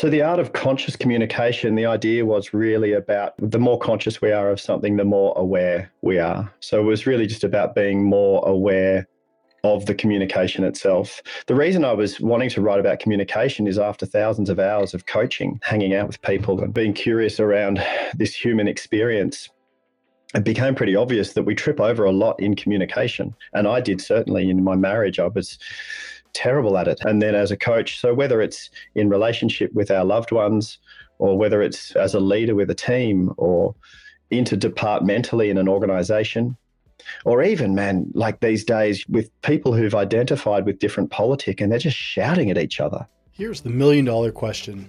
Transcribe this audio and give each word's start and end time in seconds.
So, 0.00 0.08
the 0.08 0.22
art 0.22 0.40
of 0.40 0.54
conscious 0.54 0.96
communication, 0.96 1.74
the 1.74 1.84
idea 1.84 2.24
was 2.24 2.54
really 2.54 2.94
about 2.94 3.34
the 3.36 3.58
more 3.58 3.78
conscious 3.78 4.22
we 4.22 4.32
are 4.32 4.48
of 4.48 4.58
something, 4.58 4.96
the 4.96 5.04
more 5.04 5.34
aware 5.36 5.92
we 6.00 6.18
are. 6.18 6.50
So, 6.60 6.80
it 6.80 6.84
was 6.84 7.06
really 7.06 7.26
just 7.26 7.44
about 7.44 7.74
being 7.74 8.02
more 8.02 8.42
aware 8.48 9.06
of 9.62 9.84
the 9.84 9.94
communication 9.94 10.64
itself. 10.64 11.20
The 11.48 11.54
reason 11.54 11.84
I 11.84 11.92
was 11.92 12.18
wanting 12.18 12.48
to 12.48 12.62
write 12.62 12.80
about 12.80 13.00
communication 13.00 13.66
is 13.66 13.78
after 13.78 14.06
thousands 14.06 14.48
of 14.48 14.58
hours 14.58 14.94
of 14.94 15.04
coaching, 15.04 15.60
hanging 15.62 15.94
out 15.94 16.06
with 16.06 16.22
people, 16.22 16.62
and 16.62 16.72
being 16.72 16.94
curious 16.94 17.38
around 17.38 17.84
this 18.14 18.34
human 18.34 18.68
experience 18.68 19.50
it 20.34 20.44
became 20.44 20.76
pretty 20.76 20.94
obvious 20.94 21.32
that 21.32 21.42
we 21.42 21.56
trip 21.56 21.80
over 21.80 22.04
a 22.04 22.12
lot 22.12 22.38
in 22.38 22.54
communication. 22.54 23.34
And 23.52 23.66
I 23.66 23.80
did 23.80 24.00
certainly 24.00 24.48
in 24.48 24.62
my 24.62 24.76
marriage. 24.76 25.18
I 25.18 25.26
was 25.26 25.58
terrible 26.32 26.78
at 26.78 26.88
it. 26.88 27.00
And 27.04 27.20
then 27.20 27.34
as 27.34 27.50
a 27.50 27.56
coach, 27.56 28.00
so 28.00 28.14
whether 28.14 28.40
it's 28.40 28.70
in 28.94 29.08
relationship 29.08 29.72
with 29.72 29.90
our 29.90 30.04
loved 30.04 30.32
ones 30.32 30.78
or 31.18 31.36
whether 31.36 31.62
it's 31.62 31.94
as 31.96 32.14
a 32.14 32.20
leader 32.20 32.54
with 32.54 32.70
a 32.70 32.74
team 32.74 33.32
or 33.36 33.74
interdepartmentally 34.30 35.50
in 35.50 35.58
an 35.58 35.68
organization, 35.68 36.56
or 37.24 37.42
even, 37.42 37.74
man, 37.74 38.10
like 38.14 38.40
these 38.40 38.64
days 38.64 39.06
with 39.08 39.30
people 39.42 39.74
who've 39.74 39.94
identified 39.94 40.66
with 40.66 40.78
different 40.78 41.10
politic 41.10 41.60
and 41.60 41.70
they're 41.70 41.78
just 41.78 41.96
shouting 41.96 42.50
at 42.50 42.58
each 42.58 42.80
other. 42.80 43.06
Here's 43.32 43.60
the 43.62 43.70
million 43.70 44.04
dollar 44.04 44.32
question 44.32 44.88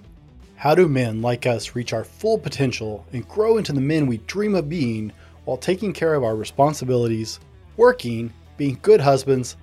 How 0.56 0.74
do 0.74 0.88
men 0.88 1.22
like 1.22 1.46
us 1.46 1.74
reach 1.74 1.92
our 1.92 2.04
full 2.04 2.38
potential 2.38 3.06
and 3.12 3.26
grow 3.28 3.56
into 3.56 3.72
the 3.72 3.80
men 3.80 4.06
we 4.06 4.18
dream 4.18 4.54
of 4.54 4.68
being 4.68 5.12
while 5.44 5.56
taking 5.56 5.92
care 5.92 6.14
of 6.14 6.22
our 6.22 6.36
responsibilities, 6.36 7.40
working, 7.76 8.32
being 8.56 8.78
good 8.82 9.00
husbands, 9.00 9.56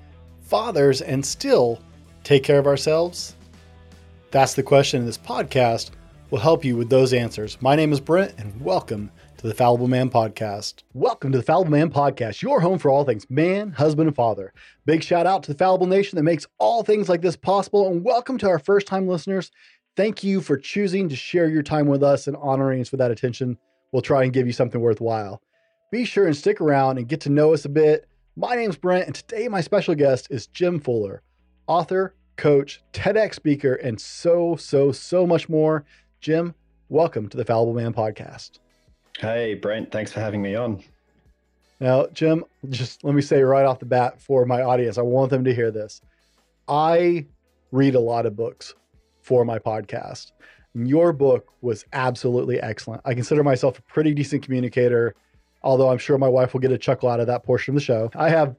fathers, 0.50 1.02
and 1.04 1.24
still 1.24 1.80
take 2.24 2.44
care 2.44 2.58
of 2.58 2.66
ourselves? 2.66 3.36
That's 4.32 4.56
the 4.56 4.64
question, 4.64 5.06
this 5.06 5.18
podcast 5.18 5.92
will 6.32 6.40
help 6.40 6.66
you 6.66 6.76
with 6.76 6.90
those 6.90 7.14
answers. 7.14 7.62
My 7.62 7.76
name 7.76 7.94
is 7.94 8.00
Brent, 8.00 8.34
and 8.40 8.60
welcome 8.60 9.12
to 9.38 9.48
the 9.48 9.54
Fallible 9.54 9.88
Man 9.88 10.10
Podcast. 10.10 10.82
Welcome 10.96 11.32
to 11.34 11.38
the 11.38 11.44
Fallible 11.44 11.70
Man 11.70 11.92
Podcast, 11.92 12.42
your 12.42 12.60
home 12.60 12.80
for 12.80 12.90
all 12.90 13.06
things 13.06 13.30
man, 13.30 13.72
husband, 13.72 14.08
and 14.08 14.16
father. 14.16 14.52
Big 14.88 15.04
shout 15.04 15.28
out 15.28 15.44
to 15.44 15.54
the 15.54 15.58
Fallible 15.58 15.86
Nation 15.86 16.18
that 16.18 16.24
makes 16.24 16.48
all 16.58 16.82
things 16.82 17.10
like 17.10 17.22
this 17.22 17.36
possible, 17.36 17.88
and 17.88 18.04
welcome 18.04 18.40
to 18.40 18.48
our 18.48 18.60
first 18.60 18.88
time 18.88 19.08
listeners. 19.08 19.52
Thank 19.96 20.24
you 20.24 20.42
for 20.42 20.58
choosing 20.58 21.10
to 21.10 21.16
share 21.16 21.48
your 21.48 21.62
time 21.62 21.86
with 21.86 22.02
us 22.02 22.26
and 22.26 22.36
honoring 22.38 22.82
us 22.82 22.92
with 22.92 22.98
that 22.98 23.12
attention. 23.12 23.56
We'll 23.92 24.02
try 24.02 24.24
and 24.24 24.34
give 24.34 24.48
you 24.48 24.54
something 24.54 24.82
worthwhile. 24.82 25.44
Be 25.92 26.06
sure 26.06 26.26
and 26.26 26.36
stick 26.36 26.60
around 26.60 26.98
and 26.98 27.08
get 27.08 27.22
to 27.22 27.30
know 27.30 27.54
us 27.54 27.66
a 27.66 27.70
bit. 27.70 28.09
My 28.42 28.56
name's 28.56 28.78
Brent, 28.78 29.06
and 29.06 29.14
today 29.14 29.50
my 29.50 29.60
special 29.60 29.96
guest 29.96 30.30
is 30.30 30.48
Jem 30.48 30.80
Fuller, 30.80 31.22
author, 31.68 32.16
coach, 32.38 32.82
TEDx 32.94 33.36
speaker, 33.36 33.74
and 33.74 34.00
so, 34.00 34.56
so, 34.56 34.94
so 34.94 35.28
much 35.28 35.50
more. 35.50 35.84
Jem, 36.22 36.56
welcome 36.88 37.28
to 37.28 37.36
the 37.36 37.44
Fallible 37.44 37.74
Man 37.74 37.94
podcast. 37.94 38.60
Hey, 39.18 39.56
Brent, 39.56 39.92
thanks 39.92 40.14
for 40.14 40.22
having 40.22 40.42
me 40.42 40.56
on. 40.56 40.82
Now, 41.82 42.08
Jem, 42.14 42.46
just 42.70 43.04
let 43.04 43.14
me 43.14 43.22
say 43.22 43.42
right 43.42 43.66
off 43.66 43.80
the 43.80 43.86
bat 43.86 44.22
for 44.22 44.46
my 44.46 44.62
audience, 44.62 44.98
I 44.98 45.02
want 45.02 45.32
them 45.32 45.44
to 45.44 45.54
hear 45.54 45.70
this. 45.70 46.00
I 46.70 47.26
read 47.74 47.96
a 47.96 48.00
lot 48.00 48.26
of 48.26 48.38
books 48.38 48.74
for 49.22 49.44
my 49.44 49.60
podcast. 49.60 50.32
Your 50.74 51.12
book 51.12 51.50
was 51.60 51.84
absolutely 51.92 52.62
excellent. 52.62 53.02
I 53.04 53.16
consider 53.16 53.44
myself 53.44 53.80
a 53.80 53.82
pretty 53.82 54.14
decent 54.14 54.44
communicator 54.44 55.14
although 55.62 55.90
I'm 55.90 55.98
sure 55.98 56.18
my 56.18 56.28
wife 56.28 56.54
will 56.54 56.62
get 56.62 56.72
a 56.72 56.78
chuckle 56.78 57.10
out 57.10 57.20
of 57.20 57.28
that 57.28 57.44
portion 57.44 57.74
of 57.74 57.76
the 57.76 57.86
show. 57.86 58.10
I 58.16 58.30
have 58.30 58.56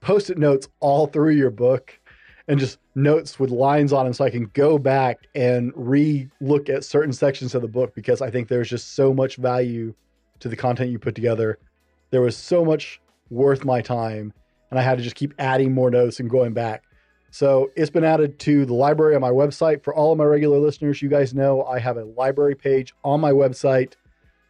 post 0.00 0.30
it 0.30 0.38
notes 0.38 0.68
all 0.80 1.06
through 1.06 1.32
your 1.32 1.50
book 1.50 1.98
and 2.48 2.58
just 2.58 2.78
notes 2.94 3.38
with 3.38 3.50
lines 3.50 3.92
on 3.92 4.04
them 4.04 4.12
so 4.12 4.24
I 4.24 4.30
can 4.30 4.46
go 4.54 4.78
back 4.78 5.18
and 5.34 5.72
re 5.76 6.28
look 6.40 6.68
at 6.68 6.84
certain 6.84 7.12
sections 7.12 7.54
of 7.54 7.62
the 7.62 7.68
book 7.68 7.94
because 7.94 8.20
I 8.20 8.30
think 8.30 8.48
there's 8.48 8.68
just 8.68 8.94
so 8.94 9.14
much 9.14 9.36
value 9.36 9.94
to 10.40 10.48
the 10.48 10.56
content 10.56 10.90
you 10.90 10.98
put 10.98 11.14
together. 11.14 11.58
There 12.10 12.22
was 12.22 12.36
so 12.36 12.64
much 12.64 13.00
worth 13.30 13.64
my 13.64 13.80
time, 13.80 14.32
and 14.70 14.80
I 14.80 14.82
had 14.82 14.98
to 14.98 15.04
just 15.04 15.16
keep 15.16 15.32
adding 15.38 15.72
more 15.72 15.90
notes 15.90 16.18
and 16.18 16.28
going 16.28 16.52
back. 16.52 16.82
So 17.30 17.70
it's 17.76 17.90
been 17.90 18.02
added 18.02 18.40
to 18.40 18.66
the 18.66 18.74
library 18.74 19.14
on 19.14 19.20
my 19.20 19.30
website. 19.30 19.84
For 19.84 19.94
all 19.94 20.10
of 20.10 20.18
my 20.18 20.24
regular 20.24 20.58
listeners, 20.58 21.00
you 21.00 21.08
guys 21.08 21.32
know 21.32 21.62
I 21.62 21.78
have 21.78 21.96
a 21.96 22.04
library 22.04 22.56
page 22.56 22.92
on 23.04 23.20
my 23.20 23.30
website 23.30 23.94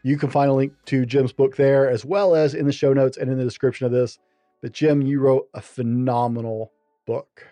you 0.03 0.17
can 0.17 0.31
find 0.31 0.51
a 0.51 0.55
link 0.55 0.73
to 0.87 1.07
Jem's 1.07 1.33
book 1.33 1.57
there, 1.57 1.89
as 1.89 2.05
well 2.05 2.35
as 2.35 2.55
in 2.55 2.67
the 2.67 2.73
show 2.73 2.93
notes 2.93 3.17
and 3.17 3.31
in 3.31 3.39
the 3.39 3.45
description 3.45 3.87
of 3.87 3.93
this. 3.93 4.19
But 4.63 4.73
Jem, 4.73 5.03
you 5.03 5.21
wrote 5.21 5.49
a 5.55 5.61
phenomenal 5.61 6.73
book. 7.07 7.47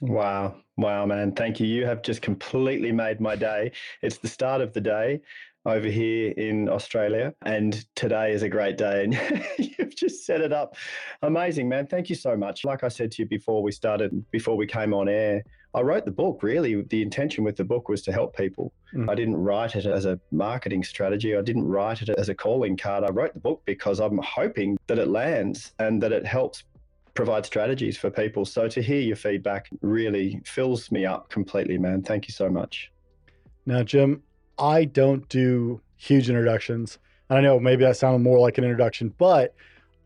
Wow. 0.00 0.56
Wow, 0.76 1.06
man. 1.06 1.32
Thank 1.32 1.60
you. 1.60 1.66
You 1.66 1.86
have 1.86 2.02
just 2.02 2.22
completely 2.22 2.92
made 2.92 3.20
my 3.20 3.36
day. 3.36 3.72
It's 4.00 4.18
the 4.18 4.28
start 4.28 4.60
of 4.60 4.72
the 4.72 4.80
day 4.80 5.20
over 5.64 5.88
here 5.88 6.32
in 6.32 6.68
Australia, 6.68 7.34
and 7.42 7.84
today 7.94 8.32
is 8.32 8.42
a 8.42 8.48
great 8.48 8.76
day. 8.76 9.04
And 9.04 9.48
you've 9.78 9.94
just 9.94 10.26
set 10.26 10.40
it 10.40 10.52
up. 10.52 10.76
Amazing, 11.22 11.68
man. 11.68 11.86
Thank 11.86 12.10
you 12.10 12.16
so 12.16 12.36
much. 12.36 12.64
Like 12.64 12.82
I 12.82 12.88
said 12.88 13.12
to 13.12 13.22
you 13.22 13.28
before 13.28 13.62
we 13.62 13.72
started, 13.72 14.24
before 14.30 14.56
we 14.56 14.66
came 14.66 14.92
on 14.92 15.08
air, 15.08 15.44
I 15.74 15.80
wrote 15.80 16.04
the 16.04 16.10
book 16.10 16.42
really. 16.42 16.82
The 16.82 17.00
intention 17.00 17.44
with 17.44 17.56
the 17.56 17.64
book 17.64 17.88
was 17.88 18.02
to 18.02 18.12
help 18.12 18.36
people. 18.36 18.72
Mm. 18.94 19.08
I 19.08 19.14
didn't 19.14 19.36
write 19.36 19.74
it 19.76 19.86
as 19.86 20.04
a 20.04 20.18
marketing 20.30 20.84
strategy. 20.84 21.36
I 21.36 21.42
didn't 21.42 21.66
write 21.66 22.02
it 22.02 22.10
as 22.10 22.28
a 22.28 22.34
calling 22.34 22.76
card. 22.76 23.04
I 23.04 23.10
wrote 23.10 23.34
the 23.34 23.40
book 23.40 23.62
because 23.64 24.00
I'm 24.00 24.18
hoping 24.18 24.78
that 24.88 24.98
it 24.98 25.08
lands 25.08 25.72
and 25.78 26.02
that 26.02 26.12
it 26.12 26.26
helps 26.26 26.64
provide 27.14 27.46
strategies 27.46 27.96
for 27.96 28.10
people. 28.10 28.44
So 28.44 28.68
to 28.68 28.82
hear 28.82 29.00
your 29.00 29.16
feedback 29.16 29.68
really 29.80 30.40
fills 30.44 30.90
me 30.90 31.06
up 31.06 31.28
completely, 31.30 31.78
man. 31.78 32.02
Thank 32.02 32.26
you 32.26 32.32
so 32.32 32.48
much. 32.48 32.90
Now, 33.64 33.82
Jem, 33.82 34.22
I 34.58 34.84
don't 34.84 35.28
do 35.28 35.80
huge 35.96 36.28
introductions. 36.28 36.98
And 37.28 37.38
I 37.38 37.42
know 37.42 37.58
maybe 37.58 37.84
that 37.84 37.96
sounded 37.96 38.20
more 38.20 38.38
like 38.38 38.58
an 38.58 38.64
introduction, 38.64 39.14
but 39.18 39.54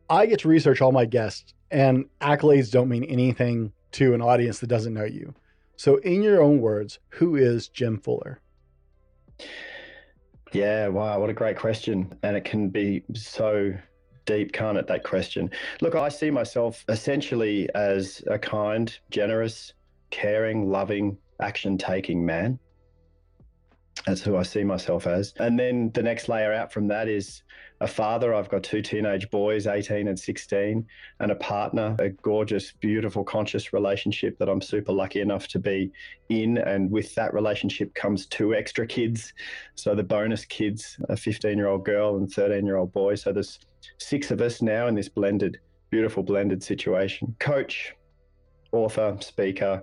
I 0.09 0.27
get 0.27 0.41
to 0.41 0.49
research 0.49 0.81
all 0.81 0.93
my 0.93 1.05
guests, 1.05 1.53
and 1.71 2.05
accolades 2.21 2.71
don't 2.71 2.89
mean 2.89 3.05
anything 3.05 3.73
to 3.93 4.15
an 4.15 4.23
audience 4.23 4.61
that 4.61 4.69
doesn't 4.69 4.95
know 4.95 5.05
you. 5.05 5.35
So, 5.77 5.97
in 5.97 6.23
your 6.23 6.41
own 6.41 6.61
words, 6.61 6.99
who 7.09 7.37
is 7.37 7.69
Jem 7.69 7.99
Fuller? 7.99 8.41
Yeah, 10.53 10.89
wow, 10.89 11.19
what 11.21 11.29
a 11.29 11.35
great 11.35 11.59
question. 11.59 12.15
And 12.23 12.37
it 12.37 12.45
can 12.45 12.69
be 12.69 13.03
so 13.15 13.75
deep, 14.25 14.53
can't 14.53 14.79
it, 14.79 14.87
that 14.87 15.03
question? 15.03 15.51
Look, 15.81 15.95
I 15.95 16.09
see 16.09 16.31
myself 16.31 16.85
essentially 16.89 17.69
as 17.75 18.23
a 18.29 18.39
kind, 18.39 18.97
generous, 19.11 19.73
caring, 20.11 20.71
loving, 20.71 21.19
action 21.41 21.77
taking 21.77 22.25
man. 22.25 22.59
That's 24.05 24.21
who 24.21 24.37
I 24.37 24.43
see 24.43 24.63
myself 24.63 25.07
as. 25.07 25.33
And 25.39 25.59
then 25.59 25.91
the 25.95 26.03
next 26.03 26.29
layer 26.29 26.53
out 26.53 26.73
from 26.73 26.87
that 26.89 27.09
is 27.09 27.43
a 27.81 27.87
father. 27.87 28.35
I've 28.35 28.49
got 28.49 28.63
two 28.63 28.83
teenage 28.83 29.29
boys, 29.31 29.67
18 29.67 30.09
and 30.09 30.19
16, 30.19 30.87
and 31.21 31.31
a 31.31 31.35
partner, 31.37 31.97
a 31.99 32.11
gorgeous, 32.11 32.73
beautiful, 32.73 33.25
conscious 33.25 33.73
relationship 33.73 34.39
that 34.39 34.49
I'm 34.49 34.61
super 34.61 34.93
lucky 34.93 35.21
enough 35.21 35.49
to 35.49 35.59
be 35.59 35.91
in. 36.29 36.59
And 36.59 36.91
with 36.91 37.15
that 37.17 37.35
relationship 37.35 37.95
comes 37.95 38.27
two 38.27 38.55
extra 38.55 38.87
kids. 38.87 39.33
So 39.75 39.95
the 39.95 40.05
bonus 40.05 40.45
kids, 40.45 40.99
a 41.09 41.17
15 41.17 41.57
year 41.57 41.69
old 41.69 41.85
girl 41.85 42.17
and 42.17 42.31
13 42.31 42.65
year 42.65 42.77
old 42.77 42.93
boy. 42.93 43.17
So 43.17 43.33
there's 43.33 43.59
six 43.99 44.31
of 44.31 44.41
us 44.41 44.63
now 44.63 44.87
in 44.87 44.95
this 44.95 45.09
blended, 45.09 45.59
beautiful 45.91 46.23
blended 46.23 46.63
situation. 46.63 47.35
Coach, 47.41 47.95
author, 48.73 49.17
speaker, 49.21 49.83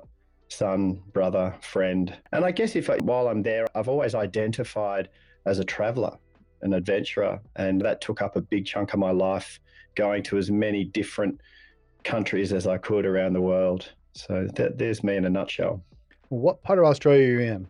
son, 0.53 1.01
brother, 1.11 1.55
friend. 1.61 2.15
And 2.31 2.45
I 2.45 2.51
guess 2.51 2.75
if 2.75 2.89
I, 2.89 2.97
while 2.97 3.27
I'm 3.27 3.41
there, 3.41 3.67
I've 3.75 3.87
always 3.87 4.15
identified 4.15 5.09
as 5.45 5.59
a 5.59 5.65
traveler, 5.65 6.17
an 6.61 6.73
adventurer, 6.73 7.39
and 7.55 7.81
that 7.81 8.01
took 8.01 8.21
up 8.21 8.35
a 8.35 8.41
big 8.41 8.65
chunk 8.65 8.93
of 8.93 8.99
my 8.99 9.11
life, 9.11 9.59
going 9.95 10.23
to 10.23 10.37
as 10.37 10.49
many 10.49 10.83
different 10.83 11.39
countries 12.03 12.53
as 12.53 12.67
I 12.67 12.77
could 12.77 13.05
around 13.05 13.33
the 13.33 13.41
world. 13.41 13.91
So 14.13 14.47
there's 14.53 15.03
me 15.03 15.15
in 15.15 15.25
a 15.25 15.29
nutshell. 15.29 15.83
What 16.29 16.63
part 16.63 16.79
of 16.79 16.85
Australia 16.85 17.25
are 17.25 17.31
you 17.31 17.39
in? 17.39 17.67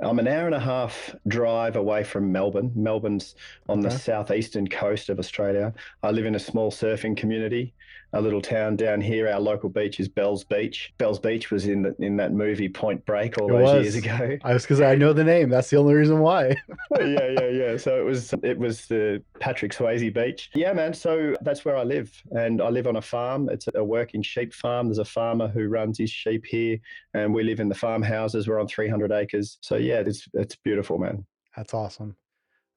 I'm 0.00 0.18
an 0.18 0.28
hour 0.28 0.46
and 0.46 0.54
a 0.54 0.60
half 0.60 1.14
drive 1.26 1.76
away 1.76 2.04
from 2.04 2.30
Melbourne. 2.30 2.70
Melbourne's 2.74 3.34
on 3.68 3.80
okay. 3.80 3.88
the 3.88 3.98
southeastern 3.98 4.68
coast 4.68 5.08
of 5.08 5.18
Australia. 5.18 5.72
I 6.02 6.10
live 6.10 6.26
in 6.26 6.34
a 6.34 6.38
small 6.38 6.70
surfing 6.70 7.16
community 7.16 7.74
a 8.12 8.20
little 8.20 8.40
town 8.40 8.76
down 8.76 9.00
here. 9.00 9.28
Our 9.28 9.40
local 9.40 9.68
beach 9.68 10.00
is 10.00 10.08
Bells 10.08 10.44
Beach. 10.44 10.92
Bells 10.98 11.18
Beach 11.18 11.50
was 11.50 11.66
in 11.66 11.82
the, 11.82 11.94
in 11.98 12.16
that 12.16 12.32
movie 12.32 12.68
Point 12.68 13.04
Break 13.04 13.38
all 13.38 13.48
it 13.48 13.52
those 13.52 13.74
was. 13.74 13.82
years 13.82 13.94
ago. 13.96 14.38
I 14.42 14.54
was 14.54 14.62
because 14.62 14.80
I 14.80 14.94
know 14.94 15.12
the 15.12 15.24
name. 15.24 15.50
That's 15.50 15.70
the 15.70 15.76
only 15.76 15.94
reason 15.94 16.20
why. 16.20 16.48
yeah, 16.98 17.28
yeah, 17.38 17.48
yeah. 17.48 17.76
So 17.76 17.98
it 17.98 18.04
was 18.04 18.32
it 18.42 18.58
was 18.58 18.86
the 18.86 19.22
Patrick 19.40 19.72
Swayze 19.72 20.12
Beach. 20.12 20.50
Yeah, 20.54 20.72
man. 20.72 20.94
So 20.94 21.34
that's 21.42 21.64
where 21.64 21.76
I 21.76 21.82
live, 21.82 22.10
and 22.30 22.62
I 22.62 22.68
live 22.68 22.86
on 22.86 22.96
a 22.96 23.02
farm. 23.02 23.48
It's 23.50 23.68
a 23.74 23.84
working 23.84 24.22
sheep 24.22 24.54
farm. 24.54 24.88
There's 24.88 24.98
a 24.98 25.04
farmer 25.04 25.48
who 25.48 25.68
runs 25.68 25.98
his 25.98 26.10
sheep 26.10 26.44
here, 26.46 26.78
and 27.14 27.34
we 27.34 27.42
live 27.42 27.60
in 27.60 27.68
the 27.68 27.74
farmhouses. 27.74 28.48
We're 28.48 28.60
on 28.60 28.68
300 28.68 29.12
acres. 29.12 29.58
So 29.60 29.76
yeah, 29.86 30.02
it's 30.06 30.28
it's 30.34 30.56
beautiful, 30.56 30.98
man. 30.98 31.24
That's 31.56 31.74
awesome. 31.74 32.16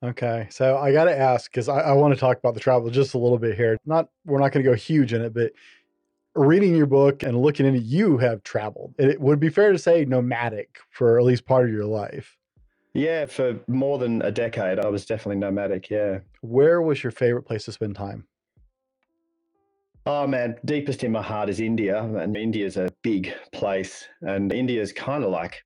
Okay, 0.02 0.48
so 0.50 0.78
I 0.78 0.94
got 0.94 1.06
to 1.06 1.18
ask 1.18 1.52
because 1.52 1.68
I, 1.68 1.80
I 1.80 1.92
want 1.92 2.14
to 2.14 2.20
talk 2.20 2.38
about 2.38 2.54
the 2.54 2.62
travel 2.62 2.90
just 2.90 3.14
a 3.16 3.18
little 3.18 3.38
bit 3.38 3.56
here. 3.58 3.78
Not 3.86 4.08
we're 4.26 4.40
not 4.40 4.52
going 4.52 4.64
to 4.64 4.70
go 4.70 4.76
huge 4.76 5.14
in 5.14 5.22
it, 5.22 5.34
but 5.34 5.52
reading 6.36 6.76
your 6.76 6.86
book 6.86 7.24
and 7.24 7.42
looking 7.42 7.66
into 7.66 7.80
you 7.80 8.18
have 8.18 8.44
traveled. 8.44 8.96
It 8.98 9.20
would 9.20 9.40
be 9.40 9.50
fair 9.50 9.74
to 9.74 9.78
say 9.78 10.06
nomadic 10.06 10.80
for 10.92 11.20
at 11.20 11.26
least 11.26 11.46
part 11.46 11.66
of 11.66 11.74
your 11.74 11.86
life. 11.86 12.38
Yeah, 12.94 13.26
for 13.26 13.60
more 13.68 13.98
than 13.98 14.22
a 14.22 14.32
decade, 14.32 14.80
I 14.80 14.88
was 14.88 15.06
definitely 15.06 15.38
nomadic. 15.38 15.90
Yeah. 15.90 16.20
Where 16.42 16.82
was 16.82 17.04
your 17.04 17.12
favorite 17.12 17.44
place 17.44 17.66
to 17.66 17.72
spend 17.72 17.96
time? 17.96 18.26
Oh 20.06 20.26
man, 20.26 20.56
deepest 20.66 21.04
in 21.04 21.12
my 21.12 21.22
heart 21.22 21.50
is 21.50 21.60
India, 21.60 22.02
and 22.02 22.36
India's 22.36 22.78
a 22.78 22.90
big 23.04 23.34
place, 23.52 24.08
and 24.22 24.52
India's 24.52 24.92
kind 24.92 25.24
of 25.24 25.30
like 25.30 25.62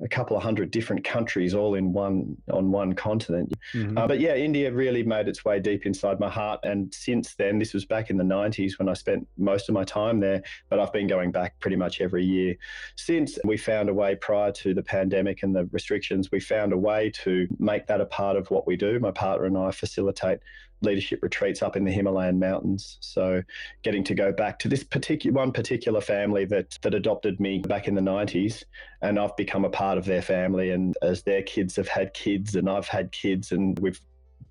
a 0.00 0.08
couple 0.08 0.36
of 0.36 0.42
hundred 0.42 0.70
different 0.70 1.02
countries 1.02 1.54
all 1.54 1.74
in 1.74 1.92
one 1.92 2.36
on 2.52 2.70
one 2.70 2.92
continent. 2.92 3.52
Mm-hmm. 3.74 3.98
Uh, 3.98 4.06
but 4.06 4.20
yeah, 4.20 4.36
India 4.36 4.70
really 4.70 5.02
made 5.02 5.26
its 5.26 5.44
way 5.44 5.58
deep 5.58 5.86
inside 5.86 6.20
my 6.20 6.28
heart. 6.28 6.60
And 6.62 6.92
since 6.94 7.34
then, 7.34 7.58
this 7.58 7.74
was 7.74 7.84
back 7.84 8.10
in 8.10 8.16
the 8.16 8.24
90s 8.24 8.78
when 8.78 8.88
I 8.88 8.94
spent 8.94 9.26
most 9.36 9.68
of 9.68 9.74
my 9.74 9.84
time 9.84 10.20
there, 10.20 10.42
but 10.68 10.78
I've 10.78 10.92
been 10.92 11.08
going 11.08 11.32
back 11.32 11.58
pretty 11.58 11.76
much 11.76 12.00
every 12.00 12.24
year. 12.24 12.56
Since 12.96 13.38
we 13.44 13.56
found 13.56 13.88
a 13.88 13.94
way 13.94 14.14
prior 14.14 14.52
to 14.52 14.72
the 14.72 14.82
pandemic 14.82 15.42
and 15.42 15.54
the 15.54 15.64
restrictions, 15.72 16.30
we 16.30 16.38
found 16.38 16.72
a 16.72 16.78
way 16.78 17.10
to 17.24 17.48
make 17.58 17.86
that 17.88 18.00
a 18.00 18.06
part 18.06 18.36
of 18.36 18.50
what 18.50 18.66
we 18.66 18.76
do. 18.76 19.00
My 19.00 19.10
partner 19.10 19.46
and 19.46 19.58
I 19.58 19.72
facilitate 19.72 20.38
leadership 20.80 21.20
retreats 21.22 21.62
up 21.62 21.76
in 21.76 21.84
the 21.84 21.90
Himalayan 21.90 22.38
mountains. 22.38 22.98
So 23.00 23.42
getting 23.82 24.04
to 24.04 24.14
go 24.14 24.32
back 24.32 24.58
to 24.60 24.68
this 24.68 24.84
particular 24.84 25.34
one 25.34 25.52
particular 25.52 26.00
family 26.00 26.44
that 26.46 26.78
that 26.82 26.94
adopted 26.94 27.40
me 27.40 27.58
back 27.58 27.88
in 27.88 27.94
the 27.94 28.00
90s 28.00 28.64
and 29.02 29.18
I've 29.18 29.36
become 29.36 29.64
a 29.64 29.70
part 29.70 29.98
of 29.98 30.04
their 30.04 30.22
family 30.22 30.70
and 30.70 30.96
as 31.02 31.22
their 31.22 31.42
kids 31.42 31.76
have 31.76 31.88
had 31.88 32.14
kids 32.14 32.54
and 32.54 32.68
I've 32.68 32.88
had 32.88 33.12
kids 33.12 33.52
and 33.52 33.78
we've 33.78 34.00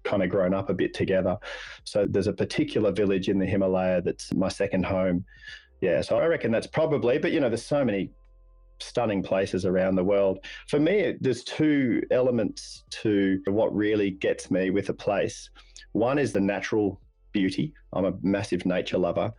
kind 0.03 0.23
of 0.23 0.29
grown 0.29 0.53
up 0.53 0.69
a 0.69 0.73
bit 0.73 0.93
together. 0.93 1.37
So 1.83 2.05
there's 2.07 2.27
a 2.27 2.33
particular 2.33 2.91
village 2.91 3.29
in 3.29 3.39
the 3.39 3.45
Himalaya 3.45 4.01
that's 4.01 4.33
my 4.33 4.49
second 4.49 4.85
home. 4.85 5.25
Yeah, 5.81 6.01
so 6.01 6.17
I 6.17 6.25
reckon 6.25 6.51
that's 6.51 6.67
probably, 6.67 7.17
but 7.17 7.31
you 7.31 7.39
know, 7.39 7.49
there's 7.49 7.65
so 7.65 7.85
many 7.85 8.11
stunning 8.79 9.23
places 9.23 9.65
around 9.65 9.95
the 9.95 10.03
world. 10.03 10.39
For 10.67 10.79
me, 10.79 11.15
there's 11.19 11.43
two 11.43 12.03
elements 12.11 12.83
to 13.01 13.41
what 13.47 13.75
really 13.75 14.11
gets 14.11 14.49
me 14.51 14.69
with 14.69 14.89
a 14.89 14.93
place. 14.93 15.49
One 15.97 16.19
is 16.19 16.31
the 16.31 16.39
natural 16.39 17.01
beauty. 17.31 17.73
I'm 17.91 18.05
a 18.05 18.13
massive 18.21 18.67
nature 18.67 18.99
lover. 18.99 19.33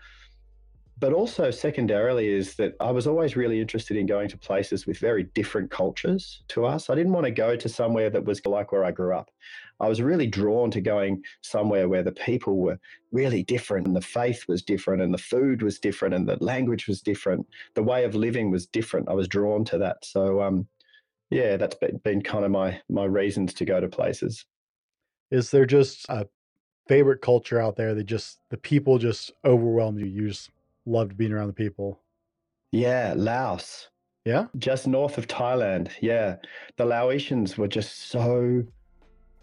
But 0.99 1.13
also, 1.13 1.53
secondarily, 1.53 2.27
is 2.27 2.57
that 2.57 2.75
I 2.81 2.91
was 2.91 3.07
always 3.07 3.37
really 3.37 3.61
interested 3.61 3.97
in 3.97 4.07
going 4.07 4.29
to 4.31 4.37
places 4.37 4.85
with 4.85 4.99
very 4.99 5.23
different 5.23 5.71
cultures 5.71 6.43
to 6.49 6.67
us. 6.67 6.91
I 6.91 6.97
didn't 6.97 7.13
want 7.13 7.27
to 7.27 7.31
go 7.31 7.55
to 7.55 7.69
somewhere 7.69 8.11
that 8.11 8.25
was 8.25 8.45
like 8.45 8.73
where 8.73 8.85
I 8.85 8.91
grew 8.91 9.17
up. 9.17 9.31
I 9.79 9.89
was 9.89 10.03
really 10.03 10.27
drawn 10.27 10.73
to 10.73 10.81
going 10.81 11.23
somewhere 11.43 11.89
where 11.89 12.03
the 12.03 12.11
people 12.11 12.57
were 12.57 12.81
really 13.13 13.45
different 13.45 13.87
and 13.87 13.95
the 13.95 14.01
faith 14.01 14.43
was 14.49 14.61
different 14.61 15.01
and 15.01 15.15
the 15.15 15.19
food 15.33 15.63
was 15.63 15.79
different 15.79 16.17
and 16.17 16.29
the 16.29 16.43
language 16.43 16.89
was 16.89 17.01
different. 17.01 17.47
The 17.75 17.85
way 17.85 18.03
of 18.05 18.17
living 18.17 18.51
was 18.51 18.67
different. 18.67 19.09
I 19.09 19.15
was 19.15 19.29
drawn 19.29 19.65
to 19.67 19.79
that. 19.79 20.05
So, 20.05 20.43
um, 20.43 20.67
yeah, 21.31 21.57
that's 21.57 21.77
been, 21.77 21.99
been 21.99 22.21
kind 22.21 22.45
of 22.45 22.51
my 22.51 22.81
my 22.89 23.05
reasons 23.05 23.55
to 23.55 23.65
go 23.65 23.79
to 23.79 23.87
places. 23.87 24.45
Is 25.31 25.53
there 25.53 25.67
just 25.67 26.07
a 26.09 26.27
favorite 26.89 27.21
culture 27.21 27.61
out 27.61 27.77
there 27.77 27.95
They 27.95 28.03
just 28.03 28.41
the 28.51 28.57
people 28.57 28.99
just 28.99 29.33
overwhelm 29.45 29.99
you? 29.99 30.07
You 30.07 30.29
just 30.29 30.51
loved 30.87 31.17
being 31.17 31.33
around 31.33 31.49
the 31.49 31.53
people. 31.53 32.01
Yeah, 32.73 33.15
Laos. 33.17 33.89
Yeah. 34.25 34.47
Just 34.59 34.87
north 34.87 35.17
of 35.17 35.27
Thailand. 35.27 35.91
Yeah. 36.01 36.37
The 36.77 36.85
Laotians 36.85 37.57
were 37.57 37.69
just 37.69 38.11
so 38.11 38.65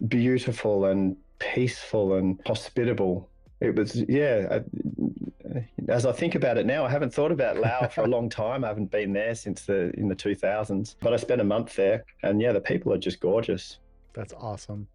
beautiful 0.07 0.86
and 0.86 1.18
peaceful 1.39 2.15
and 2.15 2.39
hospitable. 2.45 3.30
It 3.62 3.75
was, 3.75 4.03
yeah. 4.07 4.59
I, 4.59 5.65
as 5.88 6.06
I 6.06 6.12
think 6.12 6.36
about 6.36 6.57
it 6.57 6.65
now, 6.65 6.86
I 6.86 6.89
haven't 6.89 7.13
thought 7.13 7.31
about 7.31 7.57
Laos 7.57 7.94
for 7.94 8.03
a 8.03 8.07
long 8.07 8.30
time. 8.44 8.63
I 8.63 8.68
haven't 8.68 8.92
been 8.92 9.13
there 9.13 9.33
since 9.36 9.65
the 9.65 9.92
in 9.97 10.07
the 10.07 10.15
2000s, 10.15 10.95
but 11.00 11.13
I 11.13 11.18
spent 11.18 11.42
a 11.42 11.45
month 11.45 11.75
there, 11.75 12.03
and 12.24 12.42
yeah, 12.42 12.51
the 12.51 12.62
people 12.62 12.94
are 12.94 12.97
just 12.97 13.19
gorgeous. 13.19 13.80
That's 14.13 14.33
awesome. 14.33 14.88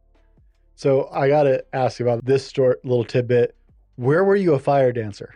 So 0.81 1.11
I 1.13 1.29
got 1.29 1.43
to 1.43 1.63
ask 1.75 2.01
you 2.01 2.09
about 2.09 2.25
this 2.25 2.47
story, 2.47 2.75
little 2.85 3.05
tidbit. 3.05 3.55
Where 3.97 4.25
were 4.25 4.35
you 4.35 4.55
a 4.55 4.59
fire 4.59 4.93
dancer? 4.93 5.35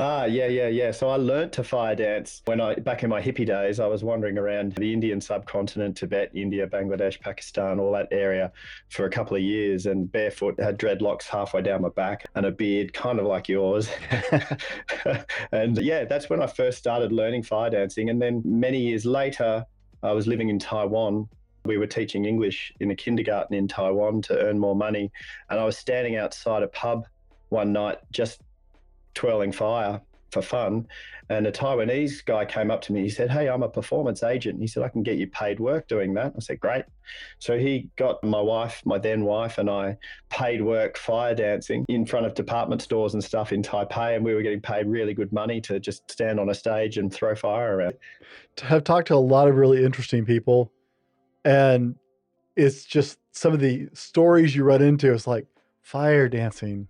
Ah, 0.00 0.24
yeah, 0.24 0.46
yeah, 0.46 0.68
yeah. 0.68 0.92
So 0.92 1.10
I 1.10 1.16
learned 1.16 1.52
to 1.52 1.62
fire 1.62 1.94
dance 1.94 2.40
when 2.46 2.58
I 2.58 2.76
back 2.76 3.02
in 3.02 3.10
my 3.10 3.20
hippie 3.20 3.44
days. 3.44 3.78
I 3.78 3.86
was 3.86 4.02
wandering 4.02 4.38
around 4.38 4.72
the 4.76 4.94
Indian 4.94 5.20
subcontinent, 5.20 5.94
Tibet, 5.94 6.30
India, 6.32 6.66
Bangladesh, 6.66 7.20
Pakistan, 7.20 7.78
all 7.78 7.92
that 7.92 8.08
area 8.10 8.50
for 8.88 9.04
a 9.04 9.10
couple 9.10 9.36
of 9.36 9.42
years, 9.42 9.84
and 9.84 10.10
barefoot, 10.10 10.58
had 10.58 10.78
dreadlocks 10.78 11.24
halfway 11.24 11.60
down 11.60 11.82
my 11.82 11.90
back 11.90 12.24
and 12.34 12.46
a 12.46 12.50
beard, 12.50 12.94
kind 12.94 13.18
of 13.18 13.26
like 13.26 13.46
yours. 13.46 13.90
and 15.52 15.76
yeah, 15.82 16.06
that's 16.06 16.30
when 16.30 16.40
I 16.40 16.46
first 16.46 16.78
started 16.78 17.12
learning 17.12 17.42
fire 17.42 17.68
dancing. 17.68 18.08
And 18.08 18.22
then 18.22 18.40
many 18.42 18.78
years 18.78 19.04
later, 19.04 19.66
I 20.02 20.12
was 20.12 20.26
living 20.26 20.48
in 20.48 20.58
Taiwan 20.58 21.28
we 21.68 21.78
were 21.78 21.86
teaching 21.86 22.24
English 22.24 22.72
in 22.80 22.90
a 22.90 22.96
kindergarten 22.96 23.54
in 23.54 23.68
Taiwan 23.68 24.22
to 24.22 24.38
earn 24.40 24.58
more 24.58 24.74
money. 24.74 25.12
And 25.48 25.60
I 25.60 25.64
was 25.64 25.78
standing 25.78 26.16
outside 26.16 26.64
a 26.64 26.68
pub 26.68 27.06
one 27.50 27.72
night 27.72 27.98
just 28.10 28.40
twirling 29.14 29.52
fire 29.52 30.00
for 30.30 30.42
fun. 30.42 30.86
And 31.30 31.46
a 31.46 31.52
Taiwanese 31.52 32.24
guy 32.24 32.46
came 32.46 32.70
up 32.70 32.80
to 32.82 32.92
me. 32.92 33.02
He 33.02 33.10
said, 33.10 33.30
Hey, 33.30 33.48
I'm 33.48 33.62
a 33.62 33.68
performance 33.68 34.22
agent. 34.22 34.60
He 34.60 34.66
said, 34.66 34.82
I 34.82 34.88
can 34.88 35.02
get 35.02 35.18
you 35.18 35.26
paid 35.26 35.60
work 35.60 35.86
doing 35.88 36.14
that. 36.14 36.32
I 36.36 36.40
said, 36.40 36.60
Great. 36.60 36.84
So 37.38 37.58
he 37.58 37.88
got 37.96 38.22
my 38.24 38.40
wife, 38.40 38.82
my 38.84 38.98
then 38.98 39.24
wife, 39.24 39.58
and 39.58 39.68
I 39.68 39.98
paid 40.30 40.62
work 40.62 40.96
fire 40.96 41.34
dancing 41.34 41.84
in 41.88 42.06
front 42.06 42.26
of 42.26 42.34
department 42.34 42.80
stores 42.80 43.12
and 43.14 43.22
stuff 43.22 43.52
in 43.52 43.62
Taipei. 43.62 44.16
And 44.16 44.24
we 44.24 44.34
were 44.34 44.42
getting 44.42 44.60
paid 44.60 44.86
really 44.86 45.12
good 45.12 45.32
money 45.32 45.60
to 45.62 45.78
just 45.78 46.10
stand 46.10 46.40
on 46.40 46.48
a 46.48 46.54
stage 46.54 46.96
and 46.96 47.12
throw 47.12 47.34
fire 47.34 47.76
around. 47.76 47.94
I've 48.68 48.84
talked 48.84 49.08
to 49.08 49.14
a 49.14 49.16
lot 49.16 49.48
of 49.48 49.56
really 49.56 49.84
interesting 49.84 50.24
people 50.24 50.72
and 51.48 51.96
it's 52.56 52.84
just 52.84 53.18
some 53.32 53.54
of 53.54 53.60
the 53.60 53.88
stories 53.94 54.54
you 54.54 54.64
run 54.64 54.82
into 54.82 55.12
It's 55.14 55.26
like 55.26 55.46
fire 55.80 56.28
dancing. 56.28 56.88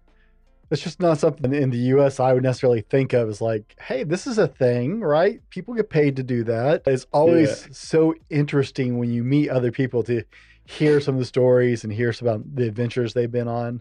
It's 0.71 0.83
just 0.83 1.01
not 1.01 1.19
something 1.19 1.55
in 1.55 1.71
the 1.71 1.79
US 1.95 2.19
I 2.19 2.33
would 2.33 2.43
necessarily 2.43 2.81
think 2.81 3.13
of 3.13 3.29
as 3.29 3.41
like, 3.41 3.77
hey, 3.81 4.03
this 4.03 4.27
is 4.27 4.37
a 4.37 4.49
thing, 4.49 5.01
right? 5.01 5.41
People 5.51 5.75
get 5.75 5.91
paid 5.91 6.17
to 6.17 6.25
do 6.25 6.43
that. 6.45 6.83
It's 6.87 7.07
always 7.13 7.63
yeah. 7.63 7.69
so 7.71 8.15
interesting 8.31 8.99
when 8.99 9.13
you 9.13 9.23
meet 9.23 9.49
other 9.49 9.71
people 9.71 10.03
to 10.05 10.25
hear 10.65 11.01
some 11.01 11.15
of 11.15 11.21
the 11.21 11.25
stories 11.25 11.85
and 11.85 11.93
hear 11.93 12.13
some 12.13 12.27
about 12.27 12.57
the 12.57 12.67
adventures 12.67 13.15
they've 13.15 13.31
been 13.31 13.49
on. 13.49 13.81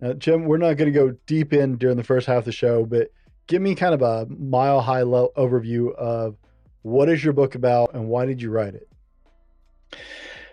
Now, 0.00 0.12
Jem, 0.14 0.44
we're 0.44 0.58
not 0.58 0.76
going 0.76 0.92
to 0.92 0.98
go 0.98 1.14
deep 1.26 1.52
in 1.52 1.76
during 1.76 1.96
the 1.96 2.04
first 2.04 2.26
half 2.26 2.38
of 2.38 2.44
the 2.44 2.52
show, 2.52 2.84
but 2.84 3.10
give 3.46 3.62
me 3.62 3.76
kind 3.76 3.94
of 3.94 4.02
a 4.02 4.26
mile 4.28 4.80
high 4.80 5.02
level 5.02 5.32
overview 5.36 5.94
of 5.94 6.36
what 6.82 7.08
is 7.08 7.22
your 7.22 7.32
book 7.32 7.54
about 7.54 7.94
and 7.94 8.08
why 8.08 8.26
did 8.26 8.42
you 8.42 8.50
write 8.50 8.74
it? 8.74 8.87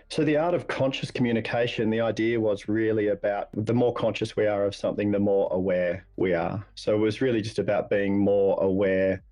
So, 0.10 0.24
the 0.24 0.38
art 0.38 0.54
of 0.54 0.68
conscious 0.68 1.10
communication, 1.10 1.90
the 1.90 2.02
idea 2.02 2.40
was 2.40 2.68
really 2.68 3.08
about 3.08 3.50
the 3.54 3.74
more 3.74 3.94
conscious 3.94 4.36
we 4.36 4.46
are 4.46 4.64
of 4.64 4.76
something, 4.76 5.12
the 5.12 5.20
more 5.20 5.52
aware 5.52 6.06
we 6.16 6.34
are. 6.34 6.64
So, 6.76 6.94
it 6.94 7.00
was 7.00 7.22
really 7.22 7.42
just 7.42 7.60
about 7.60 7.90
being 7.90 8.18
more 8.18 8.62
aware 8.62 9.24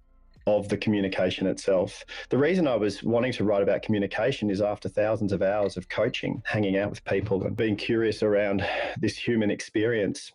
of 0.48 0.68
the 0.70 0.78
communication 0.78 1.48
itself. 1.48 2.04
The 2.30 2.38
reason 2.38 2.68
I 2.68 2.76
was 2.76 3.04
wanting 3.04 3.32
to 3.34 3.44
write 3.44 3.64
about 3.64 3.82
communication 3.82 4.50
is 4.50 4.62
after 4.62 4.90
thousands 4.90 5.32
of 5.32 5.42
hours 5.42 5.78
of 5.78 5.88
coaching, 5.90 6.42
hanging 6.46 6.78
out 6.78 6.90
with 6.90 7.06
people, 7.06 7.44
and 7.44 7.56
being 7.56 7.76
curious 7.76 8.24
around 8.24 8.66
this 9.00 9.16
human 9.16 9.52
experience. 9.52 10.34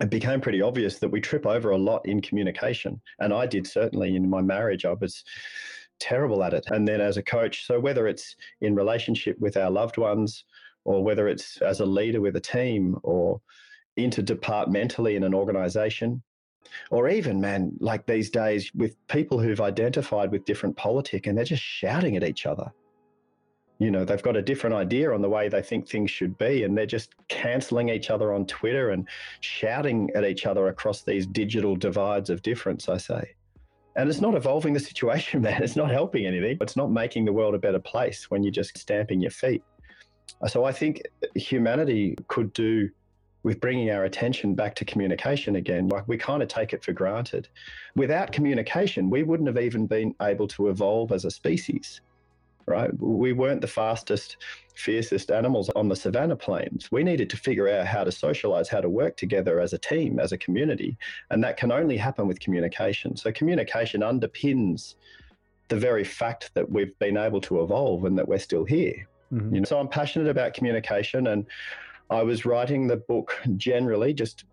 It 0.00 0.10
became 0.10 0.42
pretty 0.42 0.60
obvious 0.60 0.98
that 0.98 1.08
we 1.08 1.20
trip 1.20 1.46
over 1.46 1.70
a 1.70 1.78
lot 1.78 2.06
in 2.06 2.20
communication. 2.20 3.00
And 3.18 3.32
I 3.32 3.46
did 3.46 3.66
certainly 3.66 4.14
in 4.14 4.28
my 4.28 4.42
marriage. 4.42 4.84
I 4.84 4.92
was 4.92 5.24
terrible 5.98 6.42
at 6.42 6.54
it. 6.54 6.64
And 6.68 6.86
then 6.86 7.00
as 7.00 7.16
a 7.16 7.22
coach, 7.22 7.66
so 7.66 7.78
whether 7.80 8.06
it's 8.06 8.36
in 8.60 8.74
relationship 8.74 9.38
with 9.38 9.56
our 9.56 9.70
loved 9.70 9.98
ones 9.98 10.44
or 10.84 11.02
whether 11.02 11.28
it's 11.28 11.56
as 11.58 11.80
a 11.80 11.86
leader 11.86 12.20
with 12.20 12.36
a 12.36 12.40
team 12.40 12.96
or 13.02 13.40
interdepartmentally 13.98 15.16
in 15.16 15.24
an 15.24 15.34
organization, 15.34 16.22
or 16.90 17.08
even, 17.08 17.40
man, 17.40 17.72
like 17.80 18.06
these 18.06 18.30
days 18.30 18.70
with 18.74 18.96
people 19.08 19.38
who've 19.38 19.60
identified 19.60 20.30
with 20.30 20.44
different 20.44 20.76
politic 20.76 21.26
and 21.26 21.36
they're 21.36 21.44
just 21.44 21.62
shouting 21.62 22.16
at 22.16 22.24
each 22.24 22.46
other. 22.46 22.72
You 23.78 23.90
know, 23.90 24.04
they've 24.04 24.22
got 24.22 24.36
a 24.36 24.42
different 24.42 24.74
idea 24.74 25.12
on 25.12 25.20
the 25.20 25.28
way 25.28 25.48
they 25.48 25.62
think 25.62 25.86
things 25.86 26.10
should 26.10 26.38
be, 26.38 26.64
and 26.64 26.76
they're 26.76 26.86
just 26.86 27.14
canceling 27.28 27.90
each 27.90 28.10
other 28.10 28.32
on 28.32 28.46
Twitter 28.46 28.90
and 28.90 29.06
shouting 29.40 30.10
at 30.14 30.24
each 30.24 30.46
other 30.46 30.68
across 30.68 31.02
these 31.02 31.26
digital 31.26 31.76
divides 31.76 32.30
of 32.30 32.42
difference, 32.42 32.88
I 32.88 32.96
say. 32.96 33.34
And 33.96 34.10
it's 34.10 34.20
not 34.20 34.34
evolving 34.34 34.74
the 34.74 34.80
situation, 34.80 35.42
man. 35.46 35.62
It's 35.62 35.76
not 35.76 35.90
helping 35.90 36.26
anything. 36.26 36.58
It's 36.60 36.76
not 36.76 36.90
making 36.90 37.24
the 37.24 37.32
world 37.32 37.54
a 37.54 37.58
better 37.58 37.78
place 37.78 38.30
when 38.30 38.42
you're 38.42 38.52
just 38.52 38.76
stamping 38.78 39.20
your 39.20 39.30
feet. 39.30 39.62
So 40.48 40.64
I 40.64 40.72
think 40.72 41.02
humanity 41.34 42.16
could 42.28 42.52
do 42.52 42.90
with 43.42 43.60
bringing 43.60 43.90
our 43.90 44.04
attention 44.04 44.54
back 44.54 44.74
to 44.74 44.84
communication 44.84 45.56
again. 45.56 45.88
Like 45.88 46.06
we 46.08 46.18
kind 46.18 46.42
of 46.42 46.48
take 46.48 46.72
it 46.72 46.84
for 46.84 46.92
granted. 46.92 47.48
Without 47.94 48.32
communication, 48.32 49.08
we 49.08 49.22
wouldn't 49.22 49.46
have 49.46 49.58
even 49.58 49.86
been 49.86 50.14
able 50.20 50.48
to 50.48 50.68
evolve 50.68 51.12
as 51.12 51.24
a 51.24 51.30
species. 51.30 52.00
Right? 52.66 52.90
We 52.98 53.32
weren't 53.32 53.60
the 53.60 53.66
fastest, 53.66 54.36
fiercest 54.74 55.30
animals 55.30 55.70
on 55.70 55.88
the 55.88 55.96
savannah 55.96 56.36
plains. 56.36 56.90
We 56.90 57.04
needed 57.04 57.30
to 57.30 57.36
figure 57.36 57.68
out 57.68 57.86
how 57.86 58.04
to 58.04 58.12
socialize, 58.12 58.68
how 58.68 58.80
to 58.80 58.88
work 58.88 59.16
together 59.16 59.60
as 59.60 59.72
a 59.72 59.78
team, 59.78 60.18
as 60.18 60.32
a 60.32 60.38
community. 60.38 60.96
And 61.30 61.42
that 61.44 61.56
can 61.56 61.72
only 61.72 61.96
happen 61.96 62.26
with 62.26 62.40
communication. 62.40 63.16
So, 63.16 63.32
communication 63.32 64.00
underpins 64.00 64.94
the 65.68 65.76
very 65.76 66.04
fact 66.04 66.50
that 66.54 66.70
we've 66.70 66.96
been 66.98 67.16
able 67.16 67.40
to 67.42 67.62
evolve 67.62 68.04
and 68.04 68.18
that 68.18 68.28
we're 68.28 68.38
still 68.38 68.64
here. 68.64 69.08
Mm-hmm. 69.32 69.54
You 69.54 69.60
know, 69.60 69.64
so 69.64 69.78
I'm 69.78 69.88
passionate 69.88 70.28
about 70.28 70.54
communication 70.54 71.28
and 71.28 71.46
I 72.10 72.22
was 72.22 72.44
writing 72.44 72.86
the 72.86 72.96
book 72.96 73.40
generally 73.56 74.14
just 74.14 74.44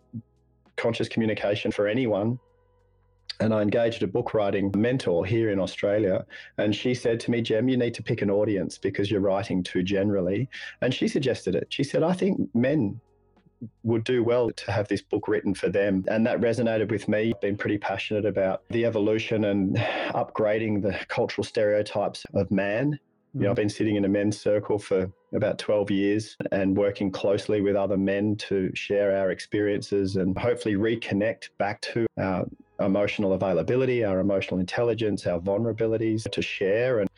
conscious 0.75 1.08
communication 1.08 1.72
for 1.72 1.88
anyone 1.88 2.39
and 3.40 3.54
I 3.54 3.62
engaged 3.62 4.04
a 4.04 4.08
book 4.08 4.34
writing 4.34 4.72
mentor 4.75 5.25
here 5.25 5.50
in 5.50 5.60
Australia. 5.60 6.25
And 6.58 6.75
she 6.75 6.94
said 6.94 7.20
to 7.22 7.32
me, 7.32 7.42
Jem, 7.42 7.70
you 7.70 7.78
need 7.78 7.94
to 7.96 8.04
pick 8.04 8.22
an 8.22 8.30
audience 8.30 8.78
because 8.78 9.10
you're 9.10 9.22
writing 9.22 9.63
too 9.63 9.84
generally. 9.84 10.50
And 10.82 10.94
she 10.94 11.08
suggested 11.08 11.56
it. 11.56 11.68
She 11.70 11.84
said, 11.84 12.04
I 12.04 12.13
think 12.13 12.50
men 12.54 13.00
would 13.84 14.04
do 14.04 14.24
well 14.24 14.52
to 14.52 14.72
have 14.72 14.88
this 14.88 15.02
book 15.02 15.28
written 15.28 15.54
for 15.54 15.70
them. 15.70 16.04
And 16.08 16.25
that 16.25 16.42
resonated 16.42 16.92
with 16.92 17.08
me. 17.08 17.32
I've 17.34 17.42
been 17.42 17.58
pretty 17.58 17.78
passionate 17.78 18.25
about 18.25 18.63
the 18.70 18.86
evolution 18.86 19.46
and 19.46 19.75
upgrading 20.10 20.82
the 20.82 20.98
cultural 21.08 21.44
stereotypes 21.44 22.25
of 22.34 22.52
man. 22.52 23.00
You 23.34 23.42
know, 23.42 23.48
mm. 23.48 23.50
I've 23.52 23.56
been 23.56 23.70
sitting 23.70 23.96
in 23.96 24.06
a 24.06 24.10
men's 24.10 24.40
circle 24.40 24.78
for 24.78 25.12
about 25.34 25.58
12 25.58 25.90
years 25.90 26.38
and 26.52 26.78
working 26.78 27.10
closely 27.12 27.62
with 27.62 27.75
other 27.75 27.98
men 27.98 28.36
to 28.36 28.70
share 28.75 29.18
our 29.18 29.32
experiences 29.32 30.18
and 30.18 30.38
hopefully 30.38 30.75
reconnect 30.75 31.50
back 31.58 31.82
to 31.82 32.06
our 32.20 32.46
emotional 32.80 33.34
availability, 33.34 34.03
our 34.03 34.20
emotional 34.20 34.60
intelligence, 34.60 35.27
our 35.27 35.39
vulnerabilities 35.39 36.30
to 36.30 36.42
share 36.42 37.00
and 37.00 37.10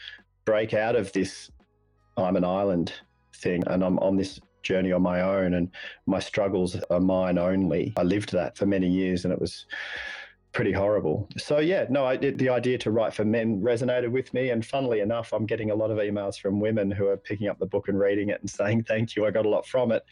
break 0.46 0.74
out 0.74 0.96
of 0.96 1.12
this 1.14 1.50
I'm 2.18 2.36
an 2.36 2.46
island 2.46 2.94
thing 3.36 3.64
and 3.68 3.84
I'm 3.84 4.00
on 4.00 4.16
this 4.16 4.40
journey 4.64 4.92
on 4.92 5.02
my 5.02 5.22
own 5.22 5.54
and 5.56 5.70
my 6.06 6.20
struggles 6.20 6.78
are 6.90 7.00
mine 7.00 7.38
only. 7.38 7.94
I 7.98 8.04
lived 8.04 8.32
that 8.32 8.58
for 8.58 8.66
many 8.66 8.88
years 8.88 9.26
and 9.26 9.34
it 9.34 9.40
was 9.40 9.66
pretty 10.54 10.72
horrible. 10.72 11.28
So 11.38 11.60
yeah, 11.60 11.86
no, 11.90 12.06
I, 12.06 12.16
the 12.16 12.50
idea 12.50 12.78
to 12.80 12.92
write 12.92 13.14
for 13.14 13.26
men 13.26 13.62
resonated 13.62 14.10
with 14.10 14.34
me, 14.34 14.52
and 14.52 14.66
funnily 14.66 15.02
enough, 15.02 15.34
I'm 15.34 15.46
getting 15.46 15.70
a 15.70 15.76
lot 15.76 15.92
of 15.92 15.98
emails 15.98 16.40
from 16.40 16.62
women 16.62 16.90
who 16.90 17.08
are 17.08 17.18
picking 17.18 17.50
up 17.50 17.60
the 17.60 17.66
book 17.66 17.90
and 17.90 18.00
reading 18.00 18.30
it 18.30 18.40
and 18.40 18.50
saying 18.50 18.84
thank 18.84 19.16
you. 19.16 19.26
I 19.26 19.32
got 19.32 19.46
a 19.46 19.50
lot 19.50 19.68
from 19.68 19.92
it, 19.92 20.04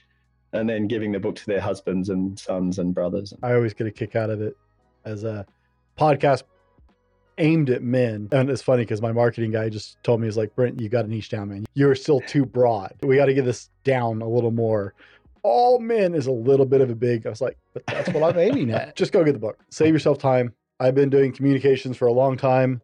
and 0.51 0.69
then 0.69 0.87
giving 0.87 1.13
the 1.13 1.19
book 1.19 1.35
to 1.37 1.45
their 1.45 1.61
husbands 1.61 2.09
and 2.09 2.37
sons 2.37 2.77
and 2.77 2.93
brothers. 2.93 3.33
I 3.41 3.53
always 3.53 3.73
get 3.73 3.87
a 3.87 3.91
kick 3.91 4.17
out 4.17 4.29
of 4.29 4.41
it 4.41 4.57
as 5.05 5.23
a 5.23 5.45
podcast 5.97 6.43
aimed 7.37 7.69
at 7.69 7.81
men. 7.81 8.29
And 8.31 8.49
it's 8.49 8.61
funny 8.61 8.83
because 8.83 9.01
my 9.01 9.11
marketing 9.11 9.51
guy 9.51 9.69
just 9.69 10.01
told 10.03 10.21
me, 10.21 10.27
he's 10.27 10.37
like, 10.37 10.55
Brent, 10.55 10.79
you 10.79 10.89
got 10.89 11.03
to 11.03 11.07
niche 11.07 11.29
down, 11.29 11.49
man. 11.49 11.65
You're 11.73 11.95
still 11.95 12.21
too 12.21 12.45
broad. 12.45 12.93
We 13.01 13.15
got 13.15 13.25
to 13.25 13.33
get 13.33 13.45
this 13.45 13.69
down 13.83 14.21
a 14.21 14.27
little 14.27 14.51
more. 14.51 14.93
All 15.43 15.79
men 15.79 16.15
is 16.15 16.27
a 16.27 16.31
little 16.31 16.65
bit 16.65 16.81
of 16.81 16.89
a 16.89 16.95
big, 16.95 17.25
I 17.27 17.29
was 17.29 17.41
like, 17.41 17.57
but 17.73 17.83
that's 17.87 18.09
what 18.09 18.23
I'm 18.23 18.39
aiming 18.39 18.71
at. 18.71 18.95
Just 18.95 19.11
go 19.11 19.23
get 19.23 19.33
the 19.33 19.39
book. 19.39 19.59
Save 19.69 19.93
yourself 19.93 20.17
time. 20.17 20.53
I've 20.79 20.95
been 20.95 21.09
doing 21.09 21.31
communications 21.33 21.97
for 21.97 22.07
a 22.07 22.13
long 22.13 22.37
time. 22.37 22.81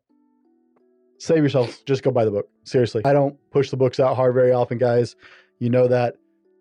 Save 1.19 1.43
yourself. 1.43 1.83
Just 1.85 2.03
go 2.03 2.11
buy 2.11 2.23
the 2.23 2.31
book. 2.31 2.49
Seriously. 2.63 3.01
I 3.05 3.13
don't 3.13 3.35
push 3.51 3.69
the 3.69 3.77
books 3.77 3.99
out 3.99 4.15
hard 4.15 4.33
very 4.33 4.51
often, 4.51 4.77
guys. 4.77 5.15
You 5.59 5.69
know 5.69 5.87
that. 5.87 6.15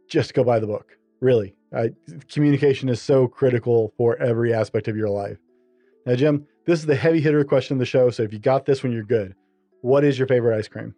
Just 0.08 0.34
go 0.34 0.42
buy 0.42 0.58
the 0.58 0.66
book. 0.66 0.96
Really. 1.20 1.54
I, 1.72 1.90
communication 2.28 2.88
is 2.88 3.00
so 3.00 3.28
critical 3.28 3.92
for 3.96 4.16
every 4.16 4.52
aspect 4.52 4.88
of 4.88 4.96
your 4.96 5.10
life. 5.10 5.38
Now, 6.08 6.14
Jem, 6.14 6.46
this 6.64 6.80
is 6.80 6.86
the 6.86 6.96
heavy 6.96 7.20
hitter 7.20 7.44
question 7.44 7.74
of 7.74 7.80
the 7.80 7.84
show. 7.84 8.08
So 8.08 8.22
if 8.22 8.32
you 8.32 8.38
got 8.38 8.64
this 8.64 8.82
one, 8.82 8.94
you're 8.94 9.02
good. 9.02 9.34
What 9.82 10.04
is 10.04 10.18
your 10.18 10.26
favorite 10.26 10.56
ice 10.56 10.66
cream? 10.66 10.94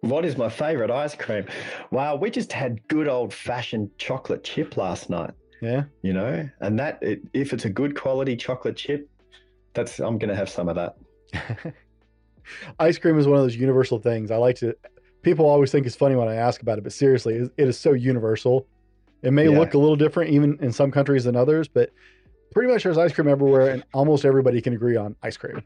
What 0.00 0.24
is 0.24 0.36
my 0.36 0.48
favorite 0.48 0.90
ice 0.90 1.14
cream? 1.14 1.44
Wow, 1.92 2.16
we 2.16 2.32
just 2.32 2.52
had 2.52 2.86
good 2.88 3.06
old 3.06 3.32
fashioned 3.32 3.88
chocolate 3.98 4.42
chip 4.42 4.76
last 4.76 5.10
night. 5.10 5.30
Yeah. 5.62 5.84
You 6.02 6.12
know, 6.12 6.48
and 6.60 6.76
that, 6.76 7.00
it, 7.02 7.20
if 7.34 7.52
it's 7.52 7.66
a 7.66 7.70
good 7.70 7.94
quality 7.96 8.34
chocolate 8.34 8.76
chip, 8.76 9.08
that's, 9.74 10.00
I'm 10.00 10.18
going 10.18 10.30
to 10.30 10.34
have 10.34 10.48
some 10.48 10.68
of 10.68 10.74
that. 10.74 11.74
ice 12.80 12.98
cream 12.98 13.20
is 13.20 13.28
one 13.28 13.36
of 13.38 13.44
those 13.44 13.54
universal 13.54 14.00
things. 14.00 14.32
I 14.32 14.38
like 14.38 14.56
to, 14.56 14.74
people 15.22 15.46
always 15.46 15.70
think 15.70 15.86
it's 15.86 15.94
funny 15.94 16.16
when 16.16 16.26
I 16.26 16.34
ask 16.34 16.62
about 16.62 16.78
it, 16.78 16.82
but 16.82 16.92
seriously, 16.92 17.48
it 17.56 17.68
is 17.68 17.78
so 17.78 17.92
universal. 17.92 18.66
It 19.22 19.32
may 19.32 19.48
yeah. 19.48 19.56
look 19.56 19.74
a 19.74 19.78
little 19.78 19.94
different 19.94 20.32
even 20.32 20.58
in 20.60 20.72
some 20.72 20.90
countries 20.90 21.22
than 21.22 21.36
others, 21.36 21.68
but 21.68 21.92
pretty 22.52 22.72
much 22.72 22.84
there's 22.84 22.98
ice 22.98 23.12
cream 23.12 23.28
everywhere, 23.28 23.70
and 23.70 23.84
almost 23.92 24.24
everybody 24.24 24.60
can 24.60 24.72
agree 24.72 24.96
on 24.96 25.16
ice 25.22 25.36
cream. 25.36 25.62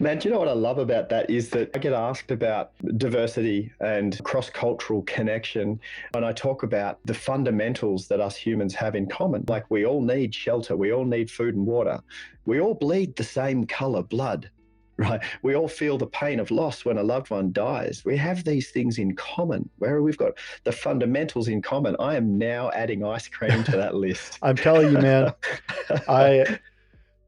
Man, 0.00 0.18
do 0.18 0.28
you 0.28 0.32
know 0.32 0.38
what 0.38 0.48
I 0.48 0.52
love 0.52 0.78
about 0.78 1.08
that 1.08 1.28
is 1.28 1.48
that 1.50 1.70
I 1.74 1.78
get 1.78 1.92
asked 1.92 2.30
about 2.30 2.72
diversity 2.98 3.72
and 3.80 4.22
cross 4.22 4.50
cultural 4.50 5.02
connection. 5.02 5.80
And 6.14 6.24
I 6.24 6.32
talk 6.32 6.62
about 6.62 6.98
the 7.04 7.14
fundamentals 7.14 8.06
that 8.08 8.20
us 8.20 8.36
humans 8.36 8.74
have 8.74 8.94
in 8.94 9.08
common. 9.08 9.44
Like 9.48 9.68
we 9.70 9.86
all 9.86 10.02
need 10.02 10.34
shelter, 10.34 10.76
we 10.76 10.92
all 10.92 11.04
need 11.04 11.30
food 11.30 11.56
and 11.56 11.66
water, 11.66 12.00
we 12.44 12.60
all 12.60 12.74
bleed 12.74 13.16
the 13.16 13.24
same 13.24 13.66
color 13.66 14.02
blood 14.02 14.50
right? 15.08 15.22
We 15.42 15.54
all 15.54 15.68
feel 15.68 15.96
the 15.96 16.08
pain 16.08 16.40
of 16.40 16.50
loss 16.50 16.84
when 16.84 16.98
a 16.98 17.02
loved 17.04 17.30
one 17.30 17.52
dies. 17.52 18.02
We 18.04 18.16
have 18.16 18.42
these 18.42 18.70
things 18.70 18.98
in 18.98 19.14
common 19.14 19.68
where 19.78 20.02
we've 20.02 20.16
got 20.16 20.32
the 20.64 20.72
fundamentals 20.72 21.46
in 21.46 21.62
common. 21.62 21.94
I 22.00 22.16
am 22.16 22.36
now 22.36 22.72
adding 22.72 23.04
ice 23.04 23.28
cream 23.28 23.62
to 23.64 23.76
that 23.76 23.94
list. 23.94 24.38
I'm 24.42 24.56
telling 24.56 24.90
you, 24.90 24.98
man, 24.98 25.32
I, 26.08 26.58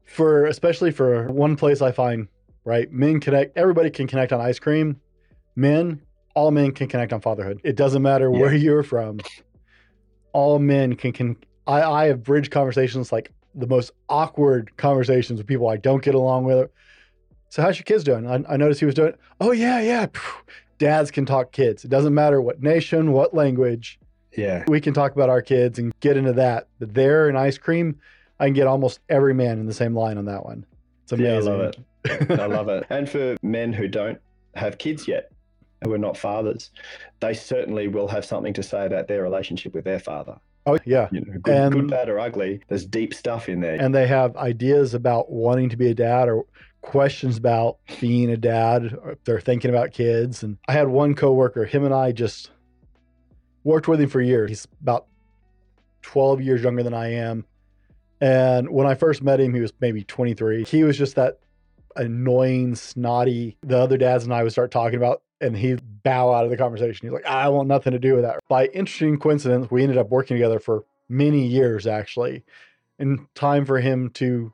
for 0.05 0.47
especially 0.47 0.91
for 0.91 1.27
one 1.31 1.55
place 1.55 1.81
I 1.81 1.93
find, 1.93 2.27
right? 2.65 2.91
Men 2.91 3.21
connect, 3.21 3.57
everybody 3.57 3.89
can 3.89 4.05
connect 4.05 4.33
on 4.33 4.41
ice 4.41 4.59
cream. 4.59 4.99
Men, 5.55 6.01
all 6.35 6.51
men 6.51 6.73
can 6.73 6.89
connect 6.89 7.13
on 7.13 7.21
fatherhood. 7.21 7.61
It 7.63 7.77
doesn't 7.77 8.01
matter 8.01 8.29
yeah. 8.29 8.37
where 8.37 8.53
you're 8.53 8.83
from. 8.83 9.21
All 10.33 10.59
men 10.59 10.95
can, 10.95 11.13
can, 11.13 11.37
I, 11.67 11.81
I 11.83 12.05
have 12.07 12.21
bridge 12.21 12.49
conversations 12.49 13.13
like 13.13 13.31
the 13.55 13.67
most 13.67 13.91
awkward 14.09 14.75
conversations 14.75 15.37
with 15.37 15.47
people 15.47 15.69
I 15.69 15.77
don't 15.77 16.03
get 16.03 16.15
along 16.15 16.43
with 16.43 16.69
so 17.51 17.61
how's 17.61 17.77
your 17.77 17.83
kids 17.83 18.05
doing? 18.05 18.25
I, 18.25 18.53
I 18.53 18.55
noticed 18.55 18.79
he 18.79 18.85
was 18.85 18.95
doing, 18.95 19.13
oh, 19.41 19.51
yeah, 19.51 19.81
yeah. 19.81 20.05
Dads 20.77 21.11
can 21.11 21.25
talk 21.25 21.51
kids. 21.51 21.83
It 21.83 21.89
doesn't 21.89 22.13
matter 22.13 22.41
what 22.41 22.63
nation, 22.63 23.11
what 23.11 23.33
language. 23.33 23.99
Yeah. 24.37 24.63
We 24.67 24.79
can 24.79 24.93
talk 24.93 25.13
about 25.13 25.29
our 25.29 25.41
kids 25.41 25.77
and 25.77 25.93
get 25.99 26.15
into 26.15 26.31
that. 26.31 26.69
But 26.79 26.93
there 26.93 27.27
in 27.27 27.35
ice 27.35 27.57
cream, 27.57 27.99
I 28.39 28.45
can 28.45 28.53
get 28.53 28.67
almost 28.67 29.01
every 29.09 29.33
man 29.33 29.59
in 29.59 29.65
the 29.65 29.73
same 29.73 29.93
line 29.93 30.17
on 30.17 30.23
that 30.25 30.45
one. 30.45 30.65
It's 31.03 31.11
amazing. 31.11 31.51
Yeah, 31.51 31.51
I 31.51 31.57
love 31.57 31.73
it. 32.29 32.39
I 32.39 32.45
love 32.45 32.69
it. 32.69 32.85
And 32.89 33.09
for 33.09 33.35
men 33.43 33.73
who 33.73 33.89
don't 33.89 34.19
have 34.55 34.77
kids 34.77 35.05
yet, 35.05 35.29
who 35.83 35.91
are 35.91 35.97
not 35.97 36.15
fathers, 36.15 36.71
they 37.19 37.33
certainly 37.33 37.89
will 37.89 38.07
have 38.07 38.23
something 38.23 38.53
to 38.53 38.63
say 38.63 38.85
about 38.85 39.09
their 39.09 39.23
relationship 39.23 39.73
with 39.73 39.83
their 39.83 39.99
father. 39.99 40.37
Oh 40.65 40.77
yeah, 40.85 41.09
you 41.11 41.21
know, 41.21 41.39
good, 41.41 41.55
and, 41.55 41.73
good, 41.73 41.89
bad, 41.89 42.07
or 42.07 42.19
ugly. 42.19 42.61
There's 42.67 42.85
deep 42.85 43.15
stuff 43.15 43.49
in 43.49 43.61
there, 43.61 43.81
and 43.81 43.95
they 43.95 44.05
have 44.05 44.37
ideas 44.37 44.93
about 44.93 45.31
wanting 45.31 45.69
to 45.69 45.75
be 45.75 45.87
a 45.87 45.95
dad 45.95 46.29
or 46.29 46.45
questions 46.81 47.37
about 47.37 47.77
being 47.99 48.29
a 48.29 48.37
dad 48.37 48.97
if 49.05 49.23
they're 49.23 49.39
thinking 49.39 49.69
about 49.69 49.91
kids. 49.91 50.43
And 50.43 50.57
I 50.67 50.73
had 50.73 50.87
one 50.87 51.13
coworker, 51.15 51.65
him 51.65 51.85
and 51.85 51.93
I 51.93 52.11
just 52.11 52.51
worked 53.63 53.87
with 53.87 54.01
him 54.01 54.09
for 54.09 54.21
years. 54.21 54.49
He's 54.49 54.67
about 54.81 55.05
12 56.01 56.41
years 56.41 56.63
younger 56.63 56.83
than 56.83 56.93
I 56.93 57.13
am. 57.13 57.45
And 58.19 58.69
when 58.69 58.87
I 58.87 58.95
first 58.95 59.23
met 59.23 59.39
him, 59.39 59.53
he 59.53 59.61
was 59.61 59.73
maybe 59.79 60.03
23. 60.03 60.63
He 60.63 60.83
was 60.83 60.97
just 60.97 61.15
that 61.15 61.39
annoying, 61.95 62.75
snotty. 62.75 63.57
The 63.61 63.77
other 63.77 63.97
dads 63.97 64.23
and 64.23 64.33
I 64.33 64.43
would 64.43 64.51
start 64.51 64.71
talking 64.71 64.97
about, 64.97 65.23
and 65.39 65.57
he'd 65.57 65.81
bow 66.03 66.33
out 66.33 66.45
of 66.45 66.51
the 66.51 66.57
conversation. 66.57 67.07
He's 67.07 67.13
like, 67.13 67.25
I 67.25 67.49
want 67.49 67.67
nothing 67.67 67.93
to 67.93 67.99
do 67.99 68.13
with 68.13 68.23
that. 68.23 68.39
By 68.47 68.67
interesting 68.67 69.17
coincidence, 69.17 69.71
we 69.71 69.81
ended 69.81 69.97
up 69.97 70.09
working 70.09 70.37
together 70.37 70.59
for 70.59 70.83
many 71.09 71.45
years, 71.45 71.87
actually. 71.87 72.43
And 72.99 73.25
time 73.33 73.65
for 73.65 73.79
him 73.79 74.11
to 74.11 74.53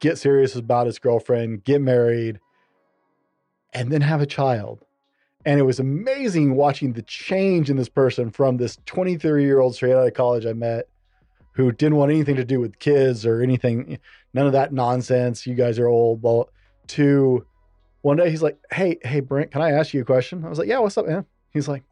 get 0.00 0.18
serious 0.18 0.54
about 0.54 0.86
his 0.86 0.98
girlfriend, 0.98 1.64
get 1.64 1.80
married, 1.80 2.40
and 3.72 3.90
then 3.90 4.00
have 4.00 4.20
a 4.20 4.26
child. 4.26 4.84
And 5.44 5.60
it 5.60 5.64
was 5.64 5.78
amazing 5.78 6.56
watching 6.56 6.92
the 6.92 7.02
change 7.02 7.70
in 7.70 7.76
this 7.76 7.88
person 7.88 8.30
from 8.30 8.56
this 8.56 8.78
23 8.86 9.44
year 9.44 9.60
old 9.60 9.74
straight 9.74 9.92
out 9.92 10.06
of 10.06 10.14
college 10.14 10.44
I 10.44 10.52
met 10.52 10.88
who 11.56 11.72
didn't 11.72 11.96
want 11.96 12.10
anything 12.10 12.36
to 12.36 12.44
do 12.44 12.60
with 12.60 12.78
kids 12.78 13.24
or 13.24 13.40
anything, 13.40 13.98
none 14.34 14.46
of 14.46 14.52
that 14.52 14.74
nonsense. 14.74 15.46
You 15.46 15.54
guys 15.54 15.78
are 15.78 15.86
old, 15.86 16.20
but 16.20 16.48
to 16.88 17.46
one 18.02 18.18
day 18.18 18.28
he's 18.28 18.42
like, 18.42 18.58
Hey, 18.70 18.98
hey, 19.02 19.20
Brent, 19.20 19.50
can 19.50 19.62
I 19.62 19.70
ask 19.70 19.94
you 19.94 20.02
a 20.02 20.04
question? 20.04 20.44
I 20.44 20.48
was 20.48 20.58
like, 20.58 20.68
Yeah, 20.68 20.80
what's 20.80 20.98
up, 20.98 21.06
man? 21.06 21.24
He's 21.50 21.66
like, 21.66 21.82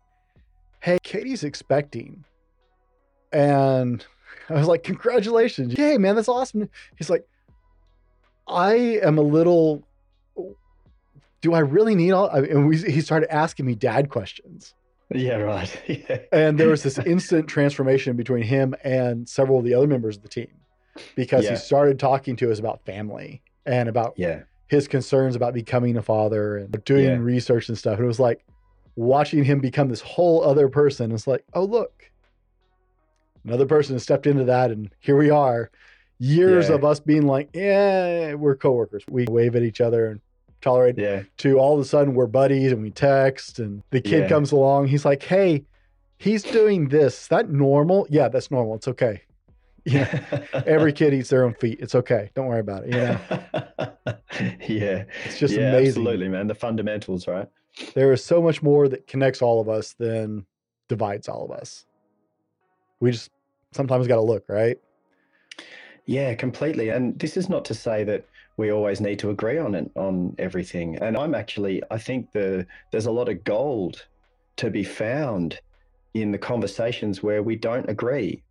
Hey, 0.80 0.99
Katie's 1.02 1.44
expecting. 1.44 2.25
And 3.32 4.04
I 4.50 4.54
was 4.54 4.68
like, 4.68 4.82
Congratulations. 4.82 5.73
Hey, 5.75 5.96
man, 5.96 6.14
that's 6.14 6.28
awesome. 6.28 6.68
He's 6.96 7.08
like, 7.08 7.26
I 8.46 8.74
am 9.02 9.18
a 9.18 9.22
little. 9.22 9.86
Do 11.40 11.52
I 11.52 11.60
really 11.60 11.94
need 11.94 12.12
all? 12.12 12.30
I 12.30 12.40
mean, 12.40 12.50
and 12.50 12.68
we, 12.68 12.78
he 12.78 13.00
started 13.00 13.32
asking 13.32 13.66
me 13.66 13.74
dad 13.74 14.08
questions. 14.08 14.74
Yeah, 15.10 15.36
right. 15.36 15.82
yeah. 15.86 16.18
And 16.32 16.58
there 16.58 16.68
was 16.68 16.82
this 16.82 16.98
instant 16.98 17.48
transformation 17.48 18.16
between 18.16 18.42
him 18.42 18.74
and 18.82 19.28
several 19.28 19.58
of 19.58 19.64
the 19.64 19.74
other 19.74 19.86
members 19.86 20.16
of 20.16 20.22
the 20.22 20.28
team 20.28 20.48
because 21.14 21.44
yeah. 21.44 21.50
he 21.50 21.56
started 21.56 21.98
talking 21.98 22.36
to 22.36 22.50
us 22.50 22.58
about 22.58 22.84
family 22.86 23.42
and 23.66 23.88
about 23.88 24.14
yeah. 24.16 24.42
his 24.68 24.88
concerns 24.88 25.36
about 25.36 25.52
becoming 25.52 25.96
a 25.96 26.02
father 26.02 26.56
and 26.56 26.84
doing 26.84 27.04
yeah. 27.04 27.16
research 27.16 27.68
and 27.68 27.76
stuff. 27.76 27.96
And 27.96 28.04
it 28.04 28.08
was 28.08 28.20
like, 28.20 28.44
watching 28.96 29.44
him 29.44 29.60
become 29.60 29.88
this 29.88 30.00
whole 30.00 30.42
other 30.44 30.68
person. 30.68 31.12
It's 31.12 31.26
like, 31.26 31.44
oh, 31.54 31.64
look, 31.64 32.10
another 33.44 33.66
person 33.66 33.94
has 33.94 34.02
stepped 34.02 34.26
into 34.26 34.44
that. 34.44 34.70
And 34.70 34.90
here 35.00 35.16
we 35.16 35.30
are, 35.30 35.70
years 36.18 36.68
Yeah. 36.68 36.76
of 36.76 36.85
us 36.85 37.00
being 37.00 37.26
like, 37.26 37.50
yeah, 37.54 38.35
we're 38.35 38.56
coworkers. 38.56 39.04
We 39.11 39.26
wave 39.28 39.56
at 39.56 39.62
each 39.62 39.80
other 39.80 40.06
and 40.06 40.21
tolerate 40.61 40.97
Yeah. 40.99 41.23
to 41.38 41.59
all 41.59 41.75
of 41.75 41.80
a 41.80 41.85
sudden 41.85 42.14
we're 42.14 42.26
buddies 42.26 42.73
and 42.73 42.83
we 42.83 42.90
text 42.90 43.59
and 43.59 43.83
the 43.90 44.00
kid 44.00 44.23
Yeah. 44.23 44.28
comes 44.28 44.52
along. 44.52 44.87
He's 44.88 45.04
like, 45.04 45.23
hey, 45.23 45.64
he's 46.18 46.42
doing 46.42 46.88
this. 46.88 47.23
Is 47.23 47.28
that 47.28 47.50
normal? 47.50 48.06
Yeah, 48.09 48.28
that's 48.28 48.50
normal. 48.50 48.75
It's 48.76 48.88
okay. 48.88 49.23
Yeah. 49.87 50.23
Every 50.64 50.94
kid 50.94 51.12
eats 51.12 51.28
their 51.28 51.44
own 51.44 51.52
feet. 51.52 51.78
It's 51.78 51.94
okay. 51.94 52.30
Don't 52.35 52.47
worry 52.47 52.61
about 52.61 52.85
it. 52.85 52.94
You 52.94 53.00
know, 53.02 53.18
yeah. 54.66 55.04
it's 55.26 55.38
just 55.38 55.52
yeah, 55.54 55.68
amazing. 55.68 56.00
Absolutely, 56.00 56.28
man. 56.30 56.47
The 56.47 56.54
fundamentals, 56.54 57.28
right? 57.28 57.47
There 57.94 58.11
is 58.11 58.25
so 58.25 58.40
much 58.40 58.62
more 58.62 58.88
that 58.88 59.06
connects 59.06 59.42
all 59.42 59.61
of 59.61 59.68
us 59.68 59.92
than 59.92 60.47
divides 60.88 61.28
all 61.28 61.44
of 61.44 61.50
us. 61.50 61.85
We 63.00 63.11
just 63.11 63.30
sometimes 63.73 64.06
got 64.06 64.16
to 64.16 64.23
look, 64.23 64.44
right? 64.49 64.78
Yeah, 66.06 66.34
completely. 66.34 66.90
And 66.90 67.18
this 67.18 67.37
is 67.37 67.49
not 67.49 67.64
to 67.66 67.75
say 67.75 68.04
that 68.04 68.26
we 68.56 68.70
always 68.70 69.00
need 69.00 69.18
to 69.20 69.30
agree 69.30 69.58
on 69.58 69.75
it 69.75 69.90
on 69.96 70.34
everything. 70.38 70.96
And 70.96 71.16
I'm 71.16 71.34
actually, 71.34 71.82
I 71.90 71.99
think 71.99 72.32
the 72.32 72.66
there's 72.90 73.06
a 73.06 73.11
lot 73.11 73.28
of 73.28 73.42
gold 73.44 74.06
to 74.56 74.70
be 74.70 74.84
found 74.84 75.58
in 76.12 76.30
the 76.30 76.38
conversations 76.38 77.23
where 77.23 77.42
we 77.42 77.56
don't 77.56 77.88
agree. 77.88 78.42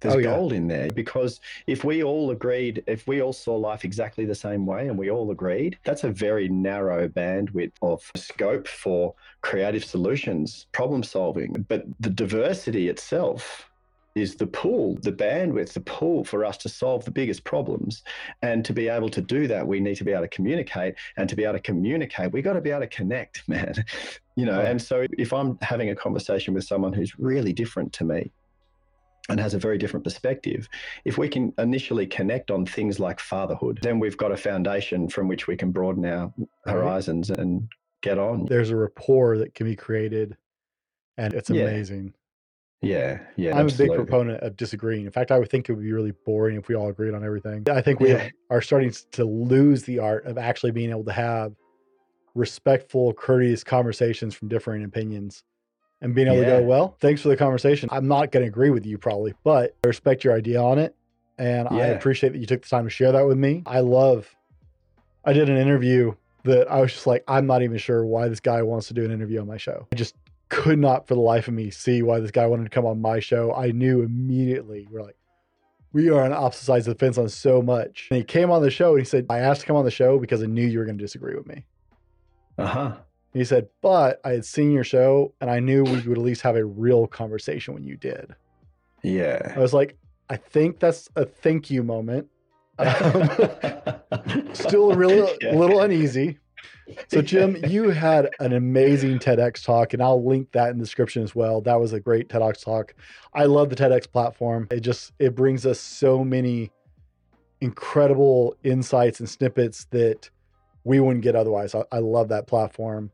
There's 0.00 0.16
Oh, 0.16 0.18
yeah. 0.18 0.36
gold 0.36 0.52
in 0.52 0.66
there 0.66 0.90
because 0.90 1.40
if 1.66 1.84
we 1.84 2.02
all 2.02 2.30
agreed, 2.30 2.82
if 2.86 3.06
we 3.06 3.22
all 3.22 3.32
saw 3.32 3.56
life 3.56 3.84
exactly 3.84 4.24
the 4.24 4.34
same 4.34 4.66
way 4.66 4.88
and 4.88 4.98
we 4.98 5.10
all 5.10 5.30
agreed, 5.30 5.78
that's 5.84 6.04
a 6.04 6.10
very 6.10 6.48
narrow 6.48 7.08
bandwidth 7.08 7.72
of 7.80 8.10
scope 8.16 8.66
for 8.66 9.14
creative 9.40 9.84
solutions, 9.84 10.66
problem 10.72 11.02
solving. 11.04 11.64
But 11.68 11.84
the 12.00 12.10
diversity 12.10 12.88
itself 12.88 13.70
is 14.14 14.36
the 14.36 14.46
pool, 14.46 14.96
the 15.02 15.12
bandwidth, 15.12 15.72
the 15.72 15.80
pool 15.80 16.24
for 16.24 16.44
us 16.44 16.56
to 16.58 16.68
solve 16.68 17.04
the 17.04 17.10
biggest 17.10 17.44
problems. 17.44 18.02
And 18.42 18.64
to 18.64 18.72
be 18.72 18.88
able 18.88 19.08
to 19.10 19.20
do 19.20 19.46
that, 19.48 19.66
we 19.66 19.80
need 19.80 19.96
to 19.96 20.04
be 20.04 20.12
able 20.12 20.22
to 20.22 20.28
communicate. 20.28 20.94
And 21.16 21.28
to 21.28 21.36
be 21.36 21.44
able 21.44 21.54
to 21.54 21.60
communicate, 21.60 22.32
we 22.32 22.42
got 22.42 22.52
to 22.52 22.60
be 22.60 22.70
able 22.70 22.82
to 22.82 22.86
connect, 22.86 23.42
man. 23.48 23.74
You 24.36 24.46
know, 24.46 24.58
Right. 24.58 24.66
and 24.66 24.80
so 24.80 25.06
if 25.18 25.32
I'm 25.32 25.58
having 25.62 25.90
a 25.90 25.96
conversation 25.96 26.54
with 26.54 26.64
someone 26.64 26.92
who's 26.92 27.18
really 27.18 27.52
different 27.52 27.92
to 27.94 28.04
me, 28.04 28.30
and 29.30 29.40
has 29.40 29.54
a 29.54 29.58
very 29.58 29.78
different 29.78 30.04
perspective. 30.04 30.68
If 31.06 31.16
we 31.16 31.28
can 31.28 31.52
initially 31.56 32.06
connect 32.06 32.50
on 32.50 32.66
things 32.66 33.00
like 33.00 33.20
fatherhood, 33.20 33.78
then 33.80 33.98
we've 33.98 34.18
got 34.18 34.32
a 34.32 34.36
foundation 34.36 35.08
from 35.08 35.28
which 35.28 35.46
we 35.46 35.56
can 35.56 35.70
broaden 35.70 36.04
our 36.04 36.30
horizons 36.66 37.30
and 37.30 37.66
get 38.02 38.18
on. 38.18 38.44
There's 38.44 38.68
a 38.70 38.76
rapport 38.76 39.38
that 39.38 39.54
can 39.54 39.66
be 39.66 39.76
created, 39.76 40.36
and 41.16 41.32
it's 41.32 41.48
amazing. 41.48 42.04
Yeah, 42.04 42.10
yeah. 42.84 43.18
Yeah. 43.36 43.56
I'm 43.58 43.68
a 43.68 43.72
big 43.72 43.92
proponent 43.92 44.42
of 44.42 44.56
disagreeing. 44.56 45.04
In 45.06 45.10
fact, 45.10 45.30
I 45.30 45.38
would 45.38 45.50
think 45.50 45.68
it 45.68 45.72
would 45.72 45.82
be 45.84 45.92
really 45.92 46.12
boring 46.24 46.56
if 46.56 46.68
we 46.68 46.74
all 46.74 46.88
agreed 46.88 47.14
on 47.14 47.24
everything. 47.24 47.64
I 47.70 47.80
think 47.80 48.00
we 48.00 48.10
Yeah. 48.12 48.28
are 48.50 48.60
starting 48.60 48.92
to 49.12 49.24
lose 49.24 49.82
the 49.84 49.98
art 49.98 50.26
of 50.26 50.38
actually 50.38 50.72
being 50.72 50.90
able 50.90 51.04
to 51.04 51.12
have 51.12 51.54
respectful, 52.34 53.12
courteous 53.12 53.62
conversations 53.62 54.34
from 54.34 54.48
differing 54.48 54.84
opinions 54.84 55.44
and 56.00 56.14
being 56.14 56.26
able 56.28 56.40
to 56.40 56.46
go, 56.46 56.62
well, 56.62 56.96
thanks 57.00 57.22
for 57.22 57.28
the 57.28 57.36
conversation. 57.36 57.88
I'm 57.92 58.08
not 58.08 58.32
going 58.32 58.44
to 58.44 58.48
agree 58.48 58.70
with 58.70 58.84
you 58.84 58.98
probably, 58.98 59.34
but 59.44 59.74
I 59.84 59.88
respect 59.88 60.24
your 60.24 60.34
idea 60.34 60.60
on 60.60 60.78
it. 60.78 60.94
And 61.38 61.68
I 61.68 61.86
appreciate 61.86 62.32
that 62.32 62.38
you 62.38 62.46
took 62.46 62.62
the 62.62 62.68
time 62.68 62.84
to 62.84 62.90
share 62.90 63.12
that 63.12 63.26
with 63.26 63.38
me. 63.38 63.62
I 63.66 63.80
love, 63.80 64.28
I 65.24 65.32
did 65.32 65.48
an 65.48 65.56
interview 65.56 66.14
that 66.44 66.70
I 66.70 66.80
was 66.80 66.92
just 66.92 67.06
like, 67.06 67.24
I'm 67.26 67.46
not 67.46 67.62
even 67.62 67.78
sure 67.78 68.04
why 68.04 68.28
this 68.28 68.40
guy 68.40 68.62
wants 68.62 68.88
to 68.88 68.94
do 68.94 69.04
an 69.04 69.10
interview 69.10 69.40
on 69.40 69.46
my 69.46 69.56
show. 69.56 69.86
I 69.92 69.96
just 69.96 70.14
could 70.54 70.78
not 70.78 71.06
for 71.08 71.14
the 71.14 71.20
life 71.20 71.48
of 71.48 71.54
me 71.54 71.70
see 71.70 72.02
why 72.02 72.20
this 72.20 72.30
guy 72.30 72.46
wanted 72.46 72.64
to 72.64 72.70
come 72.70 72.86
on 72.86 73.00
my 73.00 73.20
show. 73.20 73.52
I 73.54 73.70
knew 73.72 74.02
immediately 74.02 74.86
we're 74.90 75.02
like, 75.02 75.16
we 75.92 76.08
are 76.10 76.22
on 76.24 76.32
opposite 76.32 76.64
sides 76.64 76.88
of 76.88 76.96
the 76.96 77.04
fence 77.04 77.18
on 77.18 77.28
so 77.28 77.60
much. 77.62 78.08
And 78.10 78.18
he 78.18 78.24
came 78.24 78.50
on 78.50 78.62
the 78.62 78.70
show 78.70 78.90
and 78.90 79.00
he 79.00 79.04
said, 79.04 79.26
I 79.30 79.38
asked 79.38 79.60
to 79.62 79.66
come 79.66 79.76
on 79.76 79.84
the 79.84 79.90
show 79.90 80.18
because 80.18 80.42
I 80.42 80.46
knew 80.46 80.66
you 80.66 80.78
were 80.78 80.84
going 80.84 80.98
to 80.98 81.04
disagree 81.04 81.34
with 81.36 81.46
me. 81.46 81.64
Uh 82.58 82.66
huh. 82.66 82.96
He 83.32 83.44
said, 83.44 83.68
but 83.82 84.20
I 84.24 84.30
had 84.30 84.44
seen 84.44 84.70
your 84.72 84.84
show 84.84 85.34
and 85.40 85.50
I 85.50 85.58
knew 85.60 85.82
we 85.84 86.00
would 86.02 86.18
at 86.18 86.24
least 86.24 86.42
have 86.42 86.56
a 86.56 86.64
real 86.64 87.06
conversation 87.06 87.74
when 87.74 87.84
you 87.84 87.96
did. 87.96 88.34
Yeah. 89.02 89.52
I 89.54 89.58
was 89.58 89.74
like, 89.74 89.96
I 90.30 90.36
think 90.36 90.78
that's 90.80 91.08
a 91.16 91.24
thank 91.24 91.70
you 91.70 91.82
moment. 91.82 92.28
Um, 92.76 94.50
Still 94.52 94.90
a 94.92 94.96
real, 94.96 95.28
Yeah. 95.40 95.54
little 95.54 95.80
uneasy. 95.80 96.38
So, 97.08 97.22
Jem, 97.22 97.56
you 97.68 97.90
had 97.90 98.28
an 98.40 98.52
amazing 98.52 99.18
TEDx 99.18 99.64
talk, 99.64 99.94
and 99.94 100.02
I'll 100.02 100.24
link 100.24 100.52
that 100.52 100.70
in 100.70 100.78
the 100.78 100.84
description 100.84 101.22
as 101.22 101.34
well. 101.34 101.60
That 101.60 101.80
was 101.80 101.92
a 101.92 102.00
great 102.00 102.28
TEDx 102.28 102.62
talk. 102.64 102.94
I 103.32 103.44
love 103.44 103.70
the 103.70 103.76
TEDx 103.76 104.10
platform. 104.10 104.68
It 104.70 104.80
just 104.80 105.12
it 105.18 105.34
brings 105.34 105.64
us 105.64 105.80
so 105.80 106.22
many 106.24 106.70
incredible 107.60 108.56
insights 108.62 109.20
and 109.20 109.28
snippets 109.28 109.86
that 109.86 110.28
we 110.84 111.00
wouldn't 111.00 111.24
get 111.24 111.34
otherwise. 111.34 111.74
I, 111.74 111.84
I 111.90 111.98
love 111.98 112.28
that 112.28 112.46
platform. 112.46 113.10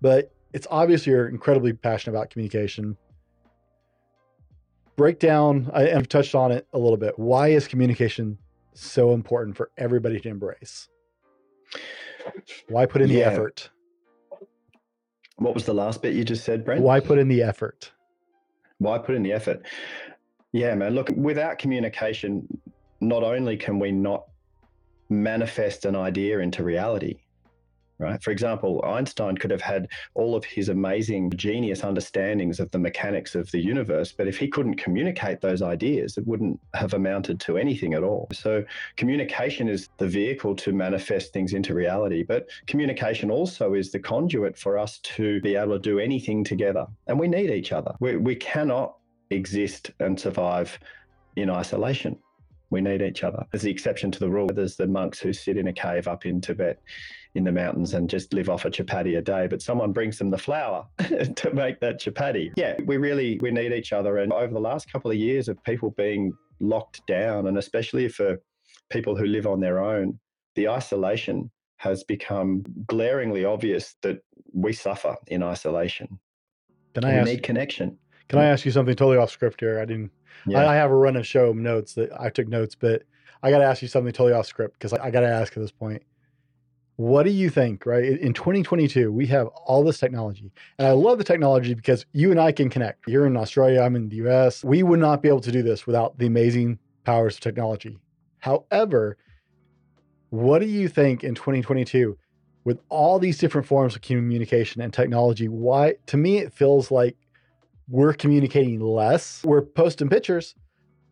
But 0.00 0.30
it's 0.52 0.66
obvious 0.70 1.06
you're 1.06 1.28
incredibly 1.28 1.72
passionate 1.72 2.16
about 2.16 2.30
communication. 2.30 2.96
Break 4.96 5.18
down, 5.18 5.70
I've 5.72 6.08
touched 6.08 6.34
on 6.34 6.52
it 6.52 6.66
a 6.72 6.78
little 6.78 6.96
bit. 6.96 7.18
Why 7.18 7.48
is 7.48 7.68
communication 7.68 8.36
so 8.74 9.12
important 9.12 9.56
for 9.56 9.70
everybody 9.78 10.20
to 10.20 10.28
embrace? 10.28 10.88
Why 12.68 12.86
put 12.86 13.02
in 13.02 13.08
the 13.08 13.22
effort? 13.22 13.70
What 15.36 15.54
was 15.54 15.64
the 15.64 15.74
last 15.74 16.02
bit 16.02 16.14
you 16.14 16.24
just 16.24 16.44
said, 16.44 16.64
Brent? 16.64 16.82
Why 16.82 17.00
put 17.00 17.18
in 17.18 17.28
the 17.28 17.42
effort? 17.42 17.92
Why 18.78 18.98
put 18.98 19.14
in 19.14 19.22
the 19.22 19.32
effort? 19.32 19.64
Yeah, 20.52 20.74
man. 20.74 20.94
Look, 20.94 21.10
without 21.14 21.58
communication, 21.58 22.46
not 23.00 23.22
only 23.22 23.56
can 23.56 23.78
we 23.78 23.92
not 23.92 24.24
manifest 25.08 25.84
an 25.84 25.96
idea 25.96 26.40
into 26.40 26.64
reality, 26.64 27.16
right? 27.98 28.22
For 28.22 28.30
example, 28.30 28.82
Einstein 28.84 29.36
could 29.36 29.50
have 29.50 29.60
had 29.60 29.88
all 30.14 30.34
of 30.34 30.44
his 30.44 30.68
amazing 30.68 31.30
genius 31.30 31.82
understandings 31.82 32.60
of 32.60 32.70
the 32.70 32.78
mechanics 32.78 33.34
of 33.34 33.50
the 33.50 33.60
universe, 33.60 34.12
but 34.12 34.28
if 34.28 34.38
he 34.38 34.48
couldn't 34.48 34.76
communicate 34.76 35.40
those 35.40 35.62
ideas, 35.62 36.16
it 36.16 36.26
wouldn't 36.26 36.60
have 36.74 36.94
amounted 36.94 37.40
to 37.40 37.58
anything 37.58 37.94
at 37.94 38.02
all. 38.02 38.28
So, 38.32 38.64
communication 38.96 39.68
is 39.68 39.88
the 39.98 40.06
vehicle 40.06 40.54
to 40.56 40.72
manifest 40.72 41.32
things 41.32 41.52
into 41.52 41.74
reality, 41.74 42.22
but 42.22 42.48
communication 42.66 43.30
also 43.30 43.74
is 43.74 43.90
the 43.90 43.98
conduit 43.98 44.56
for 44.56 44.78
us 44.78 44.98
to 45.00 45.40
be 45.40 45.56
able 45.56 45.72
to 45.74 45.78
do 45.78 45.98
anything 45.98 46.44
together. 46.44 46.86
And 47.06 47.18
we 47.18 47.28
need 47.28 47.50
each 47.50 47.72
other. 47.72 47.94
We, 48.00 48.16
we 48.16 48.36
cannot 48.36 48.96
exist 49.30 49.90
and 50.00 50.18
survive 50.18 50.78
in 51.36 51.50
isolation. 51.50 52.18
We 52.70 52.80
need 52.80 53.00
each 53.00 53.24
other. 53.24 53.44
There's 53.50 53.62
the 53.62 53.70
exception 53.70 54.10
to 54.10 54.18
the 54.18 54.28
rule. 54.28 54.48
There's 54.52 54.76
the 54.76 54.86
monks 54.86 55.18
who 55.18 55.32
sit 55.32 55.56
in 55.56 55.68
a 55.68 55.72
cave 55.72 56.06
up 56.06 56.26
in 56.26 56.40
Tibet 56.40 56.80
in 57.34 57.44
the 57.44 57.52
mountains 57.52 57.94
and 57.94 58.08
just 58.08 58.32
live 58.32 58.48
off 58.48 58.64
a 58.64 58.70
chapati 58.70 59.18
a 59.18 59.22
day, 59.22 59.46
but 59.46 59.62
someone 59.62 59.92
brings 59.92 60.18
them 60.18 60.30
the 60.30 60.38
flour 60.38 60.86
to 60.98 61.50
make 61.52 61.80
that 61.80 62.00
chapati. 62.00 62.52
Yeah, 62.56 62.76
we 62.84 62.96
really 62.96 63.38
we 63.40 63.50
need 63.50 63.72
each 63.72 63.92
other. 63.92 64.18
And 64.18 64.32
over 64.32 64.52
the 64.52 64.60
last 64.60 64.90
couple 64.90 65.10
of 65.10 65.16
years 65.16 65.48
of 65.48 65.62
people 65.64 65.90
being 65.90 66.32
locked 66.60 67.06
down, 67.06 67.46
and 67.46 67.58
especially 67.58 68.08
for 68.08 68.40
people 68.90 69.16
who 69.16 69.26
live 69.26 69.46
on 69.46 69.60
their 69.60 69.82
own, 69.82 70.18
the 70.54 70.68
isolation 70.68 71.50
has 71.76 72.02
become 72.04 72.64
glaringly 72.86 73.44
obvious 73.44 73.94
that 74.02 74.20
we 74.52 74.72
suffer 74.72 75.16
in 75.28 75.42
isolation. 75.42 76.18
Can 76.94 77.04
I 77.04 77.12
we 77.12 77.18
ask? 77.18 77.30
need 77.30 77.42
connection. 77.42 77.98
Can 78.28 78.38
I 78.40 78.46
ask 78.46 78.64
you 78.64 78.72
something 78.72 78.94
totally 78.94 79.16
off 79.16 79.30
script 79.30 79.60
here? 79.60 79.80
I 79.80 79.84
didn't. 79.84 80.10
Yeah. 80.46 80.62
I, 80.62 80.72
I 80.72 80.76
have 80.76 80.90
a 80.90 80.94
run 80.94 81.16
of 81.16 81.26
show 81.26 81.52
notes 81.52 81.94
that 81.94 82.10
I 82.18 82.30
took 82.30 82.48
notes, 82.48 82.74
but 82.74 83.04
I 83.42 83.50
got 83.50 83.58
to 83.58 83.64
ask 83.64 83.82
you 83.82 83.88
something 83.88 84.12
totally 84.12 84.32
off 84.32 84.46
script 84.46 84.74
because 84.74 84.92
I, 84.92 85.06
I 85.06 85.10
got 85.10 85.20
to 85.20 85.28
ask 85.28 85.56
at 85.56 85.60
this 85.60 85.70
point. 85.70 86.02
What 86.98 87.22
do 87.22 87.30
you 87.30 87.48
think, 87.48 87.86
right? 87.86 88.02
In 88.02 88.18
in 88.18 88.32
2022, 88.32 89.12
we 89.12 89.24
have 89.28 89.46
all 89.66 89.84
this 89.84 89.98
technology. 89.98 90.50
And 90.80 90.88
I 90.88 90.90
love 90.90 91.18
the 91.18 91.24
technology 91.24 91.72
because 91.72 92.04
you 92.12 92.32
and 92.32 92.40
I 92.40 92.50
can 92.50 92.68
connect. 92.68 93.06
You're 93.06 93.24
in 93.24 93.36
Australia, 93.36 93.82
I'm 93.82 93.94
in 93.94 94.08
the 94.08 94.16
US. 94.26 94.64
We 94.64 94.82
would 94.82 94.98
not 94.98 95.22
be 95.22 95.28
able 95.28 95.40
to 95.42 95.52
do 95.52 95.62
this 95.62 95.86
without 95.86 96.18
the 96.18 96.26
amazing 96.26 96.80
powers 97.04 97.36
of 97.36 97.40
technology. 97.40 97.98
However, 98.40 99.16
what 100.30 100.58
do 100.58 100.66
you 100.66 100.88
think 100.88 101.22
in 101.22 101.36
2022 101.36 102.18
with 102.64 102.80
all 102.88 103.20
these 103.20 103.38
different 103.38 103.68
forms 103.68 103.94
of 103.94 104.02
communication 104.02 104.82
and 104.82 104.92
technology? 104.92 105.46
Why, 105.46 105.94
to 106.06 106.16
me, 106.16 106.38
it 106.38 106.52
feels 106.52 106.90
like 106.90 107.16
we're 107.88 108.12
communicating 108.12 108.80
less. 108.80 109.44
We're 109.44 109.62
posting 109.62 110.08
pictures, 110.08 110.56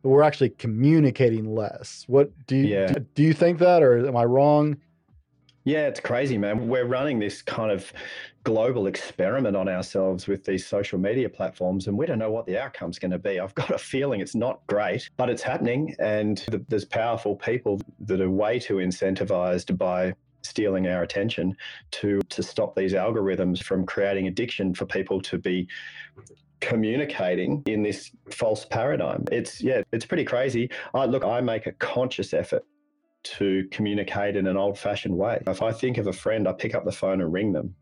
but 0.02 0.08
we're 0.08 0.24
actually 0.24 0.50
communicating 0.50 1.54
less. 1.54 2.04
What 2.08 2.32
do 2.48 2.56
you 2.56 2.66
Yeah. 2.66 2.92
do 3.14 3.22
you 3.22 3.32
think 3.32 3.60
that 3.60 3.84
or 3.84 4.04
am 4.04 4.16
I 4.16 4.24
wrong? 4.24 4.78
Yeah, 5.66 5.88
it's 5.88 5.98
crazy, 5.98 6.38
man. 6.38 6.68
We're 6.68 6.86
running 6.86 7.18
this 7.18 7.42
kind 7.42 7.72
of 7.72 7.92
global 8.44 8.86
experiment 8.86 9.56
on 9.56 9.68
ourselves 9.68 10.28
with 10.28 10.44
these 10.44 10.64
social 10.64 10.96
media 10.96 11.28
platforms, 11.28 11.88
and 11.88 11.98
we 11.98 12.06
don't 12.06 12.20
know 12.20 12.30
what 12.30 12.46
the 12.46 12.56
outcome's 12.56 13.00
going 13.00 13.10
to 13.10 13.18
be. 13.18 13.40
I've 13.40 13.54
got 13.56 13.72
a 13.72 13.78
feeling 13.78 14.20
it's 14.20 14.36
not 14.36 14.64
great, 14.68 15.10
but 15.16 15.28
it's 15.28 15.42
happening. 15.42 15.96
And 15.98 16.38
th- 16.38 16.62
there's 16.68 16.84
powerful 16.84 17.34
people 17.34 17.80
that 17.98 18.20
are 18.20 18.30
way 18.30 18.60
too 18.60 18.76
incentivized 18.76 19.76
by 19.76 20.14
stealing 20.42 20.86
our 20.86 21.02
attention 21.02 21.56
to 21.90 22.20
to 22.28 22.44
stop 22.44 22.76
these 22.76 22.92
algorithms 22.92 23.60
from 23.60 23.84
creating 23.84 24.28
addiction 24.28 24.72
for 24.72 24.86
people 24.86 25.20
to 25.20 25.36
be 25.36 25.66
communicating 26.60 27.64
in 27.66 27.82
this 27.82 28.12
false 28.30 28.64
paradigm. 28.66 29.24
It's 29.32 29.60
yeah, 29.60 29.82
it's 29.90 30.06
pretty 30.06 30.24
crazy. 30.24 30.70
I 30.94 31.06
look, 31.06 31.24
I 31.24 31.40
make 31.40 31.66
a 31.66 31.72
conscious 31.72 32.32
effort 32.32 32.64
to 33.38 33.66
communicate 33.70 34.36
in 34.36 34.46
an 34.46 34.56
old-fashioned 34.56 35.16
way. 35.16 35.42
If 35.46 35.62
I 35.62 35.72
think 35.72 35.98
of 35.98 36.06
a 36.06 36.12
friend, 36.12 36.46
I 36.48 36.52
pick 36.52 36.74
up 36.74 36.84
the 36.84 36.92
phone 36.92 37.20
and 37.20 37.32
ring 37.32 37.52
them. 37.52 37.74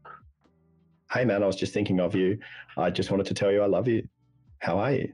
Hey 1.13 1.25
man, 1.25 1.43
I 1.43 1.47
was 1.47 1.57
just 1.57 1.73
thinking 1.73 2.01
of 2.01 2.15
you. 2.15 2.39
I 2.77 2.91
just 2.91 3.11
wanted 3.11 3.27
to 3.27 3.35
tell 3.35 3.53
you 3.53 3.63
I 3.63 3.67
love 3.67 3.87
you. 3.87 4.09
How 4.59 4.79
are 4.79 4.93
you? 4.93 5.13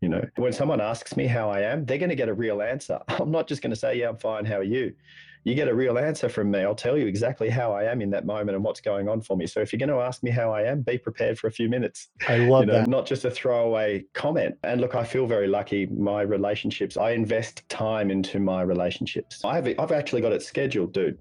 You 0.00 0.08
know, 0.08 0.24
when 0.36 0.52
someone 0.52 0.80
asks 0.80 1.16
me 1.16 1.26
how 1.26 1.50
I 1.50 1.60
am, 1.60 1.84
they're 1.84 1.98
going 1.98 2.10
to 2.10 2.16
get 2.16 2.28
a 2.28 2.34
real 2.34 2.62
answer. 2.62 3.00
I'm 3.08 3.30
not 3.30 3.46
just 3.46 3.60
going 3.60 3.70
to 3.70 3.76
say, 3.76 3.98
Yeah, 3.98 4.08
I'm 4.08 4.16
fine. 4.16 4.44
How 4.44 4.56
are 4.56 4.62
you? 4.62 4.94
You 5.44 5.54
get 5.54 5.68
a 5.68 5.74
real 5.74 5.98
answer 5.98 6.28
from 6.28 6.50
me. 6.50 6.60
I'll 6.60 6.74
tell 6.74 6.98
you 6.98 7.06
exactly 7.06 7.48
how 7.48 7.72
I 7.72 7.84
am 7.84 8.02
in 8.02 8.10
that 8.10 8.26
moment 8.26 8.56
and 8.56 8.64
what's 8.64 8.80
going 8.80 9.08
on 9.08 9.22
for 9.22 9.36
me. 9.36 9.46
So 9.46 9.60
if 9.60 9.72
you're 9.72 9.78
going 9.78 9.88
to 9.88 10.04
ask 10.04 10.22
me 10.22 10.30
how 10.30 10.52
I 10.52 10.62
am, 10.64 10.82
be 10.82 10.98
prepared 10.98 11.38
for 11.38 11.46
a 11.46 11.50
few 11.50 11.68
minutes. 11.68 12.08
I 12.28 12.38
love 12.38 12.62
you 12.62 12.66
know, 12.66 12.72
that. 12.74 12.88
Not 12.88 13.06
just 13.06 13.24
a 13.24 13.30
throwaway 13.30 14.04
comment. 14.12 14.56
And 14.64 14.80
look, 14.80 14.94
I 14.94 15.04
feel 15.04 15.26
very 15.26 15.46
lucky. 15.48 15.86
My 15.86 16.20
relationships, 16.22 16.96
I 16.98 17.12
invest 17.12 17.66
time 17.70 18.10
into 18.10 18.38
my 18.38 18.62
relationships. 18.62 19.42
I've, 19.44 19.66
I've 19.78 19.92
actually 19.92 20.20
got 20.20 20.32
it 20.32 20.42
scheduled, 20.42 20.92
dude. 20.92 21.18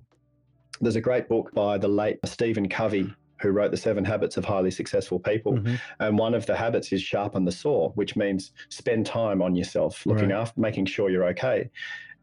There's 0.82 0.97
a 0.97 1.01
great 1.01 1.29
book 1.29 1.53
by 1.53 1.77
the 1.77 1.88
late 1.88 2.19
Stephen 2.25 2.67
Covey 2.67 3.13
who 3.41 3.51
wrote 3.51 3.71
the 3.71 3.77
seven 3.77 4.03
habits 4.03 4.36
of 4.36 4.43
highly 4.43 4.71
successful 4.71 5.17
people. 5.17 5.53
Mm-hmm. 5.53 5.75
And 6.01 6.17
one 6.17 6.34
of 6.34 6.45
the 6.45 6.55
habits 6.55 6.91
is 6.91 7.01
sharpen 7.01 7.45
the 7.45 7.53
saw, 7.53 7.91
which 7.91 8.17
means 8.17 8.51
spend 8.67 9.05
time 9.05 9.41
on 9.41 9.55
yourself, 9.55 10.05
looking 10.05 10.29
right. 10.29 10.41
after, 10.41 10.60
making 10.60 10.88
sure 10.88 11.10
you're 11.10 11.27
okay. 11.27 11.69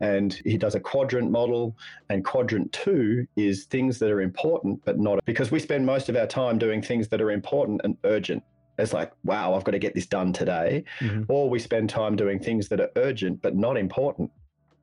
And 0.01 0.35
he 0.45 0.59
does 0.59 0.75
a 0.75 0.81
quadrant 0.81 1.31
model. 1.31 1.77
And 2.11 2.25
quadrant 2.25 2.73
two 2.73 3.27
is 3.37 3.65
things 3.65 3.99
that 3.99 4.11
are 4.11 4.21
important, 4.21 4.85
but 4.85 4.99
not 4.99 5.25
because 5.25 5.51
we 5.51 5.59
spend 5.59 5.87
most 5.87 6.09
of 6.09 6.17
our 6.17 6.27
time 6.27 6.59
doing 6.59 6.83
things 6.83 7.09
that 7.09 7.21
are 7.21 7.31
important 7.31 7.81
and 7.85 7.97
urgent. 8.05 8.43
It's 8.79 8.93
like, 8.93 9.13
wow, 9.25 9.55
I've 9.55 9.65
got 9.65 9.73
to 9.73 9.79
get 9.79 9.95
this 9.95 10.07
done 10.07 10.33
today. 10.33 10.85
Mm-hmm. 11.01 11.25
Or 11.29 11.49
we 11.49 11.59
spend 11.59 11.89
time 11.89 12.15
doing 12.15 12.39
things 12.39 12.69
that 12.69 12.81
are 12.81 12.91
urgent, 12.97 13.41
but 13.41 13.57
not 13.57 13.79
important. 13.79 14.31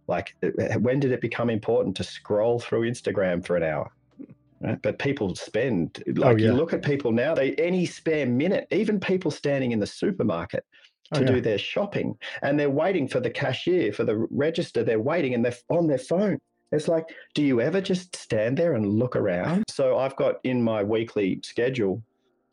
Like, 0.07 0.35
when 0.79 0.99
did 0.99 1.11
it 1.11 1.21
become 1.21 1.49
important 1.49 1.95
to 1.97 2.03
scroll 2.03 2.59
through 2.59 2.89
Instagram 2.89 3.45
for 3.45 3.55
an 3.55 3.63
hour? 3.63 3.91
Right? 4.61 4.81
But 4.81 4.97
people 4.97 5.35
spend 5.35 6.01
like 6.07 6.35
oh, 6.35 6.37
yeah. 6.37 6.47
you 6.47 6.53
look 6.53 6.73
at 6.73 6.83
people 6.83 7.11
now, 7.11 7.35
they 7.35 7.53
any 7.55 7.85
spare 7.85 8.25
minute, 8.25 8.67
even 8.71 8.99
people 8.99 9.29
standing 9.29 9.73
in 9.73 9.79
the 9.79 9.87
supermarket, 9.87 10.65
Oh, 11.11 11.19
to 11.19 11.21
oh, 11.21 11.27
yeah. 11.27 11.35
do 11.35 11.41
their 11.41 11.57
shopping 11.57 12.17
and 12.41 12.59
they're 12.59 12.69
waiting 12.69 13.07
for 13.07 13.19
the 13.19 13.29
cashier 13.29 13.91
for 13.91 14.05
the 14.05 14.25
register 14.31 14.83
they're 14.83 14.99
waiting 14.99 15.33
and 15.33 15.43
they're 15.43 15.57
on 15.69 15.87
their 15.87 15.97
phone. 15.97 16.39
It's 16.71 16.87
like 16.87 17.05
do 17.35 17.43
you 17.43 17.61
ever 17.61 17.81
just 17.81 18.15
stand 18.15 18.57
there 18.57 18.73
and 18.73 18.87
look 18.87 19.15
around? 19.15 19.65
So 19.69 19.97
i've 19.97 20.15
got 20.15 20.35
in 20.43 20.63
my 20.63 20.81
weekly 20.81 21.39
schedule 21.43 22.01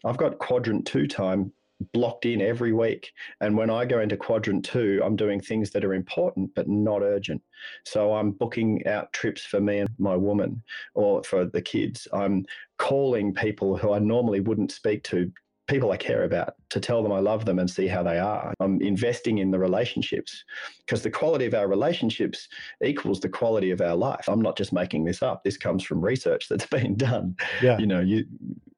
i've 0.05 0.17
got 0.17 0.39
quadrant 0.39 0.87
2 0.87 1.07
time 1.07 1.53
blocked 1.95 2.27
in 2.27 2.43
every 2.43 2.75
week 2.75 3.11
and 3.41 3.57
when 3.57 3.71
i 3.71 3.87
go 3.87 4.01
into 4.01 4.17
quadrant 4.17 4.63
2 4.67 5.01
i'm 5.03 5.17
doing 5.17 5.41
things 5.41 5.71
that 5.71 5.85
are 5.85 5.95
important 5.95 6.55
but 6.55 6.69
not 6.69 7.03
urgent. 7.03 7.41
So 7.87 8.13
i'm 8.13 8.33
booking 8.33 8.87
out 8.87 9.13
trips 9.13 9.43
for 9.43 9.61
me 9.61 9.79
and 9.79 9.91
my 9.99 10.17
woman 10.17 10.63
or 10.95 11.23
for 11.23 11.45
the 11.47 11.63
kids. 11.63 12.09
I'm 12.13 12.45
calling 12.79 13.33
people 13.33 13.77
who 13.77 13.93
i 13.93 13.99
normally 13.99 14.41
wouldn't 14.41 14.73
speak 14.73 15.05
to 15.05 15.31
people 15.71 15.93
I 15.93 15.97
care 15.97 16.25
about 16.25 16.55
to 16.71 16.81
tell 16.81 17.03
them 17.03 17.13
I 17.13 17.21
love 17.21 17.45
them 17.45 17.61
and 17.61 17.71
see 17.71 17.87
how 17.87 18.03
they 18.03 18.19
are. 18.19 18.53
I'm 18.61 18.83
investing 18.83 19.39
in 19.39 19.53
the 19.53 19.59
relationships 19.59 20.45
because 20.85 21.03
the 21.03 21.11
quality 21.11 21.47
of 21.47 21.55
our 21.55 21.69
relationships 21.69 22.49
equals 22.85 23.21
the 23.21 23.29
quality 23.29 23.71
of 23.71 23.81
our 23.81 23.95
life. 23.95 24.29
I'm 24.29 24.43
not 24.43 24.57
just 24.57 24.73
making 24.73 25.05
this 25.05 25.23
up. 25.23 25.45
This 25.45 25.57
comes 25.57 25.85
from 25.85 26.05
research 26.05 26.49
that's 26.49 26.67
been 26.79 26.97
done. 26.97 27.37
Yeah. 27.63 27.79
You 27.79 27.87
know, 27.87 28.01
you 28.01 28.25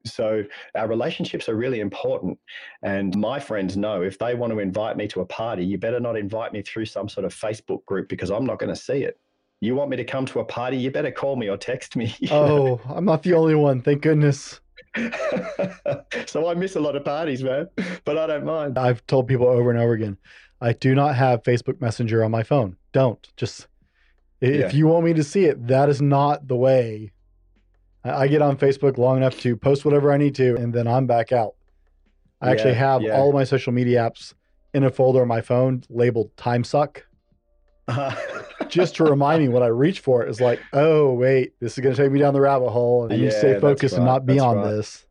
so 0.05 0.43
our 0.75 0.87
relationships 0.87 1.49
are 1.49 1.55
really 1.55 1.79
important. 1.79 2.37
And 2.83 3.17
my 3.17 3.39
friends 3.39 3.75
know 3.75 4.01
if 4.01 4.19
they 4.19 4.35
want 4.35 4.53
to 4.53 4.59
invite 4.59 4.95
me 4.95 5.07
to 5.09 5.21
a 5.21 5.25
party, 5.25 5.65
you 5.65 5.77
better 5.77 5.99
not 5.99 6.17
invite 6.17 6.53
me 6.53 6.61
through 6.61 6.85
some 6.85 7.09
sort 7.09 7.25
of 7.25 7.33
Facebook 7.33 7.85
group 7.85 8.07
because 8.07 8.29
I'm 8.29 8.45
not 8.45 8.59
going 8.59 8.73
to 8.73 8.79
see 8.79 9.03
it. 9.03 9.19
You 9.61 9.75
want 9.75 9.89
me 9.89 9.97
to 9.97 10.03
come 10.03 10.25
to 10.27 10.41
a 10.41 10.45
party, 10.45 10.77
you 10.77 10.91
better 10.91 11.11
call 11.11 11.37
me 11.37 11.49
or 11.49 11.57
text 11.57 11.95
me. 11.95 12.13
Oh, 12.31 12.81
I'm 12.85 13.05
not 13.05 13.23
the 13.23 13.33
only 13.33 13.55
one. 13.55 13.81
Thank 13.81 14.01
goodness. 14.01 14.59
so 16.25 16.47
I 16.47 16.53
miss 16.53 16.75
a 16.75 16.79
lot 16.79 16.95
of 16.95 17.03
parties, 17.03 17.43
man, 17.43 17.69
but 18.05 18.17
I 18.17 18.27
don't 18.27 18.45
mind. 18.45 18.77
I've 18.77 19.05
told 19.07 19.27
people 19.27 19.47
over 19.47 19.71
and 19.71 19.79
over 19.79 19.93
again, 19.93 20.17
I 20.61 20.73
do 20.73 20.95
not 20.95 21.15
have 21.15 21.43
Facebook 21.43 21.81
Messenger 21.81 22.23
on 22.23 22.31
my 22.31 22.43
phone. 22.43 22.77
Don't. 22.91 23.27
Just 23.35 23.67
if 24.39 24.73
yeah. 24.73 24.77
you 24.77 24.87
want 24.87 25.05
me 25.05 25.13
to 25.13 25.23
see 25.23 25.45
it, 25.45 25.67
that 25.67 25.89
is 25.89 26.01
not 26.01 26.47
the 26.47 26.55
way. 26.55 27.11
I 28.03 28.27
get 28.27 28.41
on 28.41 28.57
Facebook 28.57 28.97
long 28.97 29.17
enough 29.17 29.39
to 29.41 29.55
post 29.55 29.85
whatever 29.85 30.11
I 30.11 30.17
need 30.17 30.35
to, 30.35 30.55
and 30.57 30.73
then 30.73 30.87
I'm 30.87 31.07
back 31.07 31.31
out. 31.31 31.55
I 32.41 32.47
yeah, 32.47 32.51
actually 32.51 32.73
have 32.73 33.01
yeah. 33.01 33.17
all 33.17 33.29
of 33.29 33.33
my 33.33 33.45
social 33.45 33.71
media 33.71 33.99
apps 33.99 34.33
in 34.73 34.83
a 34.83 34.91
folder 34.91 35.21
on 35.21 35.27
my 35.27 35.41
phone 35.41 35.83
labeled 35.89 36.35
time 36.35 36.63
suck. 36.63 37.05
Uh-huh. 37.87 38.15
just 38.67 38.95
to 38.95 39.03
remind 39.03 39.41
me 39.41 39.49
when 39.49 39.63
I 39.63 39.67
reach 39.67 39.99
for 39.99 40.23
it 40.23 40.29
is 40.29 40.41
like, 40.41 40.59
oh 40.73 41.13
wait, 41.13 41.53
this 41.59 41.77
is 41.77 41.83
going 41.83 41.95
to 41.95 42.01
take 42.01 42.11
me 42.11 42.19
down 42.19 42.33
the 42.33 42.41
rabbit 42.41 42.69
hole, 42.69 43.05
and 43.05 43.17
yeah, 43.17 43.25
you 43.25 43.31
stay 43.31 43.59
focused 43.59 43.93
right. 43.93 43.99
and 43.99 44.05
not 44.05 44.25
be 44.25 44.39
on 44.39 44.57
right. 44.57 44.71
this. 44.71 45.05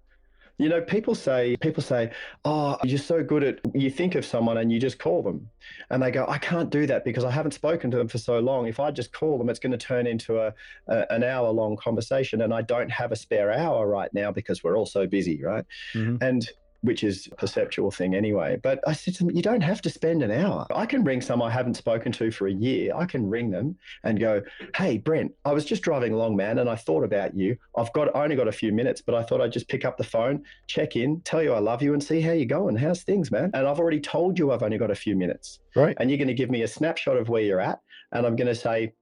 You 0.59 0.69
know, 0.69 0.81
people 0.81 1.17
say, 1.17 1.57
people 1.57 1.83
say, 1.83 2.13
oh, 2.45 2.77
you're 2.85 2.99
so 2.99 3.25
good 3.25 3.43
at, 3.43 3.59
you 3.75 3.91
think 3.91 4.15
of 4.15 4.25
someone 4.25 4.59
and 4.59 4.71
you 4.71 4.79
just 4.79 4.99
call 4.99 5.21
them. 5.21 5.49
And 5.91 6.01
they 6.01 6.13
go, 6.13 6.25
I 6.29 6.39
can't 6.39 6.71
do 6.71 6.87
that 6.87 7.05
because 7.05 7.25
I 7.25 7.33
haven't 7.33 7.51
spoken 7.53 7.91
to 7.91 7.97
them 7.97 8.07
for 8.07 8.19
so 8.19 8.39
long. 8.39 8.69
If 8.69 8.79
I 8.79 8.93
just 8.93 9.13
call 9.13 9.39
them, 9.39 9.49
it's 9.49 9.59
going 9.59 9.73
to 9.73 9.79
turn 9.79 10.07
into 10.07 10.39
a, 10.39 10.55
a 10.87 11.11
an 11.11 11.25
hour 11.25 11.51
long 11.51 11.77
conversation. 11.77 12.43
And 12.43 12.55
I 12.55 12.63
don't 12.63 12.91
have 12.91 13.11
a 13.11 13.17
spare 13.17 13.51
hour 13.51 13.89
right 13.89 14.13
now 14.15 14.31
because 14.31 14.63
we're 14.63 14.77
all 14.77 14.87
so 14.87 15.05
busy, 15.05 15.43
right? 15.43 15.65
Mm-hmm. 15.95 16.23
And 16.23 16.49
which 16.83 17.05
is 17.05 17.29
a 17.31 17.37
perceptual 17.37 17.91
thing 17.91 18.15
anyway. 18.15 18.59
But 18.63 18.81
I 18.87 18.93
said 18.93 19.15
to 19.15 19.25
them, 19.25 19.35
you 19.35 19.43
don't 19.43 19.63
have 19.63 19.81
to 19.83 19.91
spend 19.91 20.23
an 20.23 20.31
hour. 20.31 20.67
I 20.75 20.85
can 20.85 21.05
ring 21.05 21.21
some 21.21 21.41
I 21.41 21.51
haven't 21.51 21.75
spoken 21.75 22.13
to 22.13 22.31
for 22.31 22.49
a 22.49 22.53
year. 22.53 22.95
I 22.95 23.07
can 23.07 23.29
ring 23.29 23.51
them 23.51 23.77
and 24.05 24.21
go, 24.21 24.43
hey, 24.77 24.99
Brent, 24.99 25.33
I 25.45 25.53
was 25.53 25.65
just 25.65 25.83
driving 25.83 26.13
along, 26.13 26.37
man, 26.37 26.59
and 26.59 26.69
I 26.69 26.77
thought 26.77 27.05
about 27.05 27.37
you. 27.37 27.57
I've 27.77 27.93
got 27.93 28.15
I 28.15 28.25
only 28.25 28.37
got 28.37 28.49
a 28.49 28.53
few 28.53 28.73
minutes, 28.73 29.01
but 29.01 29.15
I 29.15 29.23
thought 29.23 29.41
I'd 29.41 29.53
just 29.53 29.69
pick 29.69 29.85
up 29.85 29.97
the 29.97 30.05
phone, 30.05 30.45
check 30.67 30.97
in, 30.97 31.21
tell 31.23 31.43
you 31.43 31.53
I 31.53 31.61
love 31.61 31.83
you, 31.83 31.93
and 31.95 32.03
see 32.03 32.21
how 32.21 32.33
you're 32.33 32.47
going. 32.47 32.77
How's 32.77 33.03
things, 33.03 33.31
man? 33.31 33.51
And 33.55 33.67
I've 33.67 33.79
already 33.79 34.01
told 34.01 34.39
you 34.39 34.51
I've 34.51 34.63
only 34.63 34.79
got 34.79 34.91
a 34.91 34.97
few 34.97 35.17
minutes. 35.17 35.61
Right. 35.75 35.97
And 36.01 36.11
you're 36.11 36.19
going 36.19 36.29
to 36.29 36.35
give 36.35 36.51
me 36.51 36.63
a 36.63 36.69
snapshot 36.69 37.17
of 37.17 37.29
where 37.29 37.43
you're 37.43 37.61
at. 37.61 37.81
And 38.13 38.27
I'm 38.27 38.37
going 38.37 38.49
to 38.49 38.55
say, 38.55 38.93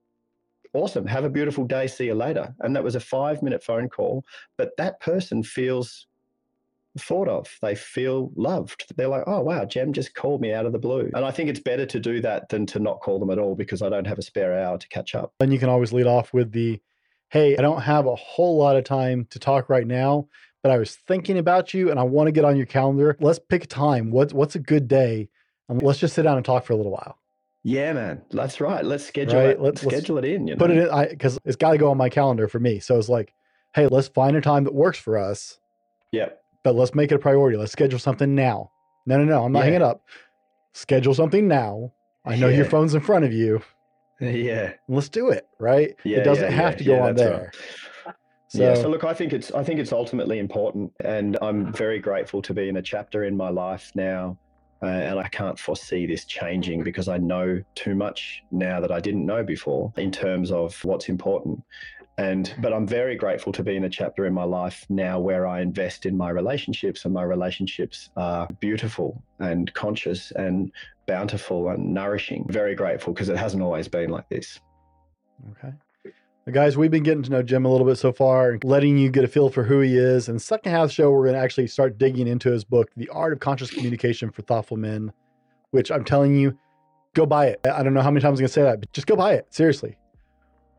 awesome 0.73 1.05
have 1.05 1.25
a 1.25 1.29
beautiful 1.29 1.65
day 1.65 1.87
see 1.87 2.07
you 2.07 2.15
later 2.15 2.55
and 2.61 2.77
that 2.77 2.85
was 2.85 2.95
a 2.95 3.01
five 3.01 3.43
minute 3.43 3.61
phone 3.61 3.89
call 3.89 4.25
but 4.57 4.71
that 4.77 5.01
person 5.01 5.43
feels 5.43 6.07
thought 6.99 7.29
of. 7.29 7.59
They 7.63 7.75
feel 7.75 8.33
loved. 8.35 8.93
They're 8.97 9.09
like, 9.09 9.25
oh, 9.27 9.41
wow, 9.41 9.65
Jem 9.65 9.93
just 9.93 10.15
called 10.15 10.41
me 10.41 10.53
out 10.53 10.67
of 10.67 10.73
the 10.73 10.79
blue. 10.79 11.11
And 11.15 11.25
I 11.25 11.31
think 11.31 11.49
it's 11.49 11.61
better 11.61 11.87
to 11.87 12.01
do 12.01 12.21
that 12.21 12.49
than 12.49 12.67
to 12.67 12.79
not 12.79 13.01
call 13.01 13.19
them 13.19 13.31
at 13.31 13.39
all 13.39 13.55
because 13.55 13.83
I 13.83 13.89
don't 13.89 14.07
have 14.07 14.19
a 14.19 14.23
spare 14.23 14.59
hour 14.59 14.79
to 14.79 14.89
catch 14.89 15.15
up. 15.15 15.33
And 15.41 15.53
you 15.53 15.59
can 15.59 15.69
always 15.69 15.93
lead 15.93 16.07
off 16.07 16.33
with 16.33 16.53
the, 16.53 16.81
hey, 17.29 17.57
I 17.57 17.63
don't 17.63 17.83
have 17.83 18.07
a 18.07 18.17
whole 18.17 18.59
lot 18.59 18.77
of 18.77 18.85
time 18.85 19.27
to 19.31 19.39
talk 19.39 19.69
right 19.69 19.87
now, 19.87 20.29
but 20.63 20.73
I 20.73 20.79
was 20.79 20.97
thinking 20.97 21.39
about 21.39 21.73
you 21.73 21.91
and 21.91 22.01
I 22.01 22.03
want 22.03 22.27
to 22.29 22.33
get 22.33 22.45
on 22.45 22.57
your 22.57 22.67
calendar. 22.67 23.17
Let's 23.21 23.39
pick 23.39 23.65
a 23.65 23.69
time. 23.69 24.11
What's, 24.11 24.35
what's 24.35 24.57
a 24.57 24.61
good 24.61 24.89
day? 24.89 25.29
And 25.69 25.81
let's 25.83 25.99
just 25.99 26.15
sit 26.15 26.23
down 26.23 26.37
and 26.37 26.45
talk 26.45 26.65
for 26.65 26.73
a 26.73 26.77
little 26.77 26.93
while. 26.93 27.17
Yeah, 27.63 27.93
man, 27.93 28.23
that's 28.31 28.61
right. 28.61 28.85
Let's 28.85 29.05
schedule 29.05 29.39
right? 29.39 29.51
it. 29.51 29.61
Let's 29.61 29.83
schedule 29.83 30.17
let's 30.17 30.27
it 30.27 30.33
in. 30.33 30.47
You 30.49 30.55
know? 30.55 30.59
Put 30.59 30.71
it 30.71 30.89
in 30.89 31.09
because 31.11 31.39
it's 31.45 31.57
got 31.57 31.73
to 31.73 31.79
go 31.79 31.91
on 31.91 31.99
my 31.99 32.09
calendar 32.09 32.49
for 32.49 32.59
me. 32.59 32.81
So 32.81 32.99
it's 32.99 33.11
like, 33.11 33.35
hey, 33.75 33.87
let's 33.87 34.09
find 34.09 34.35
a 34.35 34.41
time 34.41 34.65
that 34.65 34.75
works 34.75 34.99
for 34.99 35.19
us. 35.19 35.59
Yeah 36.11 36.31
but 36.63 36.75
let's 36.75 36.95
make 36.95 37.13
it 37.13 37.17
a 37.17 37.19
priority. 37.19 37.57
Let's 37.57 37.73
schedule 37.73 37.99
something 37.99 38.35
now. 38.35 38.71
No, 39.07 39.19
no, 39.19 39.25
no. 39.25 39.45
I'm 39.45 39.53
not 39.53 39.61
yeah. 39.61 39.65
hanging 39.65 39.83
up. 39.83 40.03
Schedule 40.73 41.15
something 41.15 41.49
now. 41.49 41.93
I 42.25 42.37
know 42.37 42.49
yeah. 42.49 42.59
your 42.59 42.65
phone's 42.67 42.95
in 42.95 43.01
front 43.01 43.25
of 43.25 43.33
you. 43.33 43.63
Yeah. 44.21 44.75
Let's 44.87 45.09
do 45.09 45.31
it, 45.31 45.49
right? 45.59 45.97
Yeah, 46.05 46.19
it 46.19 46.25
doesn't 46.25 46.53
have 46.53 46.77
to 46.77 46.85
go 46.85 47.01
on 47.01 47.15
there. 47.15 47.51
Right. 48.05 48.15
So, 48.49 48.63
yeah, 48.63 48.75
so 48.75 48.91
look, 48.91 49.03
I 49.03 49.15
think 49.15 49.33
it's 49.33 49.51
I 49.53 49.65
think 49.65 49.81
it's 49.81 49.93
ultimately 49.93 50.41
important, 50.41 50.93
and 51.01 51.39
I'm 51.41 51.73
very 51.73 52.01
grateful 52.01 52.43
to 52.43 52.53
be 52.53 52.69
in 52.69 52.77
a 52.77 52.83
chapter 52.83 53.25
in 53.25 53.35
my 53.35 53.49
life 53.49 53.93
now, 53.95 54.37
uh, 54.83 54.87
and 54.87 55.19
I 55.19 55.29
can't 55.29 55.59
foresee 55.59 56.05
this 56.05 56.25
changing 56.25 56.83
because 56.83 57.09
I 57.09 57.17
know 57.17 57.63
too 57.75 57.95
much 57.95 58.43
now 58.51 58.81
that 58.81 58.91
I 58.91 58.99
didn't 58.99 59.25
know 59.25 59.43
before 59.43 59.93
in 59.97 60.11
terms 60.11 60.51
of 60.51 60.75
what's 60.85 61.09
important. 61.09 61.63
And 62.21 62.55
but 62.59 62.75
I'm 62.75 62.87
very 62.87 63.17
grateful 63.17 63.51
to 63.51 63.63
be 63.63 63.77
in 63.77 63.85
a 63.85 63.89
chapter 63.89 64.27
in 64.27 64.35
my 64.35 64.45
life 64.45 64.85
now 64.91 65.19
where 65.19 65.47
I 65.47 65.63
invest 65.63 66.05
in 66.05 66.19
my 66.19 66.29
relationships 66.29 67.07
and 67.07 67.15
my 67.15 67.23
relationships 67.23 68.11
are 68.15 68.47
beautiful 68.61 69.23
and 69.39 69.73
conscious 69.73 70.31
and 70.33 70.71
bountiful 71.07 71.71
and 71.71 71.95
nourishing. 71.95 72.45
Very 72.51 72.75
grateful 72.75 73.15
because 73.15 73.31
it 73.31 73.39
hasn't 73.39 73.63
always 73.63 73.89
been 73.89 74.11
like 74.11 74.29
this. 74.29 74.61
Okay. 75.53 75.73
Guys, 76.53 76.77
we've 76.77 76.91
been 76.91 77.05
getting 77.05 77.23
to 77.23 77.31
know 77.31 77.43
Jem 77.43 77.65
a 77.65 77.71
little 77.71 77.87
bit 77.87 77.97
so 77.97 78.13
far, 78.13 78.51
and 78.51 78.65
letting 78.65 78.99
you 78.99 79.09
get 79.09 79.25
a 79.25 79.29
feel 79.29 79.49
for 79.49 79.63
who 79.63 79.81
he 79.81 79.97
is. 79.97 80.29
And 80.29 80.43
second 80.43 80.73
half 80.73 80.91
show, 80.91 81.11
we're 81.11 81.25
going 81.25 81.37
to 81.37 81.41
actually 81.41 81.69
start 81.69 81.97
digging 81.97 82.27
into 82.27 82.51
his 82.51 82.65
book, 82.65 82.91
The 82.97 83.09
Art 83.09 83.33
of 83.33 83.41
Conscious 83.41 83.71
Communication 83.71 84.31
for 84.31 84.43
Thoughtful 84.43 84.77
Men, 84.77 85.11
which 85.71 85.91
I'm 85.91 86.05
telling 86.05 86.37
you, 86.37 86.59
go 87.15 87.25
buy 87.25 87.47
it. 87.47 87.61
I 87.65 87.83
don't 87.83 87.95
know 87.95 88.03
how 88.03 88.11
many 88.11 88.21
times 88.21 88.41
I'm 88.41 88.43
going 88.43 88.49
to 88.49 88.53
say 88.53 88.63
that, 88.63 88.81
but 88.81 88.93
just 88.93 89.07
go 89.07 89.17
buy 89.17 89.35
it. 89.35 89.47
Seriously 89.49 89.97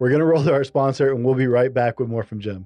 We're 0.02 0.10
going 0.10 0.22
to 0.22 0.26
roll 0.26 0.44
to 0.44 0.52
our 0.52 0.64
sponsor 0.64 1.12
and 1.12 1.24
we'll 1.24 1.36
be 1.36 1.46
right 1.46 1.72
back 1.72 2.00
with 2.00 2.10
more 2.10 2.24
from 2.24 2.40
Jem. 2.40 2.66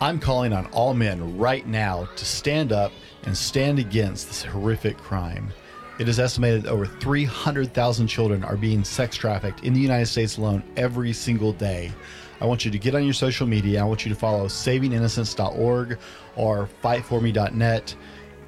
I'm 0.00 0.18
calling 0.18 0.54
on 0.54 0.64
all 0.68 0.94
men 0.94 1.36
right 1.36 1.66
now 1.66 2.08
to 2.16 2.24
stand 2.24 2.72
up 2.72 2.90
and 3.24 3.36
stand 3.36 3.78
against 3.78 4.28
this 4.28 4.44
horrific 4.44 4.96
crime. 4.96 5.52
It 5.98 6.08
is 6.08 6.18
estimated 6.18 6.62
that 6.62 6.70
over 6.70 6.86
300,000 6.86 8.06
children 8.06 8.44
are 8.44 8.56
being 8.56 8.82
sex 8.82 9.14
trafficked 9.14 9.62
in 9.62 9.74
the 9.74 9.80
United 9.80 10.06
States 10.06 10.38
alone 10.38 10.62
every 10.78 11.12
single 11.12 11.52
day. 11.52 11.92
I 12.40 12.46
want 12.46 12.64
you 12.64 12.70
to 12.70 12.78
get 12.78 12.94
on 12.94 13.04
your 13.04 13.12
social 13.12 13.46
media. 13.46 13.82
I 13.82 13.84
want 13.84 14.06
you 14.06 14.08
to 14.08 14.18
follow 14.18 14.46
savinginnocence.org 14.46 15.98
or 16.34 16.70
fightforme.net. 16.82 17.94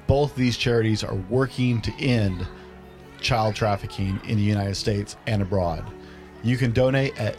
Both 0.07 0.31
of 0.31 0.37
these 0.37 0.57
charities 0.57 1.03
are 1.03 1.13
working 1.29 1.79
to 1.83 1.93
end 1.99 2.47
child 3.19 3.53
trafficking 3.53 4.19
in 4.23 4.37
the 4.37 4.43
United 4.43 4.73
States 4.73 5.17
and 5.27 5.43
abroad. 5.43 5.85
You 6.41 6.57
can 6.57 6.71
donate 6.71 7.15
at 7.19 7.35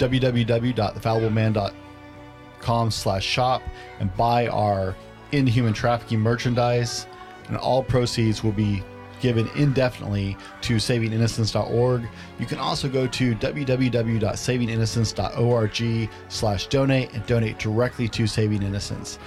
www.thefallibleman.com 0.00 2.90
slash 2.90 3.24
shop 3.24 3.62
and 4.00 4.12
buy 4.16 4.48
our 4.48 4.96
inhuman 5.32 5.72
trafficking 5.72 6.18
merchandise 6.18 7.06
and 7.48 7.56
all 7.56 7.84
proceeds 7.84 8.42
will 8.42 8.50
be 8.52 8.82
given 9.20 9.48
indefinitely 9.54 10.36
to 10.62 10.76
savinginnocence.org. 10.76 12.08
You 12.38 12.46
can 12.46 12.58
also 12.58 12.88
go 12.88 13.06
to 13.06 13.34
www.savinginnocence.org 13.34 16.10
slash 16.28 16.66
donate 16.68 17.12
and 17.12 17.26
donate 17.26 17.58
directly 17.58 18.08
to 18.08 18.26
Saving 18.26 18.62
Innocence. 18.62 19.18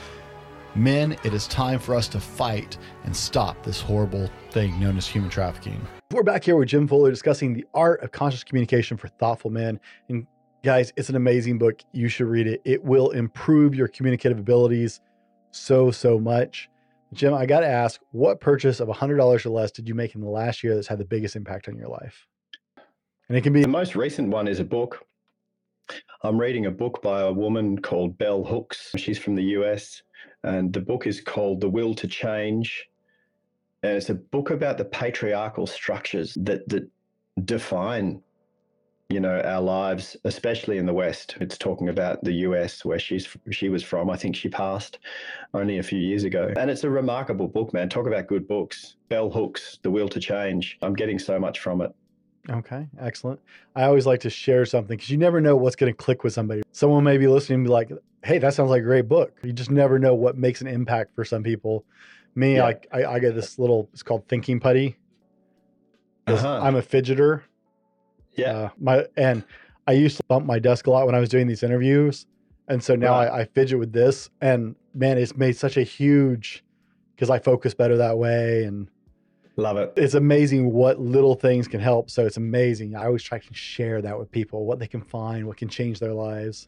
Men, 0.76 1.16
it 1.24 1.36
is 1.36 1.48
time 1.48 1.78
for 1.78 1.94
us 1.94 2.08
to 2.08 2.20
fight 2.20 2.80
and 3.04 3.16
stop 3.16 3.64
this 3.64 3.80
horrible 3.80 4.28
thing 4.50 4.80
known 4.80 4.98
as 4.98 5.06
human 5.06 5.30
trafficking. 5.30 5.80
We're 6.12 6.24
back 6.24 6.44
here 6.44 6.56
with 6.56 6.70
Jem 6.70 6.88
Fuller 6.88 7.12
discussing 7.12 7.54
the 7.54 7.64
art 7.76 8.02
of 8.02 8.12
conscious 8.12 8.44
communication 8.44 8.98
for 8.98 9.08
thoughtful 9.08 9.52
men. 9.52 9.80
And 10.10 10.26
guys, 10.64 10.94
it's 10.96 11.10
an 11.10 11.16
amazing 11.16 11.58
book. 11.58 11.82
You 11.92 12.08
should 12.08 12.28
read 12.28 12.48
it. 12.48 12.62
It 12.64 12.84
will 12.84 13.12
improve 13.12 13.76
your 13.76 13.90
communicative 13.90 14.40
abilities 14.40 15.02
so, 15.52 15.92
so 15.92 16.18
much. 16.18 16.70
Jem, 17.12 17.34
I 17.34 17.46
got 17.46 17.60
to 17.60 17.68
ask, 17.68 18.02
what 18.12 18.40
purchase 18.40 18.80
of 18.80 18.88
$100 18.88 19.46
or 19.46 19.50
less 19.50 19.72
did 19.72 19.88
you 19.88 19.94
make 19.94 20.16
in 20.16 20.22
the 20.22 20.30
last 20.30 20.64
year 20.64 20.74
that's 20.74 20.88
had 20.88 20.98
the 20.98 21.06
biggest 21.06 21.36
impact 21.36 21.68
on 21.68 21.78
your 21.78 21.90
life? 21.90 22.26
And 23.30 23.38
it 23.38 23.42
can 23.42 23.54
be 23.54 23.62
the 23.62 23.68
most 23.68 23.96
recent 23.96 24.30
one 24.30 24.48
is 24.48 24.60
a 24.60 24.64
book. 24.64 25.06
I'm 26.24 26.40
reading 26.40 26.66
a 26.66 26.72
book 26.72 27.02
by 27.04 27.22
a 27.22 27.32
woman 27.32 27.80
called 27.80 28.18
Bell 28.18 28.44
Hooks. 28.44 28.92
She's 28.98 29.20
from 29.20 29.36
the 29.36 29.44
US, 29.44 30.02
and 30.44 30.72
the 30.74 30.80
book 30.80 31.06
is 31.06 31.22
called 31.22 31.62
The 31.62 31.70
Will 31.70 31.94
to 31.96 32.08
Change. 32.08 32.90
And 33.84 33.98
it's 33.98 34.10
a 34.10 34.16
book 34.16 34.50
about 34.50 34.78
the 34.78 34.86
patriarchal 34.86 35.68
structures 35.68 36.38
that 36.42 36.68
that 36.70 36.90
define 37.46 38.22
you 39.14 39.20
know 39.20 39.40
our 39.42 39.62
lives 39.62 40.18
especially 40.24 40.80
in 40.80 40.88
the 40.88 40.94
west 40.94 41.38
it's 41.40 41.58
talking 41.58 41.90
about 41.90 42.24
the 42.24 42.34
US 42.48 42.84
where 42.84 42.98
she's 42.98 43.28
she 43.52 43.70
was 43.70 43.84
from. 43.84 44.10
I 44.10 44.18
think 44.18 44.36
she 44.36 44.50
passed 44.50 44.98
only 45.54 45.78
a 45.78 45.84
few 45.84 46.00
years 46.00 46.24
ago. 46.24 46.52
And 46.58 46.72
it's 46.72 46.84
a 46.84 46.90
remarkable 46.90 47.48
book 47.48 47.74
man. 47.74 47.90
Talk 47.90 48.08
about 48.08 48.28
good 48.28 48.48
books 48.48 48.96
bell 49.10 49.30
hooks 49.30 49.78
the 49.84 49.92
will 49.92 50.10
to 50.10 50.20
change. 50.20 50.78
I'm 50.82 50.96
getting 50.96 51.20
so 51.20 51.40
much 51.40 51.60
from 51.60 51.82
it. 51.82 51.94
Okay 52.50 52.88
excellent. 53.00 53.40
I 53.76 53.84
always 53.84 54.08
like 54.08 54.22
to 54.22 54.30
share 54.30 54.66
something 54.66 54.98
because 54.98 55.12
you 55.12 55.18
never 55.18 55.40
know 55.40 55.56
what's 55.56 55.76
going 55.76 55.94
to 55.94 55.98
click 55.98 56.24
with 56.24 56.34
somebody. 56.34 56.64
Someone 56.72 57.04
may 57.04 57.18
be 57.18 57.28
listening 57.28 57.58
and 57.58 57.66
be 57.66 57.72
like 57.72 57.92
hey 58.24 58.40
that 58.40 58.56
sounds 58.56 58.72
like 58.72 58.82
a 58.82 58.86
great 58.86 59.08
book. 59.08 59.38
You 59.44 59.54
just 59.54 59.72
never 59.72 60.00
know 60.00 60.16
what 60.16 60.38
makes 60.38 60.62
an 60.62 60.68
impact 60.68 61.14
for 61.14 61.24
some 61.24 61.44
people. 61.44 61.86
Me 62.34 62.56
yeah. 62.56 62.66
I, 62.66 63.02
I, 63.04 63.14
I 63.14 63.20
get 63.20 63.36
this 63.36 63.60
little 63.60 63.90
it's 63.94 64.02
called 64.02 64.28
thinking 64.28 64.60
putty. 64.60 64.98
Uh-huh. 66.26 66.62
i'm 66.64 66.78
a 66.78 66.82
fidgeter 66.82 67.42
yeah. 68.36 68.52
Uh, 68.52 68.70
my 68.80 69.06
and 69.18 69.44
I 69.88 69.94
used 69.94 70.18
to 70.18 70.24
bump 70.24 70.46
my 70.46 70.60
desk 70.60 70.88
a 70.88 70.92
lot 70.92 71.06
when 71.06 71.16
I 71.16 71.20
was 71.20 71.30
doing 71.30 71.48
these 71.48 71.64
interviews, 71.64 72.26
and 72.68 72.84
so 72.84 72.96
now 72.96 73.12
right. 73.12 73.30
I, 73.30 73.40
I 73.42 73.46
fidget 73.46 73.80
with 73.80 73.92
this, 73.92 74.30
and 74.42 74.76
man, 74.94 75.18
it's 75.18 75.36
made 75.36 75.58
such 75.58 75.78
a 75.78 75.84
huge 75.84 76.64
because 77.16 77.30
I 77.30 77.40
focus 77.40 77.74
better 77.74 77.98
that 77.98 78.18
way, 78.18 78.64
and 78.64 78.88
love 79.56 79.78
it. 79.78 79.94
It's 79.96 80.14
amazing 80.14 80.72
what 80.72 81.00
little 81.00 81.36
things 81.36 81.68
can 81.68 81.80
help. 81.80 82.10
So 82.10 82.26
it's 82.26 82.38
amazing. 82.38 82.96
I 82.96 83.06
always 83.06 83.24
try 83.24 83.40
to 83.40 83.54
share 83.54 84.02
that 84.02 84.18
with 84.18 84.32
people, 84.32 84.66
what 84.66 84.80
they 84.80 84.88
can 84.88 85.02
find, 85.02 85.46
what 85.46 85.58
can 85.58 85.70
change 85.70 86.00
their 86.00 86.14
lives. 86.14 86.68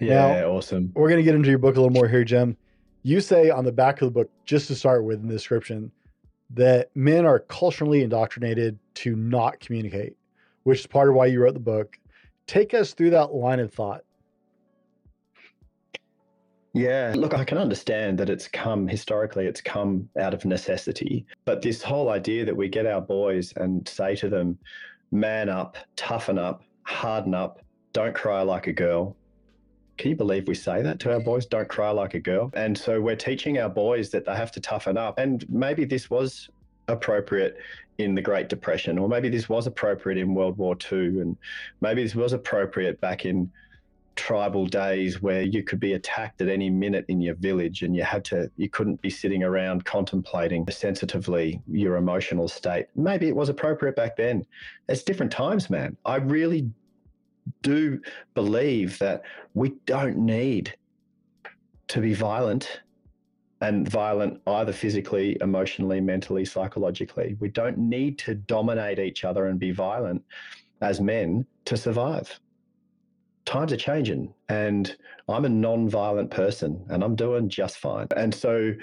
Yeah, 0.00 0.40
now, 0.40 0.50
awesome. 0.50 0.92
We're 0.94 1.08
gonna 1.08 1.22
get 1.22 1.34
into 1.34 1.50
your 1.50 1.58
book 1.58 1.76
a 1.76 1.80
little 1.80 1.94
more 1.94 2.08
here, 2.08 2.24
Jem. 2.24 2.56
You 3.02 3.20
say 3.20 3.50
on 3.50 3.64
the 3.64 3.72
back 3.72 4.00
of 4.00 4.06
the 4.06 4.12
book, 4.12 4.30
just 4.44 4.68
to 4.68 4.74
start 4.74 5.04
with 5.04 5.20
in 5.20 5.28
the 5.28 5.34
description, 5.34 5.90
that 6.50 6.90
men 6.94 7.26
are 7.26 7.40
culturally 7.40 8.02
indoctrinated 8.02 8.78
to 8.94 9.16
not 9.16 9.60
communicate 9.60 10.16
which 10.68 10.80
is 10.80 10.86
part 10.86 11.08
of 11.08 11.14
why 11.14 11.24
you 11.24 11.40
wrote 11.40 11.54
the 11.54 11.60
book. 11.60 11.98
Take 12.46 12.74
us 12.74 12.92
through 12.92 13.08
that 13.10 13.32
line 13.32 13.58
of 13.58 13.72
thought. 13.72 14.04
Yeah, 16.74 17.14
look, 17.16 17.32
I 17.32 17.42
can 17.42 17.56
understand 17.56 18.18
that 18.18 18.28
it's 18.28 18.46
come 18.46 18.86
historically, 18.86 19.46
it's 19.46 19.62
come 19.62 20.10
out 20.20 20.34
of 20.34 20.44
necessity. 20.44 21.24
But 21.46 21.62
this 21.62 21.82
whole 21.82 22.10
idea 22.10 22.44
that 22.44 22.54
we 22.54 22.68
get 22.68 22.84
our 22.84 23.00
boys 23.00 23.54
and 23.56 23.88
say 23.88 24.14
to 24.16 24.28
them, 24.28 24.58
man 25.10 25.48
up, 25.48 25.78
toughen 25.96 26.38
up, 26.38 26.62
harden 26.82 27.32
up, 27.32 27.60
don't 27.94 28.14
cry 28.14 28.42
like 28.42 28.66
a 28.66 28.72
girl. 28.72 29.16
Can 29.96 30.10
you 30.10 30.16
believe 30.16 30.46
we 30.46 30.54
say 30.54 30.82
that 30.82 31.00
to 31.00 31.14
our 31.14 31.20
boys? 31.20 31.46
Don't 31.46 31.68
cry 31.68 31.90
like 31.92 32.12
a 32.12 32.20
girl. 32.20 32.50
And 32.52 32.76
so 32.76 33.00
we're 33.00 33.16
teaching 33.16 33.58
our 33.58 33.70
boys 33.70 34.10
that 34.10 34.26
they 34.26 34.36
have 34.36 34.52
to 34.52 34.60
toughen 34.60 34.98
up. 34.98 35.18
And 35.18 35.48
maybe 35.48 35.86
this 35.86 36.10
was 36.10 36.50
appropriate 36.88 37.56
in 37.98 38.14
the 38.14 38.22
Great 38.22 38.48
Depression, 38.48 38.96
or 38.96 39.08
maybe 39.08 39.28
this 39.28 39.48
was 39.48 39.66
appropriate 39.66 40.18
in 40.18 40.34
World 40.34 40.56
War 40.56 40.76
II, 40.90 41.20
and 41.20 41.36
maybe 41.80 42.02
this 42.02 42.14
was 42.14 42.32
appropriate 42.32 43.00
back 43.00 43.26
in 43.26 43.50
tribal 44.14 44.66
days 44.66 45.22
where 45.22 45.42
you 45.42 45.62
could 45.62 45.78
be 45.78 45.92
attacked 45.92 46.40
at 46.40 46.48
any 46.48 46.68
minute 46.68 47.04
in 47.06 47.20
your 47.20 47.36
village 47.36 47.82
and 47.82 47.94
you 47.94 48.02
had 48.02 48.24
to 48.24 48.50
you 48.56 48.68
couldn't 48.68 49.00
be 49.00 49.08
sitting 49.08 49.44
around 49.44 49.84
contemplating 49.84 50.66
sensitively 50.68 51.62
your 51.68 51.96
emotional 51.96 52.48
state. 52.48 52.86
Maybe 52.96 53.28
it 53.28 53.36
was 53.36 53.48
appropriate 53.48 53.94
back 53.94 54.16
then. 54.16 54.44
It's 54.88 55.04
different 55.04 55.30
times 55.30 55.70
man. 55.70 55.96
I 56.04 56.16
really 56.16 56.68
do 57.62 58.00
believe 58.34 58.98
that 58.98 59.22
we 59.54 59.74
don't 59.86 60.18
need 60.18 60.74
to 61.86 62.00
be 62.00 62.12
violent 62.12 62.80
and 63.60 63.88
violent 63.88 64.40
either 64.46 64.72
physically, 64.72 65.36
emotionally, 65.40 66.00
mentally, 66.00 66.44
psychologically. 66.44 67.36
We 67.40 67.48
don't 67.48 67.78
need 67.78 68.18
to 68.20 68.34
dominate 68.34 68.98
each 68.98 69.24
other 69.24 69.46
and 69.46 69.58
be 69.58 69.72
violent 69.72 70.22
as 70.80 71.00
men 71.00 71.44
to 71.64 71.76
survive. 71.76 72.38
Times 73.44 73.72
are 73.72 73.78
changing, 73.78 74.32
and 74.48 74.96
I'm 75.28 75.44
a 75.44 75.48
non-violent 75.48 76.30
person, 76.30 76.84
and 76.88 77.02
I'm 77.02 77.16
doing 77.16 77.48
just 77.48 77.78
fine. 77.78 78.06
And 78.16 78.34
so, 78.34 78.74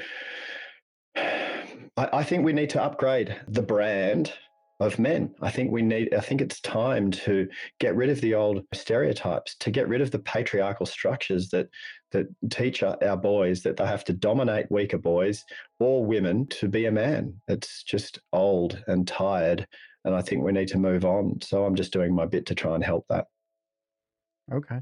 I, 1.15 2.09
I 2.11 2.23
think 2.23 2.43
we 2.43 2.51
need 2.51 2.69
to 2.71 2.83
upgrade 2.83 3.35
the 3.47 3.61
brand 3.61 4.33
of 4.79 4.99
men. 4.99 5.33
I 5.41 5.51
think 5.51 5.71
we 5.71 5.81
need, 5.81 6.13
I 6.13 6.19
think 6.19 6.41
it's 6.41 6.59
time 6.59 7.09
to 7.11 7.47
get 7.79 7.95
rid 7.95 8.09
of 8.09 8.19
the 8.21 8.35
old 8.35 8.63
stereotypes, 8.73 9.55
to 9.61 9.71
get 9.71 9.87
rid 9.87 10.01
of 10.01 10.11
the 10.11 10.19
patriarchal 10.19 10.85
structures 10.85 11.49
that 11.49 11.69
that 12.11 12.27
teach 12.49 12.83
our 12.83 13.17
boys 13.17 13.61
that 13.63 13.77
they 13.77 13.85
have 13.85 14.05
to 14.05 14.13
dominate 14.13 14.71
weaker 14.71 14.97
boys 14.97 15.43
or 15.79 16.05
women 16.05 16.47
to 16.47 16.67
be 16.67 16.85
a 16.85 16.91
man. 16.91 17.33
It's 17.47 17.83
just 17.83 18.19
old 18.31 18.81
and 18.87 19.07
tired. 19.07 19.67
And 20.05 20.15
I 20.15 20.21
think 20.21 20.43
we 20.43 20.51
need 20.51 20.67
to 20.69 20.77
move 20.77 21.03
on. 21.03 21.39
So 21.41 21.65
I'm 21.65 21.75
just 21.75 21.91
doing 21.91 22.13
my 22.13 22.25
bit 22.25 22.45
to 22.47 22.55
try 22.55 22.75
and 22.75 22.83
help 22.83 23.05
that. 23.09 23.25
Okay. 24.53 24.79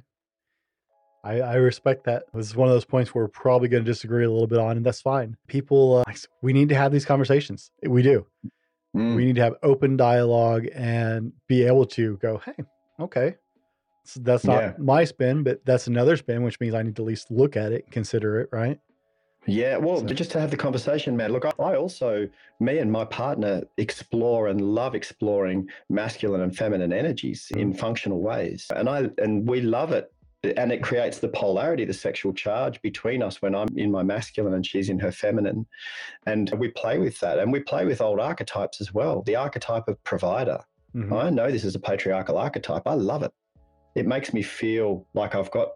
I, 1.23 1.39
I 1.39 1.53
respect 1.55 2.03
that. 2.03 2.23
This 2.33 2.47
is 2.47 2.55
one 2.55 2.67
of 2.67 2.73
those 2.73 2.85
points 2.85 3.15
where 3.15 3.23
we're 3.23 3.29
probably 3.29 3.69
going 3.69 3.83
to 3.85 3.89
disagree 3.89 4.25
a 4.25 4.29
little 4.29 4.47
bit 4.47 4.59
on, 4.59 4.75
and 4.75 4.85
that's 4.85 5.01
fine. 5.01 5.37
People, 5.47 6.03
uh, 6.05 6.13
we 6.41 6.51
need 6.51 6.67
to 6.69 6.75
have 6.75 6.91
these 6.91 7.05
conversations. 7.05 7.71
We 7.87 8.01
do. 8.01 8.27
Mm. 8.95 9.15
We 9.15 9.25
need 9.25 9.35
to 9.35 9.41
have 9.41 9.55
open 9.63 9.97
dialogue 9.97 10.67
and 10.73 11.33
be 11.47 11.63
able 11.63 11.85
to 11.87 12.17
go, 12.17 12.41
hey, 12.45 12.63
okay, 12.99 13.35
so 14.05 14.19
that's 14.21 14.43
not 14.43 14.61
yeah. 14.61 14.73
my 14.77 15.03
spin, 15.05 15.43
but 15.43 15.65
that's 15.65 15.87
another 15.87 16.17
spin, 16.17 16.43
which 16.43 16.59
means 16.59 16.75
I 16.75 16.83
need 16.83 16.95
to 16.97 17.01
at 17.01 17.07
least 17.07 17.31
look 17.31 17.55
at 17.55 17.71
it, 17.71 17.89
consider 17.89 18.41
it, 18.41 18.49
right? 18.51 18.79
Yeah, 19.45 19.77
well, 19.77 19.99
so. 19.99 20.05
just 20.05 20.31
to 20.31 20.39
have 20.39 20.51
the 20.51 20.57
conversation, 20.57 21.17
man. 21.17 21.31
Look, 21.31 21.45
I 21.45 21.75
also, 21.75 22.29
me 22.59 22.77
and 22.77 22.91
my 22.91 23.05
partner 23.05 23.63
explore 23.77 24.47
and 24.47 24.61
love 24.61 24.95
exploring 24.95 25.67
masculine 25.89 26.41
and 26.41 26.55
feminine 26.55 26.93
energies 26.93 27.51
mm. 27.53 27.59
in 27.59 27.73
functional 27.73 28.21
ways, 28.21 28.67
and 28.75 28.87
I 28.89 29.09
and 29.17 29.47
we 29.47 29.61
love 29.61 29.91
it. 29.91 30.13
And 30.43 30.71
it 30.71 30.83
creates 30.83 31.19
the 31.19 31.29
polarity, 31.29 31.85
the 31.85 31.93
sexual 31.93 32.33
charge 32.33 32.81
between 32.81 33.23
us 33.23 33.41
when 33.41 33.55
I'm 33.55 33.69
in 33.77 33.91
my 33.91 34.03
masculine 34.03 34.55
and 34.55 34.65
she's 34.65 34.89
in 34.89 34.99
her 34.99 35.11
feminine. 35.11 35.65
And 36.25 36.51
we 36.57 36.69
play 36.69 36.99
with 36.99 37.19
that. 37.21 37.39
And 37.39 37.51
we 37.51 37.61
play 37.61 37.85
with 37.85 38.01
old 38.01 38.19
archetypes 38.19 38.81
as 38.81 38.93
well. 38.93 39.21
The 39.21 39.37
archetype 39.37 39.87
of 39.87 40.03
provider. 40.03 40.59
Mm-hmm. 40.93 41.13
I 41.13 41.29
know 41.29 41.49
this 41.49 41.63
is 41.63 41.75
a 41.75 41.79
patriarchal 41.79 42.37
archetype. 42.37 42.83
I 42.85 42.93
love 42.93 43.23
it 43.23 43.31
it 43.95 44.07
makes 44.07 44.33
me 44.33 44.41
feel 44.41 45.05
like 45.13 45.35
I've 45.35 45.51
got 45.51 45.73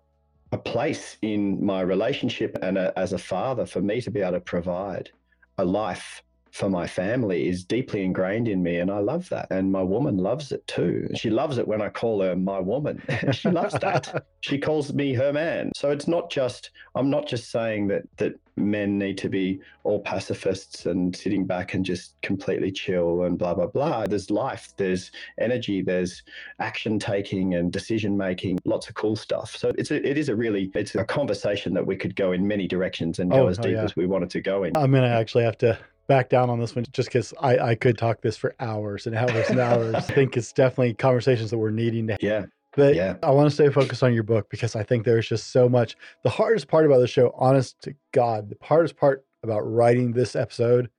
a 0.52 0.58
place 0.58 1.18
in 1.22 1.64
my 1.64 1.82
relationship 1.82 2.58
and 2.62 2.78
a, 2.78 2.98
as 2.98 3.14
a 3.14 3.18
father 3.18 3.66
for 3.66 3.82
me 3.82 4.02
to 4.02 4.12
be 4.12 4.22
able 4.22 4.34
to 4.34 4.40
provide 4.40 5.12
a 5.58 5.66
life 5.66 6.24
for 6.52 6.70
my 6.70 6.88
family 6.88 7.48
is 7.48 7.64
deeply 7.64 8.04
ingrained 8.04 8.48
in 8.48 8.64
me 8.64 8.78
and 8.78 8.90
I 8.92 9.00
love 9.00 9.30
that. 9.30 9.48
And 9.52 9.72
my 9.72 9.82
woman 9.82 10.18
loves 10.18 10.52
it 10.52 10.66
too. 10.68 11.08
She 11.16 11.30
loves 11.30 11.58
it 11.58 11.68
when 11.68 11.82
I 11.82 11.90
call 11.90 12.22
her 12.22 12.36
my 12.36 12.60
woman. 12.60 13.02
she 13.32 13.50
loves 13.50 13.74
that. 13.76 14.26
she 14.42 14.58
calls 14.58 14.94
me 14.94 15.14
her 15.14 15.34
man. 15.34 15.72
So 15.76 15.92
it's 15.92 16.08
not 16.08 16.30
just 16.30 16.72
I'm 16.96 17.10
not 17.10 17.28
just 17.28 17.52
saying 17.52 17.88
that 17.90 18.04
that 18.18 18.34
men 18.56 18.98
need 18.98 19.18
to 19.20 19.30
be 19.30 19.60
all 19.84 20.00
pacifists 20.00 20.88
and 20.88 21.16
sitting 21.16 21.46
back 21.46 21.76
and 21.76 21.86
just 21.86 22.20
completely 22.22 22.72
chill 22.72 23.24
and 23.24 23.38
blah 23.38 23.54
blah 23.54 23.68
blah. 23.68 24.06
There's 24.08 24.32
life, 24.32 24.74
there's 24.78 25.12
energy, 25.40 25.82
there's 25.82 26.24
action 26.60 26.98
taking 26.98 27.54
and 27.54 27.72
decision 27.72 28.18
making, 28.18 28.60
lots 28.66 28.90
of 28.90 28.96
cool 28.96 29.16
stuff. 29.16 29.56
So 29.56 29.74
it's 29.78 29.92
a, 29.92 30.08
it 30.08 30.18
is 30.18 30.30
a 30.30 30.36
really 30.36 30.72
it's 30.74 30.96
a 30.96 31.06
conversation 31.06 31.74
that 31.76 31.86
we 31.86 31.96
could 31.96 32.16
go 32.16 32.32
in 32.32 32.48
many 32.48 32.68
directions 32.68 33.20
and 33.20 33.30
go 33.32 33.46
Oh, 33.46 33.48
as 33.48 33.60
oh, 33.60 33.64
deep 33.64 33.74
yeah. 33.74 33.84
as 33.84 33.96
we 33.96 34.08
wanted 34.08 34.32
to 34.32 34.42
go 34.42 34.64
in. 34.64 34.76
I'm 34.76 34.92
gonna 34.92 35.08
actually 35.08 35.44
have 35.44 35.58
to 35.60 35.78
back 36.08 36.30
down 36.30 36.50
on 36.50 36.60
this 36.60 36.76
one 36.76 36.86
just 36.92 37.10
because 37.10 37.34
I, 37.40 37.58
I 37.60 37.76
could 37.76 37.98
talk 37.98 38.22
this 38.22 38.38
for 38.38 38.56
hours 38.60 39.08
and 39.08 39.16
hours 39.16 39.50
and 39.50 39.60
hours. 39.60 39.96
I 39.96 40.00
think 40.00 40.38
it's 40.38 40.54
definitely 40.54 40.94
conversations 40.94 41.52
that 41.52 41.58
we're 41.58 41.70
needing 41.72 42.08
to 42.08 42.14
have. 42.14 42.24
Yeah. 42.24 42.46
But 42.76 42.96
Yeah. 42.96 43.16
I 43.24 43.32
want 43.32 43.50
to 43.50 43.54
stay 43.54 43.70
focused 43.70 44.04
on 44.04 44.14
your 44.14 44.24
book 44.24 44.50
because 44.50 44.76
I 44.76 44.84
think 44.84 45.04
there's 45.04 45.28
just 45.28 45.52
so 45.52 45.68
much. 45.68 45.96
The 46.24 46.30
hardest 46.30 46.68
part 46.68 46.86
about 46.86 47.00
the 47.00 47.08
show, 47.08 47.34
honest 47.38 47.82
to 47.82 47.94
God, 48.14 48.50
the 48.50 48.58
hardest 48.62 48.96
part 48.96 49.26
about 49.44 49.62
writing 49.62 50.14
this 50.14 50.36
episode 50.36 50.90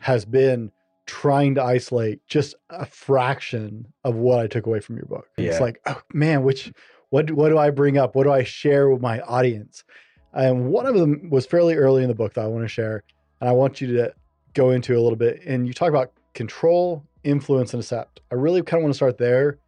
has 0.00 0.24
been 0.24 0.70
trying 1.06 1.54
to 1.54 1.62
isolate 1.62 2.20
just 2.26 2.54
a 2.70 2.86
fraction 2.86 3.86
of 4.04 4.14
what 4.14 4.40
I 4.40 4.46
took 4.46 4.66
away 4.66 4.80
from 4.80 4.96
your 4.96 5.06
book. 5.06 5.28
It's 5.36 5.60
like, 5.60 5.80
oh 5.86 6.00
man, 6.12 6.42
which 6.42 6.72
what 7.10 7.30
what 7.30 7.50
do 7.50 7.58
I 7.58 7.70
bring 7.70 7.96
up? 7.98 8.14
What 8.14 8.24
do 8.24 8.32
I 8.32 8.42
share 8.42 8.90
with 8.90 9.00
my 9.00 9.20
audience? 9.20 9.84
And 10.32 10.66
one 10.66 10.86
of 10.86 10.94
them 10.94 11.30
was 11.30 11.46
fairly 11.46 11.76
early 11.76 12.02
in 12.02 12.08
the 12.08 12.14
book 12.14 12.34
that 12.34 12.44
I 12.44 12.48
want 12.48 12.64
to 12.64 12.68
share, 12.68 13.04
and 13.40 13.48
I 13.48 13.52
want 13.52 13.80
you 13.80 13.96
to 13.96 14.12
go 14.54 14.70
into 14.70 14.96
a 14.96 15.00
little 15.00 15.16
bit. 15.16 15.42
And 15.44 15.66
you 15.66 15.72
talk 15.72 15.88
about 15.88 16.12
control, 16.32 17.04
influence, 17.22 17.74
and 17.74 17.82
accept. 17.82 18.20
I 18.30 18.36
really 18.36 18.62
kind 18.62 18.80
of 18.80 18.84
want 18.84 18.94
to 18.94 18.96
start 18.96 19.18
there 19.18 19.58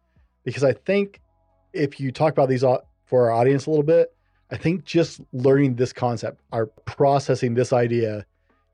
because 0.43 0.63
I 0.63 0.73
think 0.73 1.21
if 1.73 1.99
you 1.99 2.11
talk 2.11 2.33
about 2.33 2.49
these 2.49 2.63
au- 2.63 2.83
for 3.05 3.29
our 3.29 3.31
audience 3.31 3.65
a 3.65 3.69
little 3.69 3.83
bit, 3.83 4.13
I 4.49 4.57
think 4.57 4.85
just 4.85 5.21
learning 5.33 5.75
this 5.75 5.91
concept, 5.91 6.41
our 6.51 6.67
processing 6.85 7.53
this 7.53 7.73
idea, 7.73 8.25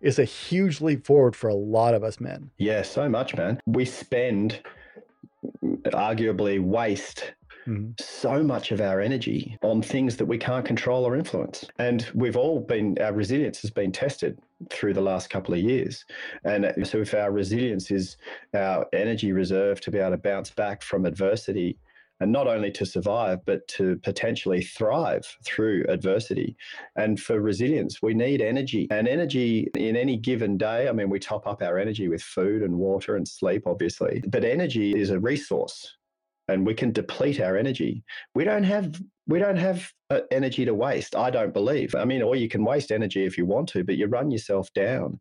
is 0.02 0.20
a 0.20 0.26
huge 0.26 0.82
leap 0.82 1.06
forward 1.06 1.36
for 1.36 1.48
a 1.48 1.56
lot 1.56 1.94
of 1.94 2.04
us 2.04 2.20
men. 2.20 2.52
Yeah, 2.58 2.82
so 2.82 3.10
much, 3.10 3.36
man. 3.36 3.60
We 3.66 3.86
spend 3.86 4.62
arguably 5.64 6.62
waste 6.62 7.34
Mhm. 7.68 8.00
so 8.00 8.44
much 8.44 8.72
of 8.72 8.82
our 8.82 9.00
energy 9.02 9.58
on 9.62 9.82
things 9.82 10.18
that 10.18 10.26
we 10.26 10.38
can't 10.38 10.66
control 10.66 11.06
or 11.06 11.16
influence. 11.16 11.66
And 11.80 12.10
we've 12.14 12.36
all 12.38 12.60
been, 12.60 12.98
our 13.00 13.14
resilience 13.14 13.62
has 13.62 13.72
been 13.72 13.92
tested 13.92 14.40
through 14.70 14.94
the 14.94 15.02
last 15.02 15.30
couple 15.30 15.54
of 15.54 15.60
years. 15.60 16.06
And 16.44 16.74
so, 16.88 17.00
if 17.00 17.14
our 17.14 17.32
resilience 17.32 17.92
is 17.92 18.18
our 18.54 18.88
energy 18.94 19.32
reserve 19.32 19.82
to 19.82 19.92
be 19.92 20.00
able 20.00 20.12
to 20.12 20.18
bounce 20.18 20.52
back 20.52 20.82
from 20.82 21.06
adversity, 21.06 21.78
and 22.20 22.32
not 22.32 22.48
only 22.48 22.72
to 22.72 22.86
survive, 22.86 23.44
but 23.46 23.68
to 23.68 23.98
potentially 23.98 24.62
thrive 24.62 25.26
through 25.44 25.84
adversity. 25.90 26.56
And 26.96 27.20
for 27.20 27.42
resilience, 27.42 28.02
we 28.02 28.14
need 28.14 28.40
energy. 28.40 28.88
And 28.92 29.08
energy 29.08 29.70
in 29.76 29.98
any 29.98 30.16
given 30.18 30.58
day, 30.58 30.88
I 30.88 30.94
mean, 30.94 31.10
we 31.10 31.20
top 31.20 31.46
up 31.48 31.62
our 31.62 31.78
energy 31.78 32.08
with 32.08 32.22
food 32.22 32.62
and 32.62 32.78
water 32.78 33.16
and 33.18 33.28
sleep, 33.28 33.64
obviously, 33.66 34.24
but 34.28 34.46
energy 34.46 34.94
is 34.98 35.10
a 35.10 35.20
resource 35.20 35.98
and 36.48 36.66
we 36.66 36.74
can 36.74 36.92
deplete 36.92 37.40
our 37.40 37.58
energy. 37.58 38.04
We 38.36 38.44
don't 38.44 38.64
have 38.64 39.02
we 39.28 39.40
don't 39.40 39.58
have 39.58 39.90
uh, 40.10 40.22
energy 40.32 40.66
to 40.66 40.74
waste. 40.74 41.16
I 41.16 41.30
don't 41.30 41.54
believe. 41.54 41.96
I 41.96 42.04
mean, 42.04 42.22
or 42.22 42.36
you 42.36 42.50
can 42.50 42.66
waste 42.66 42.92
energy 42.92 43.26
if 43.26 43.38
you 43.38 43.46
want 43.46 43.70
to, 43.70 43.84
but 43.84 43.96
you 43.96 44.08
run 44.08 44.32
yourself 44.32 44.72
down. 44.74 45.20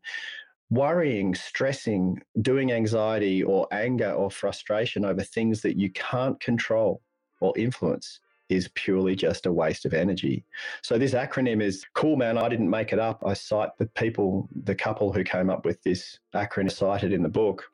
Worrying, 0.69 1.35
stressing, 1.35 2.21
doing 2.41 2.71
anxiety 2.71 3.43
or 3.43 3.67
anger 3.71 4.11
or 4.11 4.29
frustration 4.29 5.05
over 5.05 5.21
things 5.21 5.61
that 5.61 5.77
you 5.77 5.89
can't 5.91 6.39
control 6.39 7.01
or 7.39 7.53
influence 7.57 8.19
is 8.49 8.69
purely 8.75 9.15
just 9.15 9.45
a 9.45 9.53
waste 9.53 9.85
of 9.85 9.93
energy. 9.93 10.45
So 10.81 10.97
this 10.97 11.13
acronym 11.13 11.61
is 11.61 11.85
cool, 11.93 12.17
man. 12.17 12.37
I 12.37 12.49
didn't 12.49 12.69
make 12.69 12.91
it 12.91 12.99
up. 12.99 13.23
I 13.25 13.33
cite 13.33 13.69
the 13.77 13.87
people, 13.87 14.49
the 14.63 14.75
couple 14.75 15.13
who 15.13 15.23
came 15.23 15.49
up 15.49 15.65
with 15.65 15.81
this 15.83 16.19
acronym 16.35 16.71
cited 16.71 17.13
in 17.13 17.23
the 17.23 17.29
book. 17.29 17.69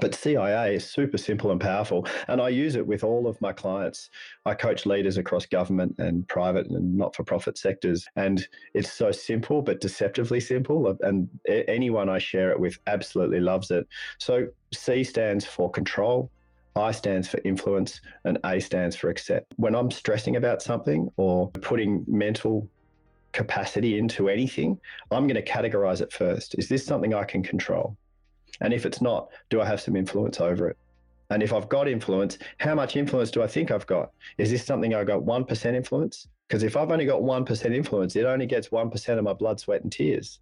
But 0.00 0.14
CIA 0.14 0.76
is 0.76 0.88
super 0.88 1.18
simple 1.18 1.50
and 1.50 1.60
powerful, 1.60 2.06
and 2.28 2.40
I 2.40 2.48
use 2.48 2.76
it 2.76 2.86
with 2.86 3.04
all 3.04 3.26
of 3.26 3.38
my 3.42 3.52
clients. 3.52 4.08
I 4.46 4.54
coach 4.54 4.86
leaders 4.86 5.18
across 5.18 5.44
government 5.44 5.94
and 5.98 6.26
private 6.28 6.68
and 6.70 6.96
not 6.96 7.14
for 7.14 7.24
profit 7.24 7.58
sectors, 7.58 8.06
and 8.16 8.46
it's 8.72 8.90
so 8.90 9.12
simple 9.12 9.60
but 9.60 9.82
deceptively 9.82 10.40
simple. 10.40 10.86
Uh, 10.86 10.94
and 11.02 11.28
anyone 11.46 12.08
I 12.08 12.18
share 12.18 12.50
it 12.50 12.58
with 12.58 12.78
absolutely 12.86 13.40
loves 13.40 13.70
it. 13.70 13.86
So 14.18 14.48
C 14.72 15.04
stands 15.04 15.44
for 15.44 15.70
control, 15.70 16.30
I 16.74 16.92
stands 16.92 17.28
for 17.28 17.40
influence, 17.44 18.00
and 18.24 18.38
A 18.44 18.60
stands 18.60 18.96
for 18.96 19.10
accept. 19.10 19.52
When 19.56 19.74
I'm 19.74 19.90
stressing 19.90 20.36
about 20.36 20.62
something 20.62 21.10
or 21.18 21.50
putting 21.50 22.02
mental 22.08 22.66
capacity 23.32 23.98
into 23.98 24.30
anything, 24.30 24.80
I'm 25.10 25.26
going 25.26 25.42
to 25.42 25.44
categorize 25.44 26.00
it 26.00 26.12
first. 26.12 26.54
Is 26.58 26.68
this 26.68 26.84
something 26.86 27.12
I 27.12 27.24
can 27.24 27.42
control? 27.42 27.96
And 28.62 28.72
if 28.72 28.86
it's 28.86 29.02
not, 29.02 29.28
do 29.50 29.60
I 29.60 29.66
have 29.66 29.80
some 29.80 29.96
influence 29.96 30.40
over 30.40 30.70
it? 30.70 30.78
And 31.30 31.42
if 31.42 31.52
I've 31.52 31.68
got 31.68 31.88
influence, 31.88 32.38
how 32.58 32.74
much 32.74 32.96
influence 32.96 33.30
do 33.30 33.42
I 33.42 33.46
think 33.46 33.70
I've 33.70 33.86
got? 33.86 34.12
Is 34.38 34.50
this 34.50 34.64
something 34.64 34.94
I 34.94 35.04
got 35.04 35.22
1% 35.22 35.74
influence? 35.74 36.28
Because 36.48 36.62
if 36.62 36.76
I've 36.76 36.90
only 36.90 37.06
got 37.06 37.22
1% 37.22 37.74
influence, 37.74 38.16
it 38.16 38.24
only 38.24 38.46
gets 38.46 38.68
1% 38.68 39.18
of 39.18 39.24
my 39.24 39.32
blood, 39.32 39.58
sweat, 39.58 39.82
and 39.82 39.90
tears. 39.90 40.40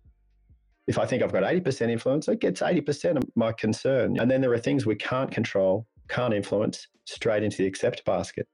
If 0.87 0.98
I 0.98 1.06
think 1.06 1.22
I've 1.22 1.33
got 1.33 1.44
80% 1.44 1.90
influence, 1.90 2.28
it 2.28 2.40
gets 2.40 2.61
80% 2.61 3.16
of 3.16 3.24
my 3.37 3.52
concern. 3.52 4.18
And 4.18 4.30
then 4.30 4.40
there 4.40 4.52
are 4.52 4.59
things 4.59 4.85
we 4.85 4.96
can't 4.96 5.30
control, 5.30 5.87
can't 6.09 6.35
influence, 6.35 6.88
straight 7.04 7.44
into 7.44 7.59
the 7.59 7.66
accept 7.66 8.04
basket. 8.04 8.48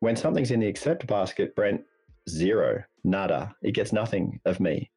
When 0.00 0.16
something's 0.16 0.50
in 0.50 0.60
the 0.60 0.68
accept 0.68 1.06
basket, 1.06 1.54
Brent, 1.54 1.82
zero, 2.28 2.82
nada. 3.04 3.54
It 3.62 3.72
gets 3.72 3.92
nothing 3.92 4.40
of 4.46 4.58
me. 4.60 4.90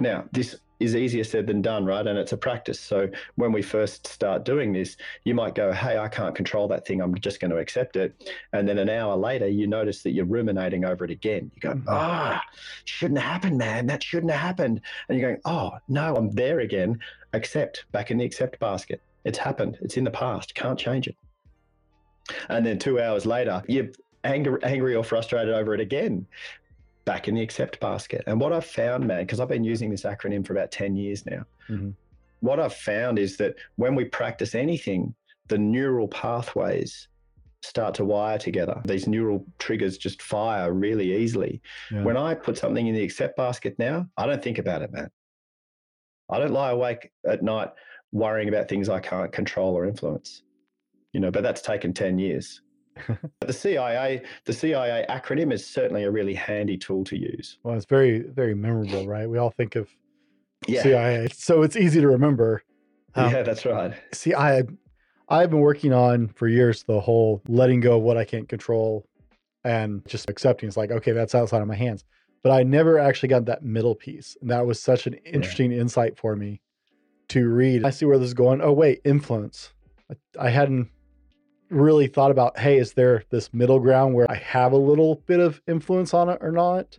Now, 0.00 0.24
this 0.32 0.56
is 0.80 0.94
easier 0.94 1.24
said 1.24 1.46
than 1.46 1.60
done, 1.60 1.84
right? 1.84 2.06
And 2.06 2.18
it's 2.18 2.32
a 2.32 2.36
practice. 2.36 2.78
So 2.78 3.08
when 3.34 3.50
we 3.50 3.62
first 3.62 4.06
start 4.06 4.44
doing 4.44 4.72
this, 4.72 4.96
you 5.24 5.34
might 5.34 5.54
go, 5.54 5.72
Hey, 5.72 5.98
I 5.98 6.08
can't 6.08 6.34
control 6.34 6.68
that 6.68 6.86
thing. 6.86 7.00
I'm 7.00 7.14
just 7.16 7.40
going 7.40 7.50
to 7.50 7.56
accept 7.56 7.96
it. 7.96 8.32
And 8.52 8.68
then 8.68 8.78
an 8.78 8.88
hour 8.88 9.16
later, 9.16 9.48
you 9.48 9.66
notice 9.66 10.02
that 10.02 10.12
you're 10.12 10.24
ruminating 10.24 10.84
over 10.84 11.04
it 11.04 11.10
again. 11.10 11.50
You 11.56 11.60
go, 11.60 11.74
Mhm. 11.74 11.84
Ah, 11.88 12.42
shouldn't 12.84 13.18
have 13.18 13.32
happened, 13.32 13.58
man. 13.58 13.86
That 13.86 14.02
shouldn't 14.02 14.30
have 14.30 14.40
happened. 14.40 14.80
And 15.08 15.18
you're 15.18 15.30
going, 15.30 15.42
Oh, 15.44 15.72
no, 15.88 16.14
I'm 16.14 16.30
there 16.30 16.60
again. 16.60 17.00
Accept, 17.32 17.84
back 17.90 18.10
in 18.10 18.18
the 18.18 18.24
accept 18.24 18.58
basket. 18.60 19.02
It's 19.24 19.38
happened. 19.38 19.78
It's 19.80 19.96
in 19.96 20.04
the 20.04 20.10
past. 20.12 20.54
Can't 20.54 20.78
change 20.78 21.08
it. 21.08 21.16
And 22.48 22.64
then 22.64 22.78
two 22.78 23.00
hours 23.00 23.26
later, 23.26 23.62
you're 23.66 23.88
angry, 24.22 24.62
angry 24.62 24.94
or 24.94 25.02
frustrated 25.02 25.54
over 25.54 25.74
it 25.74 25.80
again 25.80 26.26
back 27.08 27.26
in 27.26 27.34
the 27.34 27.40
accept 27.40 27.80
basket. 27.80 28.22
And 28.26 28.38
what 28.38 28.52
I've 28.52 28.66
found, 28.66 29.06
man, 29.06 29.20
because 29.24 29.40
I've 29.40 29.48
been 29.48 29.64
using 29.64 29.88
this 29.88 30.02
acronym 30.02 30.46
for 30.46 30.52
about 30.52 30.70
10 30.70 30.94
years 30.94 31.24
now, 31.24 31.46
Mhm. 31.70 31.94
what 32.40 32.60
I've 32.60 32.74
found 32.74 33.18
is 33.18 33.38
that 33.38 33.54
when 33.76 33.94
we 33.94 34.04
practice 34.04 34.54
anything, 34.54 35.14
the 35.46 35.56
neural 35.56 36.06
pathways 36.08 37.08
start 37.62 37.94
to 37.94 38.04
wire 38.04 38.36
together. 38.36 38.82
These 38.84 39.08
neural 39.08 39.46
triggers 39.58 39.96
just 39.96 40.20
fire 40.20 40.70
really 40.70 41.16
easily. 41.16 41.62
Yeah. 41.90 42.04
When 42.04 42.18
I 42.18 42.34
put 42.34 42.58
something 42.58 42.86
in 42.86 42.94
the 42.94 43.02
accept 43.02 43.38
basket 43.38 43.78
now, 43.78 44.06
I 44.18 44.26
don't 44.26 44.42
think 44.42 44.58
about 44.58 44.82
it, 44.82 44.92
man. 44.92 45.10
I 46.28 46.38
don't 46.38 46.52
lie 46.52 46.72
awake 46.72 47.10
at 47.26 47.42
night 47.42 47.70
worrying 48.12 48.48
about 48.50 48.68
things 48.68 48.90
I 48.90 49.00
can't 49.00 49.32
control 49.32 49.74
or 49.74 49.86
influence. 49.86 50.42
You 51.14 51.20
know, 51.20 51.30
but 51.30 51.42
that's 51.42 51.62
taken 51.62 51.94
10 51.94 52.18
years. 52.18 52.60
The 53.40 53.52
CIA, 53.52 54.22
the 54.44 54.52
CIA 54.52 55.06
acronym 55.08 55.52
is 55.52 55.66
certainly 55.66 56.04
a 56.04 56.10
really 56.10 56.34
handy 56.34 56.76
tool 56.76 57.04
to 57.04 57.16
use. 57.16 57.58
Well, 57.62 57.74
it's 57.76 57.86
very, 57.86 58.20
very 58.20 58.54
memorable, 58.54 59.06
right? 59.06 59.28
We 59.28 59.38
all 59.38 59.50
think 59.50 59.74
of 59.74 59.88
Yeah, 60.66 60.82
CIA, 60.82 61.28
so 61.32 61.62
it's 61.62 61.76
easy 61.76 62.00
to 62.00 62.08
remember. 62.08 62.62
Um, 63.14 63.32
yeah, 63.32 63.42
that's 63.42 63.64
right. 63.64 63.94
See, 64.12 64.34
I 64.34 64.64
I've 65.28 65.50
been 65.50 65.60
working 65.60 65.92
on 65.92 66.28
for 66.28 66.48
years 66.48 66.82
the 66.84 67.00
whole 67.00 67.42
letting 67.48 67.80
go 67.80 67.96
of 67.98 68.02
what 68.02 68.16
I 68.16 68.24
can't 68.24 68.48
control 68.48 69.06
and 69.64 70.06
just 70.06 70.30
accepting 70.30 70.68
it's 70.68 70.76
like, 70.76 70.90
okay, 70.90 71.12
that's 71.12 71.34
outside 71.34 71.60
of 71.60 71.68
my 71.68 71.74
hands. 71.74 72.04
But 72.42 72.52
I 72.52 72.62
never 72.62 72.98
actually 72.98 73.28
got 73.28 73.44
that 73.46 73.62
middle 73.62 73.94
piece. 73.94 74.36
And 74.40 74.50
that 74.50 74.64
was 74.66 74.80
such 74.80 75.06
an 75.06 75.14
interesting 75.24 75.72
insight 75.72 76.16
for 76.16 76.36
me 76.36 76.60
to 77.28 77.48
read. 77.48 77.84
I 77.84 77.90
see 77.90 78.06
where 78.06 78.18
this 78.18 78.28
is 78.28 78.34
going. 78.34 78.60
Oh, 78.62 78.72
wait, 78.72 79.00
influence. 79.04 79.72
I, 80.10 80.46
I 80.46 80.50
hadn't 80.50 80.88
really 81.70 82.06
thought 82.06 82.30
about, 82.30 82.58
hey, 82.58 82.78
is 82.78 82.92
there 82.92 83.24
this 83.30 83.52
middle 83.52 83.80
ground 83.80 84.14
where 84.14 84.30
I 84.30 84.36
have 84.36 84.72
a 84.72 84.76
little 84.76 85.16
bit 85.26 85.40
of 85.40 85.60
influence 85.66 86.14
on 86.14 86.28
it 86.28 86.38
or 86.40 86.52
not? 86.52 86.98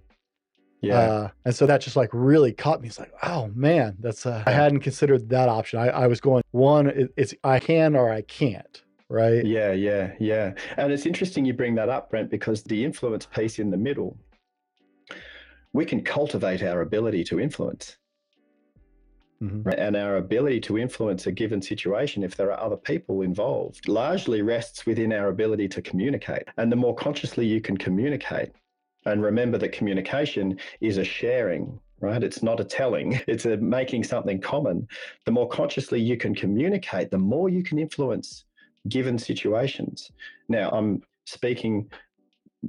Yeah, 0.81 0.97
Uh, 0.97 1.29
and 1.43 1.53
so 1.53 1.65
that 1.65 1.81
just 1.81 1.97
like 1.97 2.09
really 2.13 2.53
caught 2.53 2.81
me. 2.81 2.87
It's 2.87 2.99
like, 2.99 3.11
oh 3.23 3.51
man, 3.53 3.97
that's 3.99 4.25
uh, 4.25 4.43
I 4.47 4.51
hadn't 4.51 4.79
considered 4.79 5.27
that 5.29 5.49
option. 5.49 5.77
I, 5.79 5.89
I 5.89 6.07
was 6.07 6.21
going 6.21 6.41
one, 6.51 6.87
it, 6.87 7.13
it's 7.17 7.33
I 7.43 7.59
can 7.59 7.97
or 7.97 8.09
I 8.09 8.21
can't, 8.21 8.81
right? 9.09 9.45
yeah, 9.45 9.73
yeah, 9.73 10.13
yeah. 10.19 10.53
And 10.77 10.93
it's 10.93 11.05
interesting 11.05 11.43
you 11.43 11.53
bring 11.53 11.75
that 11.75 11.89
up, 11.89 12.09
Brent, 12.09 12.29
because 12.29 12.63
the 12.63 12.85
influence 12.85 13.25
piece 13.25 13.59
in 13.59 13.71
the 13.71 13.77
middle, 13.77 14.17
we 15.73 15.83
can 15.83 16.01
cultivate 16.01 16.63
our 16.63 16.81
ability 16.81 17.25
to 17.25 17.41
influence. 17.41 17.97
Mm-hmm. 19.41 19.69
And 19.77 19.95
our 19.95 20.17
ability 20.17 20.59
to 20.61 20.77
influence 20.77 21.25
a 21.25 21.31
given 21.31 21.61
situation, 21.61 22.23
if 22.23 22.35
there 22.35 22.51
are 22.51 22.59
other 22.59 22.75
people 22.75 23.21
involved, 23.21 23.87
largely 23.87 24.41
rests 24.41 24.85
within 24.85 25.13
our 25.13 25.29
ability 25.29 25.69
to 25.69 25.81
communicate. 25.81 26.43
And 26.57 26.69
the 26.69 26.75
more 26.75 26.93
consciously 26.93 27.45
you 27.45 27.61
can 27.61 27.77
communicate, 27.77 28.51
and 29.05 29.23
remember 29.23 29.57
that 29.57 29.71
communication 29.71 30.59
is 30.81 30.97
a 30.97 31.05
sharing, 31.05 31.79
right? 32.01 32.21
It's 32.21 32.43
not 32.43 32.59
a 32.59 32.65
telling, 32.65 33.21
it's 33.27 33.45
a 33.45 33.55
making 33.57 34.03
something 34.03 34.41
common. 34.41 34.87
The 35.25 35.31
more 35.31 35.47
consciously 35.47 36.01
you 36.01 36.17
can 36.17 36.35
communicate, 36.35 37.09
the 37.09 37.17
more 37.17 37.47
you 37.47 37.63
can 37.63 37.79
influence 37.79 38.43
given 38.89 39.17
situations. 39.17 40.11
Now, 40.49 40.69
I'm 40.71 41.01
speaking 41.25 41.89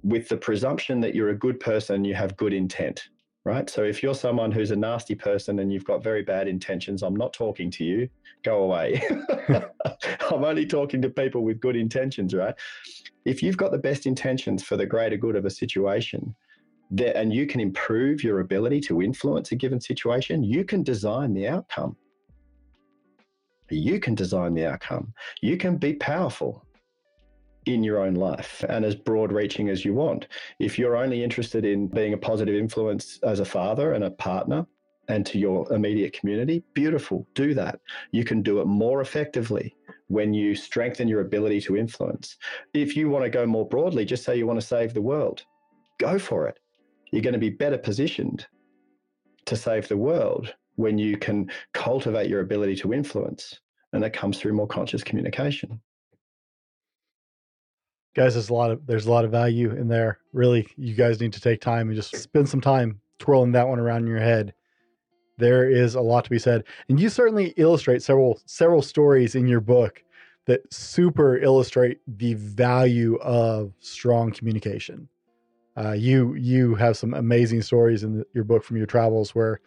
with 0.02 0.28
the 0.28 0.36
presumption 0.36 1.00
that 1.00 1.14
you're 1.14 1.30
a 1.30 1.38
good 1.38 1.58
person, 1.58 2.04
you 2.04 2.14
have 2.14 2.36
good 2.36 2.52
intent, 2.52 3.08
right? 3.44 3.70
So 3.70 3.84
if 3.84 4.02
you're 4.02 4.14
someone 4.14 4.52
who's 4.52 4.70
a 4.70 4.76
nasty 4.76 5.14
person 5.14 5.60
and 5.60 5.72
you've 5.72 5.84
got 5.84 6.02
very 6.02 6.22
bad 6.22 6.46
intentions, 6.46 7.02
I'm 7.02 7.16
not 7.16 7.32
talking 7.32 7.70
to 7.72 7.84
you. 7.84 8.08
Go 8.42 8.62
away. 8.62 9.02
I'm 10.30 10.44
only 10.44 10.66
talking 10.66 11.00
to 11.02 11.10
people 11.10 11.42
with 11.42 11.60
good 11.60 11.76
intentions, 11.76 12.34
right? 12.34 12.54
If 13.24 13.42
you've 13.42 13.56
got 13.56 13.72
the 13.72 13.78
best 13.78 14.06
intentions 14.06 14.62
for 14.62 14.76
the 14.76 14.86
greater 14.86 15.16
good 15.16 15.36
of 15.36 15.44
a 15.44 15.50
situation, 15.50 16.34
that, 16.92 17.16
and 17.16 17.32
you 17.32 17.46
can 17.46 17.60
improve 17.60 18.22
your 18.22 18.40
ability 18.40 18.80
to 18.82 19.02
influence 19.02 19.52
a 19.52 19.56
given 19.56 19.80
situation, 19.80 20.42
you 20.42 20.64
can 20.64 20.82
design 20.82 21.32
the 21.34 21.48
outcome. 21.48 21.96
You 23.70 24.00
can 24.00 24.14
design 24.14 24.54
the 24.54 24.66
outcome. 24.66 25.14
You 25.40 25.56
can 25.56 25.76
be 25.76 25.94
powerful 25.94 26.66
in 27.66 27.84
your 27.84 27.98
own 27.98 28.14
life 28.14 28.64
and 28.68 28.84
as 28.84 28.94
broad 28.94 29.32
reaching 29.32 29.68
as 29.68 29.84
you 29.84 29.94
want. 29.94 30.28
If 30.58 30.78
you're 30.78 30.96
only 30.96 31.22
interested 31.22 31.64
in 31.64 31.88
being 31.88 32.14
a 32.14 32.18
positive 32.18 32.54
influence 32.54 33.18
as 33.22 33.40
a 33.40 33.44
father 33.44 33.92
and 33.92 34.04
a 34.04 34.10
partner 34.10 34.66
and 35.08 35.26
to 35.26 35.38
your 35.38 35.70
immediate 35.72 36.12
community, 36.12 36.62
beautiful, 36.72 37.26
do 37.34 37.52
that. 37.54 37.80
You 38.12 38.24
can 38.24 38.42
do 38.42 38.60
it 38.60 38.66
more 38.66 39.00
effectively 39.00 39.74
when 40.06 40.32
you 40.32 40.54
strengthen 40.54 41.08
your 41.08 41.20
ability 41.20 41.60
to 41.62 41.76
influence. 41.76 42.36
If 42.74 42.96
you 42.96 43.10
want 43.10 43.24
to 43.24 43.30
go 43.30 43.46
more 43.46 43.66
broadly, 43.68 44.04
just 44.04 44.24
say 44.24 44.36
you 44.36 44.46
want 44.46 44.60
to 44.60 44.66
save 44.66 44.94
the 44.94 45.02
world, 45.02 45.44
go 45.98 46.18
for 46.18 46.46
it. 46.46 46.58
You're 47.12 47.22
going 47.22 47.34
to 47.34 47.40
be 47.40 47.50
better 47.50 47.78
positioned 47.78 48.46
to 49.46 49.56
save 49.56 49.88
the 49.88 49.96
world 49.96 50.54
when 50.76 50.96
you 50.96 51.16
can 51.16 51.50
cultivate 51.74 52.30
your 52.30 52.40
ability 52.40 52.76
to 52.76 52.92
influence. 52.92 53.60
And 53.92 54.02
that 54.02 54.12
comes 54.12 54.38
through 54.38 54.52
more 54.52 54.68
conscious 54.68 55.02
communication 55.02 55.80
guys 58.14 58.34
there's 58.34 58.50
a 58.50 58.54
lot 58.54 58.70
of 58.70 58.86
there's 58.86 59.06
a 59.06 59.10
lot 59.10 59.24
of 59.24 59.30
value 59.30 59.70
in 59.70 59.88
there. 59.88 60.18
Really 60.32 60.66
you 60.76 60.94
guys 60.94 61.20
need 61.20 61.32
to 61.34 61.40
take 61.40 61.60
time 61.60 61.88
and 61.88 61.96
just 61.96 62.16
spend 62.16 62.48
some 62.48 62.60
time 62.60 63.00
twirling 63.18 63.52
that 63.52 63.68
one 63.68 63.78
around 63.78 64.02
in 64.02 64.08
your 64.08 64.20
head. 64.20 64.54
There 65.38 65.70
is 65.70 65.94
a 65.94 66.00
lot 66.00 66.24
to 66.24 66.30
be 66.30 66.38
said. 66.38 66.64
And 66.88 67.00
you 67.00 67.08
certainly 67.08 67.54
illustrate 67.56 68.02
several 68.02 68.40
several 68.46 68.82
stories 68.82 69.34
in 69.34 69.46
your 69.46 69.60
book 69.60 70.02
that 70.46 70.72
super 70.72 71.38
illustrate 71.38 71.98
the 72.06 72.34
value 72.34 73.16
of 73.16 73.72
strong 73.80 74.32
communication. 74.32 75.08
Uh, 75.76 75.92
you 75.92 76.34
you 76.34 76.74
have 76.74 76.96
some 76.96 77.14
amazing 77.14 77.62
stories 77.62 78.02
in 78.02 78.18
the, 78.18 78.26
your 78.34 78.44
book 78.44 78.64
from 78.64 78.76
your 78.76 78.86
travels 78.86 79.34
where 79.34 79.60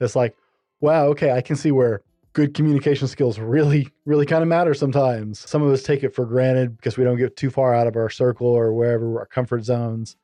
it's 0.00 0.16
like 0.16 0.34
wow 0.80 1.04
okay 1.06 1.30
i 1.30 1.40
can 1.40 1.54
see 1.54 1.70
where 1.70 2.02
good 2.32 2.54
communication 2.54 3.06
skills 3.08 3.38
really, 3.38 3.88
really 4.04 4.26
kind 4.26 4.42
of 4.42 4.48
matter 4.48 4.74
sometimes. 4.74 5.38
Some 5.38 5.62
of 5.62 5.72
us 5.72 5.82
take 5.82 6.02
it 6.02 6.14
for 6.14 6.24
granted 6.24 6.76
because 6.76 6.96
we 6.96 7.04
don't 7.04 7.18
get 7.18 7.36
too 7.36 7.50
far 7.50 7.74
out 7.74 7.86
of 7.86 7.96
our 7.96 8.08
circle 8.08 8.46
or 8.46 8.72
wherever 8.72 9.18
our 9.18 9.26
comfort 9.26 9.64
zones. 9.64 10.16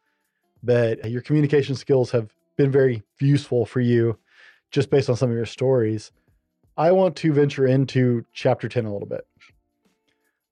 But 0.62 1.11
your 1.11 1.22
communication 1.22 1.74
skills 1.74 2.11
have 2.11 2.32
been 2.56 2.70
very 2.70 3.02
useful 3.20 3.66
for 3.66 3.80
you 3.80 4.18
just 4.70 4.90
based 4.90 5.09
on 5.09 5.16
some 5.16 5.30
of 5.30 5.36
your 5.36 5.46
stories. 5.46 6.11
I 6.76 6.92
want 6.92 7.16
to 7.16 7.32
venture 7.32 7.66
into 7.66 8.24
chapter 8.32 8.68
10 8.68 8.84
a 8.84 8.92
little 8.92 9.09
bit. 9.09 9.26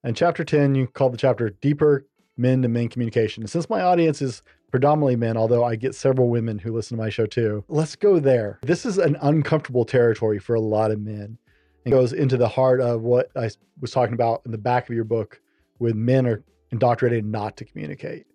And 0.05 0.17
chapter 0.17 0.45
10, 0.45 0.75
you 0.75 0.87
call 0.87 1.11
the 1.11 1.17
chapter 1.17 1.51
Deeper 1.51 2.07
Men 2.37 2.63
to 2.63 2.69
Men 2.69 2.89
Communication. 2.89 3.43
And 3.43 3.51
since 3.51 3.69
my 3.69 3.81
audience 3.81 4.21
is 4.23 4.43
predominantly 4.71 5.17
men, 5.17 5.37
although 5.37 5.65
I 5.65 5.75
get 5.75 5.95
several 5.95 6.29
women 6.29 6.59
who 6.59 6.73
listen 6.73 6.97
to 6.97 7.03
my 7.03 7.09
show 7.09 7.27
too, 7.27 7.65
let's 7.69 7.97
go 7.97 8.21
there. 8.21 8.59
This 8.63 8.85
is 8.85 8.99
an 8.99 9.17
uncomfortable 9.23 9.85
territory 9.85 10.39
for 10.39 10.55
a 10.55 10.61
lot 10.61 10.91
of 10.91 11.01
men 11.01 11.39
and 11.87 11.93
goes 11.93 12.13
into 12.13 12.37
the 12.37 12.49
heart 12.49 12.81
of 12.81 13.03
what 13.03 13.31
I 13.37 13.49
was 13.81 13.93
talking 13.93 14.15
about 14.15 14.43
in 14.45 14.51
the 14.51 14.59
back 14.59 14.89
of 14.89 14.95
your 14.95 15.05
book 15.05 15.41
with 15.79 15.95
men 15.95 16.27
are 16.27 16.43
indoctrinated 16.73 17.25
not 17.25 17.57
to 17.59 17.65
communicate. 17.65 18.27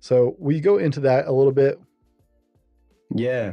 So 0.00 0.34
will 0.38 0.56
you 0.56 0.60
go 0.60 0.76
into 0.76 0.98
that 1.00 1.28
a 1.28 1.32
little 1.32 1.52
bit? 1.52 1.80
Yeah. 3.14 3.52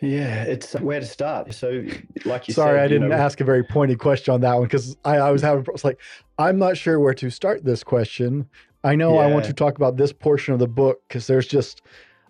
Yeah, 0.00 0.44
it's 0.44 0.74
where 0.74 1.00
to 1.00 1.06
start. 1.06 1.54
So, 1.54 1.84
like 2.24 2.46
you 2.46 2.54
Sorry, 2.54 2.76
said, 2.78 2.84
I 2.84 2.88
didn't 2.88 3.08
know, 3.08 3.16
ask 3.16 3.40
a 3.40 3.44
very 3.44 3.64
pointed 3.64 3.98
question 3.98 4.32
on 4.32 4.42
that 4.42 4.54
one 4.54 4.64
because 4.64 4.96
I, 5.04 5.16
I 5.16 5.30
was 5.32 5.42
having, 5.42 5.64
it's 5.74 5.84
like, 5.84 6.00
I'm 6.38 6.58
not 6.58 6.76
sure 6.76 7.00
where 7.00 7.14
to 7.14 7.30
start 7.30 7.64
this 7.64 7.82
question. 7.82 8.48
I 8.84 8.94
know 8.94 9.14
yeah. 9.14 9.22
I 9.22 9.26
want 9.32 9.44
to 9.46 9.52
talk 9.52 9.76
about 9.76 9.96
this 9.96 10.12
portion 10.12 10.54
of 10.54 10.60
the 10.60 10.68
book 10.68 11.00
because 11.08 11.26
there's 11.26 11.48
just 11.48 11.82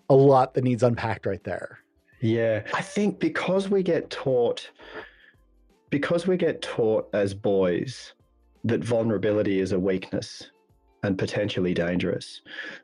a 0.09 0.15
lot 0.15 0.55
that 0.55 0.63
needs 0.63 0.81
unpacked 0.81 1.27
right 1.27 1.43
there. 1.43 1.79
Yeah. 2.21 2.63
I 2.73 2.81
think 2.81 3.19
because 3.19 3.69
we 3.69 3.83
get 3.83 4.09
taught 4.09 4.67
because 5.89 6.27
we 6.27 6.37
get 6.37 6.61
taught 6.61 7.09
as 7.13 7.33
boys 7.33 8.13
that 8.63 8.83
vulnerability 8.83 9.59
is 9.59 9.71
a 9.71 9.79
weakness 9.79 10.51
and 11.03 11.17
potentially 11.17 11.73
dangerous, 11.73 12.41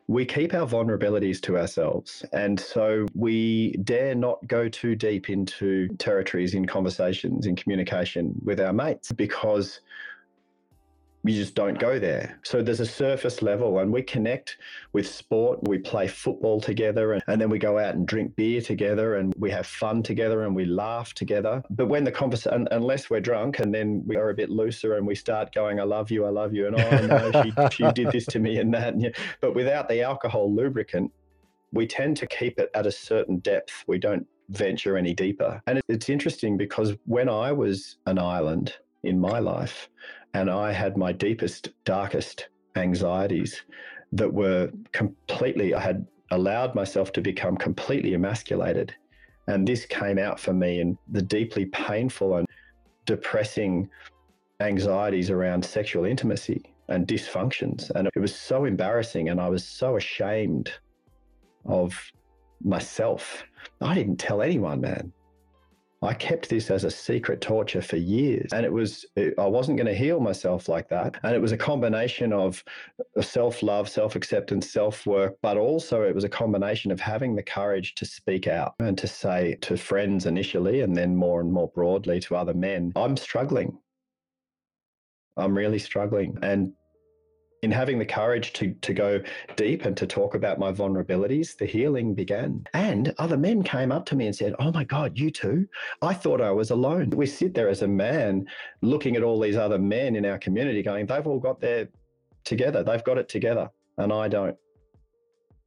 we 0.07 0.25
keep 0.25 0.53
our 0.53 0.67
vulnerabilities 0.67 1.41
to 1.41 1.57
ourselves. 1.57 2.23
And 2.31 2.59
so 2.59 3.07
we 3.15 3.71
dare 3.83 4.15
not 4.15 4.47
go 4.47 4.69
too 4.69 4.95
deep 4.95 5.29
into 5.29 5.89
territories 5.97 6.53
in 6.53 6.65
conversations, 6.65 7.47
in 7.47 7.55
communication 7.55 8.33
with 8.43 8.59
our 8.59 8.73
mates 8.73 9.11
because 9.11 9.81
you 11.25 11.33
just 11.33 11.55
don't 11.55 11.79
go 11.79 11.99
there. 11.99 12.37
So 12.43 12.61
there's 12.61 12.81
a 12.81 12.85
surface 12.85 13.41
level, 13.41 13.79
and 13.79 13.93
we 13.93 14.01
connect 14.01 14.57
with 14.91 15.07
sport. 15.07 15.59
We 15.67 15.77
play 15.77 16.07
football 16.07 16.59
together, 16.59 17.13
and, 17.13 17.23
and 17.27 17.39
then 17.39 17.49
we 17.49 17.59
go 17.59 17.79
out 17.79 17.95
and 17.95 18.05
drink 18.05 18.35
beer 18.35 18.59
together, 18.61 19.15
and 19.15 19.33
we 19.37 19.49
have 19.51 19.65
fun 19.65 20.03
together, 20.03 20.43
and 20.43 20.53
we 20.53 20.65
laugh 20.65 21.13
together. 21.13 21.63
But 21.69 21.87
when 21.87 22.03
the 22.03 22.11
conversation, 22.11 22.67
unless 22.71 23.09
we're 23.09 23.21
drunk, 23.21 23.59
and 23.59 23.73
then 23.73 24.03
we 24.05 24.17
are 24.17 24.31
a 24.31 24.33
bit 24.33 24.49
looser, 24.49 24.97
and 24.97 25.07
we 25.07 25.15
start 25.15 25.53
going, 25.53 25.79
"I 25.79 25.83
love 25.83 26.11
you, 26.11 26.25
I 26.25 26.29
love 26.29 26.53
you," 26.53 26.67
and 26.67 26.75
oh 26.75 27.07
no, 27.07 27.43
she, 27.43 27.53
she 27.71 27.91
did 27.95 28.11
this 28.11 28.25
to 28.27 28.39
me, 28.39 28.57
and 28.57 28.73
that. 28.73 28.93
And, 28.93 29.01
yeah. 29.03 29.09
But 29.39 29.55
without 29.55 29.87
the 29.87 30.01
alcohol 30.01 30.53
lubricant, 30.53 31.11
we 31.71 31.87
tend 31.87 32.17
to 32.17 32.27
keep 32.27 32.59
it 32.59 32.69
at 32.75 32.85
a 32.85 32.91
certain 32.91 33.39
depth. 33.39 33.85
We 33.87 33.97
don't 33.97 34.27
venture 34.49 34.97
any 34.97 35.13
deeper. 35.13 35.61
And 35.67 35.81
it's 35.87 36.09
interesting 36.09 36.57
because 36.57 36.95
when 37.05 37.29
I 37.29 37.51
was 37.51 37.97
an 38.05 38.19
island 38.19 38.73
in 39.03 39.19
my 39.19 39.39
life, 39.39 39.89
and 40.33 40.49
I 40.49 40.71
had 40.71 40.97
my 40.97 41.11
deepest, 41.11 41.69
darkest 41.85 42.49
anxieties 42.75 43.61
that 44.11 44.31
were 44.31 44.71
completely, 44.91 45.73
I 45.73 45.79
had 45.79 46.07
allowed 46.31 46.75
myself 46.75 47.11
to 47.13 47.21
become 47.21 47.55
completely 47.57 48.13
emasculated. 48.13 48.93
And 49.47 49.67
this 49.67 49.85
came 49.85 50.17
out 50.17 50.39
for 50.39 50.53
me 50.53 50.79
in 50.79 50.97
the 51.11 51.21
deeply 51.21 51.65
painful 51.65 52.37
and 52.37 52.47
depressing 53.05 53.89
anxieties 54.59 55.29
around 55.29 55.63
sexual 55.63 56.05
intimacy 56.05 56.63
and 56.87 57.07
dysfunctions. 57.07 57.89
And 57.91 58.09
it 58.15 58.19
was 58.19 58.35
so 58.35 58.65
embarrassing. 58.65 59.29
And 59.29 59.39
I 59.39 59.49
was 59.49 59.65
so 59.65 59.97
ashamed 59.97 60.71
of 61.65 61.93
myself. 62.63 63.43
I 63.81 63.93
didn't 63.93 64.17
tell 64.17 64.41
anyone, 64.41 64.81
man. 64.81 65.11
I 66.03 66.13
kept 66.13 66.49
this 66.49 66.69
as 66.69 66.83
a 66.83 66.91
secret 66.91 67.41
torture 67.41 67.81
for 67.81 67.97
years. 67.97 68.51
And 68.53 68.65
it 68.65 68.71
was, 68.71 69.05
I 69.17 69.45
wasn't 69.45 69.77
going 69.77 69.87
to 69.87 69.95
heal 69.95 70.19
myself 70.19 70.67
like 70.67 70.89
that. 70.89 71.15
And 71.23 71.35
it 71.35 71.41
was 71.41 71.51
a 71.51 71.57
combination 71.57 72.33
of 72.33 72.63
self 73.21 73.63
love, 73.63 73.87
self 73.89 74.15
acceptance, 74.15 74.71
self 74.71 75.05
work, 75.05 75.37
but 75.41 75.57
also 75.57 76.03
it 76.03 76.13
was 76.13 76.23
a 76.23 76.29
combination 76.29 76.91
of 76.91 76.99
having 76.99 77.35
the 77.35 77.43
courage 77.43 77.95
to 77.95 78.05
speak 78.05 78.47
out 78.47 78.73
and 78.79 78.97
to 78.97 79.07
say 79.07 79.57
to 79.61 79.77
friends 79.77 80.25
initially, 80.25 80.81
and 80.81 80.95
then 80.95 81.15
more 81.15 81.41
and 81.41 81.51
more 81.51 81.69
broadly 81.69 82.19
to 82.21 82.35
other 82.35 82.53
men, 82.53 82.91
I'm 82.95 83.17
struggling. 83.17 83.77
I'm 85.37 85.57
really 85.57 85.79
struggling. 85.79 86.37
And 86.41 86.73
in 87.63 87.71
having 87.71 87.97
the 87.97 88.05
courage 88.05 88.51
to 88.53 88.73
to 88.81 88.93
go 88.93 89.21
deep 89.55 89.85
and 89.85 89.95
to 89.97 90.05
talk 90.05 90.35
about 90.35 90.59
my 90.59 90.71
vulnerabilities, 90.71 91.57
the 91.57 91.65
healing 91.65 92.13
began. 92.13 92.63
And 92.73 93.15
other 93.17 93.37
men 93.37 93.63
came 93.63 93.91
up 93.91 94.05
to 94.07 94.15
me 94.15 94.27
and 94.27 94.35
said, 94.35 94.53
"Oh 94.59 94.71
my 94.71 94.83
God, 94.83 95.17
you 95.17 95.31
too? 95.31 95.67
I 96.01 96.13
thought 96.13 96.41
I 96.41 96.51
was 96.51 96.71
alone." 96.71 97.09
We 97.11 97.25
sit 97.25 97.53
there 97.53 97.69
as 97.69 97.81
a 97.81 97.87
man, 97.87 98.45
looking 98.81 99.15
at 99.15 99.23
all 99.23 99.39
these 99.39 99.55
other 99.55 99.79
men 99.79 100.15
in 100.15 100.25
our 100.25 100.37
community, 100.37 100.83
going, 100.83 101.05
"They've 101.05 101.25
all 101.25 101.39
got 101.39 101.61
their 101.61 101.87
together. 102.43 102.83
They've 102.83 103.03
got 103.03 103.17
it 103.17 103.29
together, 103.29 103.69
and 103.97 104.11
I 104.11 104.27
don't." 104.27 104.57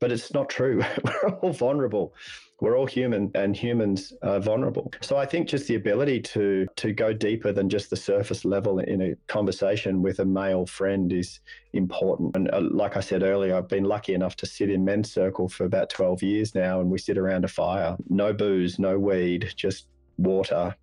But 0.01 0.12
it's 0.12 0.32
not 0.32 0.49
true. 0.49 0.82
We're 1.05 1.30
all 1.30 1.53
vulnerable 1.53 2.14
we're 2.61 2.78
all 2.78 2.86
human 2.86 3.30
and 3.34 3.55
humans 3.55 4.12
are 4.22 4.40
vulnerable. 4.40 4.92
So 5.03 5.16
I 5.16 5.26
think 5.26 5.49
just 5.49 5.68
the 5.68 5.74
ability 5.74 6.20
to 6.22 6.66
to 6.76 6.92
go 6.92 7.12
deeper 7.12 7.53
than 7.53 7.68
just 7.68 7.90
the 7.90 7.97
surface 7.97 8.44
level 8.44 8.78
in 8.78 9.03
a 9.03 9.14
conversation 9.26 10.03
with 10.03 10.20
a 10.20 10.24
male 10.24 10.64
friend 10.64 11.12
is 11.12 11.40
important. 11.74 12.34
And 12.34 12.51
uh, 12.53 12.62
like 12.70 12.97
I 12.97 13.01
said 13.01 13.22
earlier, 13.22 13.57
I've 13.57 13.68
been 13.68 13.84
lucky 13.84 14.14
enough 14.14 14.36
to 14.36 14.47
sit 14.47 14.70
in 14.70 14.84
men's 14.84 15.12
circle 15.12 15.49
for 15.49 15.64
about 15.64 15.90
12 15.90 16.22
years 16.22 16.55
now 16.55 16.80
and 16.80 16.90
we 16.90 16.99
sit 16.99 17.18
around 17.18 17.44
a 17.44 17.49
fire. 17.49 17.97
No 18.09 18.32
booze, 18.32 18.78
no 18.78 18.99
weed, 18.99 19.53
just 19.57 19.88
water, 20.16 20.74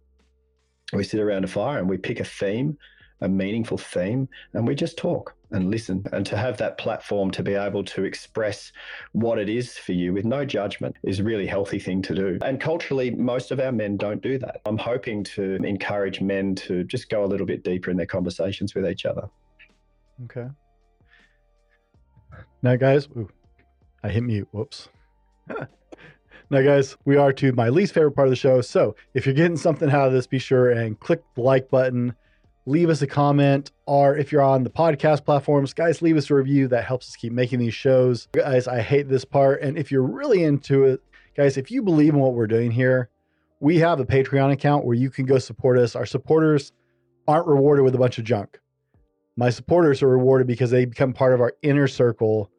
we 0.93 1.03
sit 1.03 1.19
around 1.19 1.43
a 1.43 1.47
fire 1.47 1.79
and 1.79 1.89
we 1.89 1.97
pick 1.97 2.19
a 2.19 2.23
theme, 2.23 2.77
a 3.23 3.29
meaningful 3.29 3.77
theme, 3.77 4.27
and 4.53 4.67
we 4.67 4.75
just 4.75 4.97
talk 4.97 5.33
and 5.51 5.71
listen. 5.71 6.05
And 6.11 6.25
to 6.25 6.37
have 6.37 6.57
that 6.57 6.77
platform 6.77 7.31
to 7.31 7.41
be 7.41 7.53
able 7.53 7.83
to 7.85 8.03
express 8.03 8.71
what 9.13 9.39
it 9.39 9.49
is 9.49 9.77
for 9.77 9.93
you 9.93 10.13
with 10.13 10.25
no 10.25 10.43
judgment 10.45 10.97
is 11.03 11.19
a 11.19 11.23
really 11.23 11.47
healthy 11.47 11.79
thing 11.79 12.01
to 12.03 12.13
do. 12.13 12.37
And 12.41 12.59
culturally, 12.59 13.11
most 13.11 13.51
of 13.51 13.59
our 13.59 13.71
men 13.71 13.97
don't 13.97 14.21
do 14.21 14.37
that. 14.39 14.61
I'm 14.65 14.77
hoping 14.77 15.23
to 15.35 15.55
encourage 15.63 16.21
men 16.21 16.53
to 16.55 16.83
just 16.83 17.09
go 17.09 17.23
a 17.23 17.27
little 17.27 17.45
bit 17.45 17.63
deeper 17.63 17.89
in 17.89 17.97
their 17.97 18.05
conversations 18.05 18.75
with 18.75 18.85
each 18.85 19.05
other. 19.05 19.29
Okay. 20.25 20.47
Now, 22.61 22.75
guys, 22.75 23.07
ooh, 23.17 23.29
I 24.03 24.09
hit 24.09 24.23
mute. 24.23 24.47
Whoops. 24.51 24.89
now, 26.49 26.61
guys, 26.61 26.97
we 27.05 27.15
are 27.15 27.31
to 27.33 27.53
my 27.53 27.69
least 27.69 27.93
favorite 27.93 28.11
part 28.11 28.27
of 28.27 28.31
the 28.31 28.35
show. 28.35 28.61
So 28.61 28.95
if 29.13 29.25
you're 29.25 29.35
getting 29.35 29.57
something 29.57 29.89
out 29.89 30.07
of 30.07 30.13
this, 30.13 30.27
be 30.27 30.39
sure 30.39 30.71
and 30.71 30.99
click 30.99 31.21
the 31.35 31.41
like 31.41 31.69
button, 31.69 32.15
leave 32.65 32.89
us 32.89 33.01
a 33.01 33.07
comment, 33.07 33.71
or 33.85 34.17
if 34.17 34.31
you're 34.31 34.41
on 34.41 34.63
the 34.63 34.69
podcast 34.69 35.25
platforms, 35.25 35.73
guys, 35.73 36.01
leave 36.01 36.17
us 36.17 36.29
a 36.29 36.35
review. 36.35 36.67
That 36.67 36.85
helps 36.85 37.09
us 37.09 37.15
keep 37.15 37.33
making 37.33 37.59
these 37.59 37.73
shows. 37.73 38.27
Guys, 38.33 38.67
I 38.67 38.81
hate 38.81 39.09
this 39.09 39.25
part. 39.25 39.61
And 39.61 39.77
if 39.77 39.91
you're 39.91 40.03
really 40.03 40.43
into 40.43 40.85
it, 40.85 41.01
guys, 41.35 41.57
if 41.57 41.71
you 41.71 41.81
believe 41.81 42.13
in 42.13 42.19
what 42.19 42.33
we're 42.33 42.47
doing 42.47 42.71
here, 42.71 43.09
we 43.59 43.77
have 43.79 43.99
a 43.99 44.05
Patreon 44.05 44.51
account 44.51 44.85
where 44.85 44.95
you 44.95 45.09
can 45.09 45.25
go 45.25 45.37
support 45.37 45.77
us. 45.77 45.95
Our 45.95 46.05
supporters 46.05 46.71
aren't 47.27 47.47
rewarded 47.47 47.85
with 47.85 47.95
a 47.95 47.99
bunch 47.99 48.17
of 48.17 48.25
junk. 48.25 48.59
My 49.35 49.49
supporters 49.49 50.03
are 50.03 50.09
rewarded 50.09 50.47
because 50.47 50.69
they 50.69 50.85
become 50.85 51.13
part 51.13 51.33
of 51.33 51.41
our 51.41 51.53
inner 51.61 51.87
circle 51.87 52.51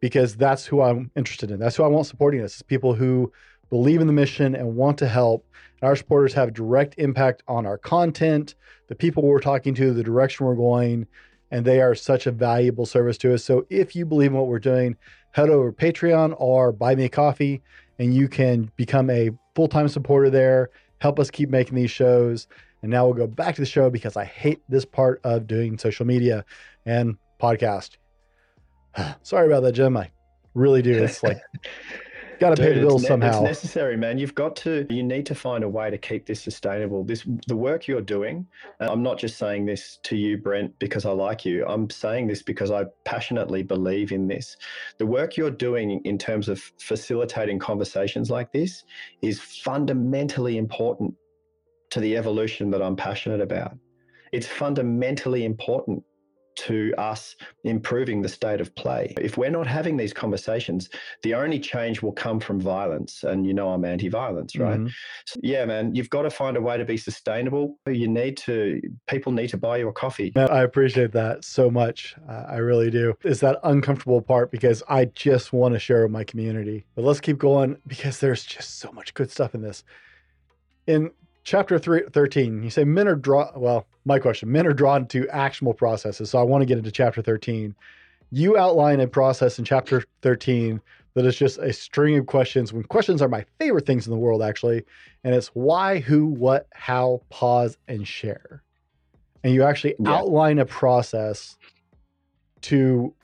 because 0.00 0.36
that's 0.36 0.66
who 0.66 0.82
I'm 0.82 1.10
interested 1.16 1.50
in. 1.50 1.58
That's 1.58 1.76
who 1.76 1.84
I 1.84 1.88
want 1.88 2.06
supporting 2.06 2.42
us. 2.42 2.56
Is 2.56 2.62
people 2.62 2.94
who 2.94 3.32
believe 3.70 4.00
in 4.00 4.06
the 4.06 4.12
mission 4.12 4.54
and 4.54 4.76
want 4.76 4.98
to 4.98 5.08
help. 5.08 5.46
Our 5.82 5.96
supporters 5.96 6.32
have 6.34 6.54
direct 6.54 6.94
impact 6.98 7.42
on 7.48 7.66
our 7.66 7.78
content, 7.78 8.54
the 8.88 8.94
people 8.94 9.22
we're 9.22 9.40
talking 9.40 9.74
to, 9.74 9.92
the 9.92 10.02
direction 10.02 10.46
we're 10.46 10.54
going, 10.54 11.06
and 11.50 11.64
they 11.64 11.80
are 11.80 11.94
such 11.94 12.26
a 12.26 12.32
valuable 12.32 12.86
service 12.86 13.18
to 13.18 13.34
us. 13.34 13.44
So 13.44 13.66
if 13.70 13.94
you 13.94 14.06
believe 14.06 14.30
in 14.30 14.36
what 14.36 14.48
we're 14.48 14.58
doing, 14.58 14.96
head 15.32 15.50
over 15.50 15.72
Patreon 15.72 16.34
or 16.38 16.72
buy 16.72 16.94
me 16.94 17.04
a 17.04 17.08
coffee 17.08 17.62
and 17.98 18.14
you 18.14 18.28
can 18.28 18.70
become 18.76 19.10
a 19.10 19.30
full-time 19.54 19.88
supporter 19.88 20.30
there, 20.30 20.70
help 20.98 21.18
us 21.18 21.30
keep 21.30 21.50
making 21.50 21.74
these 21.74 21.90
shows. 21.90 22.48
And 22.82 22.90
now 22.90 23.04
we'll 23.04 23.14
go 23.14 23.26
back 23.26 23.54
to 23.56 23.60
the 23.60 23.66
show 23.66 23.90
because 23.90 24.16
I 24.16 24.24
hate 24.24 24.60
this 24.68 24.84
part 24.84 25.20
of 25.24 25.46
doing 25.46 25.78
social 25.78 26.06
media 26.06 26.44
and 26.84 27.16
podcast. 27.40 27.96
Sorry 29.22 29.46
about 29.46 29.62
that, 29.62 29.72
Jem. 29.72 29.96
I 29.96 30.10
really 30.54 30.82
do. 30.82 31.04
It's 31.04 31.22
like 31.22 31.38
got 32.38 32.56
to 32.56 32.62
pay 32.62 32.74
the 32.74 32.80
bills 32.80 33.06
somehow. 33.06 33.28
It's 33.28 33.40
necessary, 33.40 33.96
man. 33.96 34.18
You've 34.18 34.34
got 34.34 34.56
to. 34.56 34.86
You 34.90 35.02
need 35.02 35.26
to 35.26 35.34
find 35.34 35.64
a 35.64 35.68
way 35.68 35.90
to 35.90 35.98
keep 35.98 36.26
this 36.26 36.40
sustainable. 36.40 37.04
This 37.04 37.26
the 37.46 37.56
work 37.56 37.86
you're 37.86 38.00
doing. 38.00 38.46
Uh, 38.80 38.88
I'm 38.90 39.02
not 39.02 39.18
just 39.18 39.38
saying 39.38 39.66
this 39.66 39.98
to 40.04 40.16
you, 40.16 40.38
Brent, 40.38 40.78
because 40.78 41.04
I 41.04 41.10
like 41.10 41.44
you. 41.44 41.64
I'm 41.66 41.88
saying 41.90 42.26
this 42.26 42.42
because 42.42 42.70
I 42.70 42.84
passionately 43.04 43.62
believe 43.62 44.12
in 44.12 44.26
this. 44.28 44.56
The 44.98 45.06
work 45.06 45.36
you're 45.36 45.50
doing 45.50 46.00
in 46.04 46.18
terms 46.18 46.48
of 46.48 46.60
facilitating 46.78 47.58
conversations 47.58 48.30
like 48.30 48.52
this 48.52 48.84
is 49.22 49.40
fundamentally 49.40 50.58
important 50.58 51.14
to 51.90 52.00
the 52.00 52.16
evolution 52.16 52.70
that 52.70 52.82
I'm 52.82 52.96
passionate 52.96 53.40
about. 53.40 53.76
It's 54.32 54.46
fundamentally 54.46 55.44
important 55.44 56.02
to 56.56 56.92
us 56.98 57.36
improving 57.64 58.22
the 58.22 58.28
state 58.28 58.60
of 58.60 58.74
play. 58.74 59.14
If 59.20 59.36
we're 59.36 59.50
not 59.50 59.66
having 59.66 59.96
these 59.96 60.12
conversations, 60.12 60.88
the 61.22 61.34
only 61.34 61.60
change 61.60 62.02
will 62.02 62.12
come 62.12 62.40
from 62.40 62.60
violence. 62.60 63.22
And 63.22 63.46
you 63.46 63.54
know, 63.54 63.70
I'm 63.70 63.84
anti 63.84 64.08
violence, 64.08 64.56
right? 64.56 64.78
Mm-hmm. 64.78 64.88
So, 65.26 65.40
yeah, 65.42 65.64
man, 65.64 65.94
you've 65.94 66.10
got 66.10 66.22
to 66.22 66.30
find 66.30 66.56
a 66.56 66.60
way 66.60 66.76
to 66.76 66.84
be 66.84 66.96
sustainable. 66.96 67.78
You 67.86 68.08
need 68.08 68.36
to, 68.38 68.80
people 69.06 69.32
need 69.32 69.48
to 69.48 69.56
buy 69.56 69.76
your 69.76 69.92
coffee. 69.92 70.32
Man, 70.34 70.50
I 70.50 70.62
appreciate 70.62 71.12
that 71.12 71.44
so 71.44 71.70
much. 71.70 72.16
Uh, 72.28 72.44
I 72.48 72.56
really 72.56 72.90
do. 72.90 73.14
It's 73.22 73.40
that 73.40 73.58
uncomfortable 73.62 74.22
part 74.22 74.50
because 74.50 74.82
I 74.88 75.06
just 75.06 75.52
want 75.52 75.74
to 75.74 75.78
share 75.78 76.02
with 76.02 76.12
my 76.12 76.24
community. 76.24 76.84
But 76.94 77.04
let's 77.04 77.20
keep 77.20 77.38
going 77.38 77.76
because 77.86 78.20
there's 78.20 78.44
just 78.44 78.78
so 78.78 78.90
much 78.92 79.14
good 79.14 79.30
stuff 79.30 79.54
in 79.54 79.62
this. 79.62 79.84
In 80.86 81.10
chapter 81.46 81.78
three, 81.78 82.02
13, 82.12 82.64
you 82.64 82.70
say 82.70 82.84
men 82.84 83.06
are 83.06 83.14
drawn, 83.14 83.48
well, 83.54 83.86
my 84.04 84.18
question, 84.18 84.50
men 84.50 84.66
are 84.66 84.72
drawn 84.72 85.06
to 85.06 85.28
actionable 85.28 85.72
processes. 85.72 86.28
So 86.28 86.40
I 86.40 86.42
want 86.42 86.60
to 86.62 86.66
get 86.66 86.76
into 86.76 86.90
chapter 86.90 87.22
13. 87.22 87.74
You 88.32 88.58
outline 88.58 88.98
a 88.98 89.06
process 89.06 89.58
in 89.58 89.64
chapter 89.64 90.02
13 90.22 90.80
that 91.14 91.24
is 91.24 91.36
just 91.36 91.58
a 91.58 91.72
string 91.72 92.18
of 92.18 92.26
questions 92.26 92.72
when 92.72 92.82
questions 92.82 93.22
are 93.22 93.28
my 93.28 93.46
favorite 93.60 93.86
things 93.86 94.06
in 94.06 94.10
the 94.10 94.18
world, 94.18 94.42
actually. 94.42 94.82
And 95.22 95.34
it's 95.34 95.46
why, 95.54 96.00
who, 96.00 96.26
what, 96.26 96.66
how, 96.74 97.22
pause, 97.30 97.78
and 97.86 98.06
share. 98.06 98.62
And 99.44 99.54
you 99.54 99.62
actually 99.62 99.94
yeah. 100.00 100.14
outline 100.14 100.58
a 100.58 100.66
process 100.66 101.56
to 102.62 103.14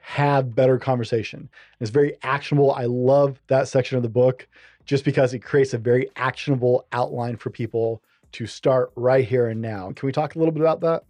have 0.00 0.54
better 0.54 0.78
conversation. 0.78 1.48
It's 1.80 1.90
very 1.90 2.14
actionable. 2.22 2.72
I 2.72 2.84
love 2.84 3.40
that 3.46 3.68
section 3.68 3.96
of 3.96 4.02
the 4.02 4.10
book 4.10 4.46
just 4.88 5.04
because 5.04 5.34
it 5.34 5.40
creates 5.40 5.74
a 5.74 5.78
very 5.78 6.10
actionable 6.16 6.86
outline 6.92 7.36
for 7.36 7.50
people 7.50 8.02
to 8.32 8.46
start 8.46 8.90
right 8.96 9.24
here 9.24 9.48
and 9.48 9.60
now. 9.60 9.92
Can 9.92 10.06
we 10.06 10.12
talk 10.12 10.34
a 10.34 10.38
little 10.38 10.50
bit 10.50 10.62
about 10.62 10.80
that? 10.80 11.04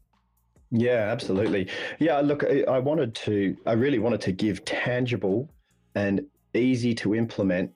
Yeah, 0.73 1.09
absolutely. 1.11 1.69
Yeah, 2.01 2.21
look, 2.21 2.45
I 2.45 2.79
wanted 2.79 3.15
to, 3.15 3.57
I 3.67 3.73
really 3.73 4.01
wanted 4.01 4.21
to 4.23 4.33
give 4.33 4.65
tangible 4.65 5.49
and 5.95 6.27
easy 6.55 6.93
to 6.97 7.15
implement 7.15 7.71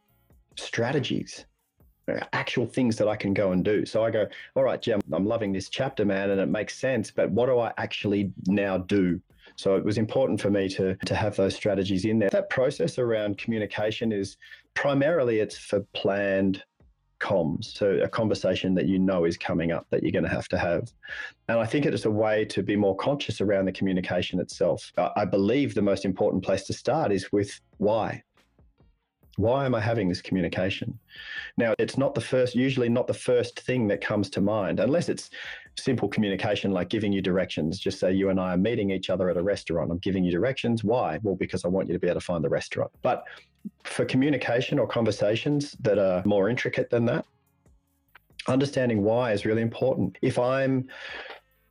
strategies, 0.56 1.46
uh, 2.08 2.18
actual 2.32 2.66
things 2.66 2.96
that 2.96 3.06
I 3.06 3.14
can 3.14 3.32
go 3.32 3.52
and 3.52 3.64
do. 3.64 3.86
So 3.86 4.04
I 4.04 4.10
go, 4.10 4.26
all 4.56 4.64
right, 4.64 4.82
Jem, 4.82 5.00
I'm 5.12 5.24
loving 5.24 5.52
this 5.52 5.68
chapter, 5.68 6.04
man, 6.04 6.30
and 6.30 6.40
it 6.40 6.46
makes 6.46 6.76
sense, 6.76 7.12
but 7.12 7.30
what 7.30 7.46
do 7.46 7.60
I 7.60 7.72
actually 7.78 8.32
now 8.48 8.76
do? 8.76 9.20
So 9.56 9.76
it 9.76 9.84
was 9.84 9.98
important 9.98 10.40
for 10.40 10.50
me 10.50 10.68
to 10.70 10.96
to 10.96 11.14
have 11.14 11.36
those 11.36 11.54
strategies 11.54 12.04
in 12.04 12.18
there. 12.18 12.30
That 12.30 12.50
process 12.50 12.98
around 12.98 13.38
communication 13.38 14.12
is 14.12 14.36
primarily 14.74 15.40
it's 15.40 15.58
for 15.58 15.80
planned 15.94 16.62
comms. 17.22 17.66
So 17.66 18.00
a 18.02 18.08
conversation 18.08 18.74
that 18.74 18.86
you 18.86 18.98
know 18.98 19.24
is 19.24 19.38
coming 19.38 19.70
up 19.70 19.86
that 19.90 20.02
you're 20.02 20.12
going 20.12 20.24
to 20.24 20.30
have 20.30 20.48
to 20.48 20.58
have. 20.58 20.92
And 21.48 21.58
I 21.58 21.66
think 21.66 21.86
it 21.86 21.94
is 21.94 22.04
a 22.04 22.10
way 22.10 22.44
to 22.46 22.62
be 22.62 22.74
more 22.76 22.96
conscious 22.96 23.40
around 23.40 23.66
the 23.66 23.72
communication 23.72 24.40
itself. 24.40 24.92
I 25.16 25.24
believe 25.24 25.74
the 25.74 25.82
most 25.82 26.04
important 26.04 26.42
place 26.42 26.64
to 26.64 26.72
start 26.72 27.12
is 27.12 27.30
with 27.30 27.60
why. 27.78 28.22
Why 29.36 29.64
am 29.64 29.74
I 29.74 29.80
having 29.80 30.08
this 30.08 30.20
communication? 30.20 30.98
Now, 31.56 31.74
it's 31.78 31.96
not 31.96 32.14
the 32.14 32.20
first, 32.20 32.54
usually 32.54 32.88
not 32.88 33.06
the 33.06 33.14
first 33.14 33.60
thing 33.60 33.88
that 33.88 34.00
comes 34.00 34.28
to 34.30 34.40
mind, 34.40 34.78
unless 34.78 35.08
it's 35.08 35.30
simple 35.78 36.08
communication 36.08 36.70
like 36.70 36.90
giving 36.90 37.12
you 37.12 37.22
directions. 37.22 37.78
Just 37.78 37.98
say 37.98 38.12
you 38.12 38.28
and 38.28 38.38
I 38.38 38.54
are 38.54 38.58
meeting 38.58 38.90
each 38.90 39.08
other 39.08 39.30
at 39.30 39.38
a 39.38 39.42
restaurant. 39.42 39.90
I'm 39.90 39.98
giving 39.98 40.22
you 40.24 40.30
directions. 40.30 40.84
Why? 40.84 41.18
Well, 41.22 41.34
because 41.34 41.64
I 41.64 41.68
want 41.68 41.88
you 41.88 41.94
to 41.94 41.98
be 41.98 42.08
able 42.08 42.20
to 42.20 42.26
find 42.26 42.44
the 42.44 42.50
restaurant. 42.50 42.90
But 43.00 43.24
for 43.84 44.04
communication 44.04 44.78
or 44.78 44.86
conversations 44.86 45.72
that 45.80 45.98
are 45.98 46.22
more 46.26 46.50
intricate 46.50 46.90
than 46.90 47.06
that, 47.06 47.24
understanding 48.48 49.02
why 49.02 49.32
is 49.32 49.46
really 49.46 49.62
important. 49.62 50.18
If 50.20 50.38
I'm 50.38 50.88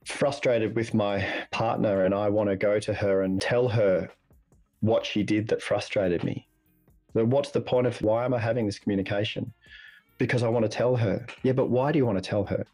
frustrated 0.06 0.76
with 0.76 0.94
my 0.94 1.28
partner 1.52 2.06
and 2.06 2.16
I 2.16 2.30
want 2.30 2.50
to 2.50 2.56
go 2.56 2.80
to 2.80 2.94
her 2.94 3.22
and 3.22 3.40
tell 3.40 3.68
her 3.70 4.10
what 4.80 5.06
she 5.06 5.22
did 5.22 5.48
that 5.50 5.62
frustrated 5.62 6.24
me, 6.24 6.48
then 7.14 7.30
what's 7.30 7.52
the 7.52 7.62
point 7.62 7.88
of 7.88 8.02
why 8.02 8.26
am 8.26 8.34
I 8.34 8.40
having 8.40 8.66
this 8.66 8.80
communication? 8.80 9.54
Because 10.18 10.44
I 10.44 10.50
want 10.50 10.64
to 10.64 10.70
tell 10.70 10.96
her. 10.96 11.26
Yeah, 11.44 11.54
but 11.54 11.70
why 11.70 11.92
do 11.92 11.98
you 11.98 12.06
want 12.06 12.22
to 12.22 12.30
tell 12.30 12.46
her? 12.46 12.66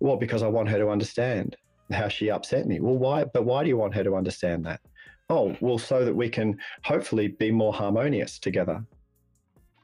Well, 0.00 0.16
because 0.16 0.42
I 0.42 0.48
want 0.48 0.68
her 0.68 0.78
to 0.78 0.88
understand 0.88 1.56
how 1.92 2.08
she 2.08 2.30
upset 2.30 2.66
me. 2.66 2.80
Well, 2.80 2.96
why? 2.96 3.24
But 3.24 3.44
why 3.44 3.62
do 3.62 3.68
you 3.68 3.76
want 3.76 3.94
her 3.94 4.04
to 4.04 4.16
understand 4.16 4.64
that? 4.66 4.80
Oh, 5.30 5.56
well, 5.60 5.78
so 5.78 6.04
that 6.04 6.14
we 6.14 6.28
can 6.28 6.58
hopefully 6.82 7.28
be 7.28 7.50
more 7.50 7.72
harmonious 7.72 8.38
together. 8.38 8.84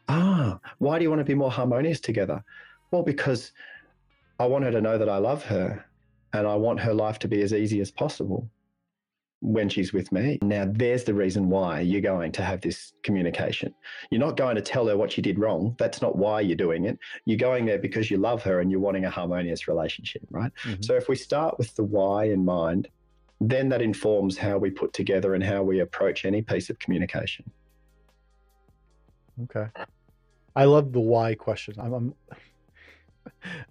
Ah, 0.08 0.58
why 0.78 0.98
do 0.98 1.04
you 1.04 1.10
want 1.10 1.20
to 1.20 1.24
be 1.24 1.34
more 1.34 1.50
harmonious 1.50 2.00
together? 2.00 2.42
Well, 2.90 3.02
because 3.02 3.52
I 4.38 4.46
want 4.46 4.64
her 4.64 4.72
to 4.72 4.80
know 4.80 4.98
that 4.98 5.08
I 5.08 5.18
love 5.18 5.44
her 5.44 5.84
and 6.32 6.46
I 6.46 6.56
want 6.56 6.80
her 6.80 6.94
life 6.94 7.18
to 7.20 7.28
be 7.28 7.42
as 7.42 7.52
easy 7.52 7.80
as 7.80 7.90
possible 7.90 8.50
when 9.40 9.68
she's 9.68 9.92
with 9.92 10.12
me. 10.12 10.38
Now, 10.42 10.66
there's 10.70 11.04
the 11.04 11.14
reason 11.14 11.48
why 11.48 11.80
you're 11.80 12.00
going 12.00 12.32
to 12.32 12.42
have 12.42 12.60
this 12.60 12.92
communication. 13.02 13.74
You're 14.10 14.20
not 14.20 14.36
going 14.36 14.56
to 14.56 14.62
tell 14.62 14.86
her 14.88 14.96
what 14.96 15.10
she 15.10 15.22
did 15.22 15.38
wrong. 15.38 15.74
That's 15.78 16.02
not 16.02 16.16
why 16.16 16.42
you're 16.42 16.56
doing 16.56 16.84
it. 16.84 16.98
You're 17.24 17.38
going 17.38 17.64
there 17.64 17.78
because 17.78 18.10
you 18.10 18.18
love 18.18 18.42
her 18.42 18.60
and 18.60 18.70
you're 18.70 18.80
wanting 18.80 19.06
a 19.06 19.10
harmonious 19.10 19.66
relationship, 19.66 20.22
right? 20.30 20.52
Mm-hmm. 20.64 20.82
So, 20.82 20.94
if 20.94 21.08
we 21.08 21.16
start 21.16 21.58
with 21.58 21.74
the 21.74 21.84
why 21.84 22.24
in 22.24 22.44
mind, 22.44 22.88
then 23.40 23.70
that 23.70 23.80
informs 23.80 24.36
how 24.36 24.58
we 24.58 24.70
put 24.70 24.92
together 24.92 25.34
and 25.34 25.42
how 25.42 25.62
we 25.62 25.80
approach 25.80 26.24
any 26.24 26.42
piece 26.42 26.68
of 26.68 26.78
communication. 26.78 27.50
Okay. 29.44 29.66
I 30.54 30.64
love 30.64 30.92
the 30.92 31.00
why 31.00 31.34
question. 31.34 31.74
I'm, 31.78 31.94
I'm 31.94 32.14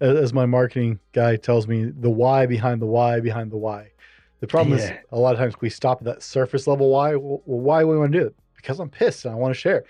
as 0.00 0.32
my 0.32 0.46
marketing 0.46 0.98
guy 1.12 1.36
tells 1.36 1.68
me, 1.68 1.84
the 1.84 2.10
why 2.10 2.46
behind 2.46 2.82
the 2.82 2.86
why 2.86 3.20
behind 3.20 3.52
the 3.52 3.56
why. 3.56 3.92
The 4.40 4.46
problem 4.46 4.78
yeah. 4.78 4.84
is 4.84 4.98
a 5.12 5.18
lot 5.18 5.34
of 5.34 5.38
times 5.38 5.54
we 5.60 5.70
stop 5.70 5.98
at 5.98 6.04
that 6.04 6.22
surface 6.22 6.66
level 6.66 6.90
why. 6.90 7.14
Well, 7.14 7.42
why 7.44 7.80
do 7.80 7.88
we 7.88 7.98
want 7.98 8.12
to 8.12 8.18
do 8.18 8.26
it? 8.26 8.34
Because 8.56 8.80
I'm 8.80 8.90
pissed 8.90 9.24
and 9.24 9.34
I 9.34 9.36
want 9.36 9.54
to 9.54 9.60
share. 9.60 9.84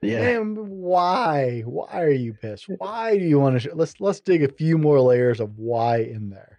Yeah. 0.00 0.28
And 0.28 0.58
why? 0.58 1.62
Why 1.64 2.02
are 2.02 2.10
you 2.10 2.34
pissed? 2.34 2.66
Why 2.78 3.16
do 3.16 3.24
you 3.24 3.38
want 3.38 3.60
to? 3.60 3.60
Sh- 3.60 3.74
let's 3.74 4.00
let's 4.00 4.20
dig 4.20 4.42
a 4.42 4.48
few 4.48 4.76
more 4.76 5.00
layers 5.00 5.40
of 5.40 5.56
why 5.58 5.98
in 5.98 6.30
there. 6.30 6.58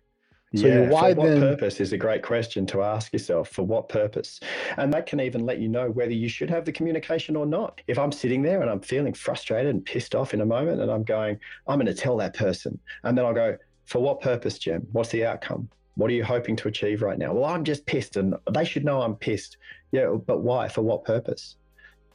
So 0.56 0.68
yeah, 0.68 0.88
why 0.88 1.14
for 1.14 1.22
what 1.22 1.30
then... 1.30 1.40
purpose 1.40 1.82
is 1.82 1.94
a 1.94 1.98
great 1.98 2.22
question 2.22 2.68
to 2.68 2.84
ask 2.84 3.12
yourself. 3.12 3.50
For 3.50 3.64
what 3.64 3.90
purpose? 3.90 4.40
And 4.78 4.94
that 4.94 5.08
can 5.08 5.20
even 5.20 5.46
let 5.46 5.60
you 5.60 5.68
know 5.68 5.90
whether 5.90 6.14
you 6.14 6.30
should 6.30 6.50
have 6.52 6.64
the 6.64 6.72
communication 6.72 7.36
or 7.36 7.48
not. 7.48 7.82
If 7.88 7.98
I'm 7.98 8.12
sitting 8.12 8.44
there 8.44 8.62
and 8.62 8.70
I'm 8.70 8.80
feeling 8.80 9.14
frustrated 9.14 9.74
and 9.74 9.84
pissed 9.84 10.14
off 10.14 10.36
in 10.36 10.42
a 10.42 10.46
moment 10.46 10.80
and 10.80 10.92
I'm 10.92 11.04
going, 11.04 11.40
I'm 11.68 11.80
going 11.80 11.88
to 11.88 12.00
tell 12.00 12.18
that 12.18 12.36
person. 12.36 12.80
And 13.04 13.18
then 13.18 13.26
I'll 13.26 13.34
go, 13.34 13.58
for 13.86 14.00
what 14.00 14.22
purpose, 14.22 14.60
Jem? 14.60 14.86
What's 14.92 15.10
the 15.10 15.26
outcome? 15.26 15.70
What 15.96 16.10
are 16.10 16.14
you 16.14 16.24
hoping 16.24 16.56
to 16.58 16.68
achieve 16.68 17.02
right 17.02 17.18
now? 17.18 17.34
Well, 17.34 17.46
I'm 17.46 17.64
just 17.64 17.86
pissed 17.86 18.18
and 18.18 18.36
they 18.52 18.66
should 18.66 18.84
know 18.84 19.02
I'm 19.02 19.16
pissed. 19.16 19.58
Yeah, 19.91 20.16
but 20.26 20.41
why? 20.41 20.68
For 20.68 20.82
what 20.82 21.06
purpose? 21.06 21.56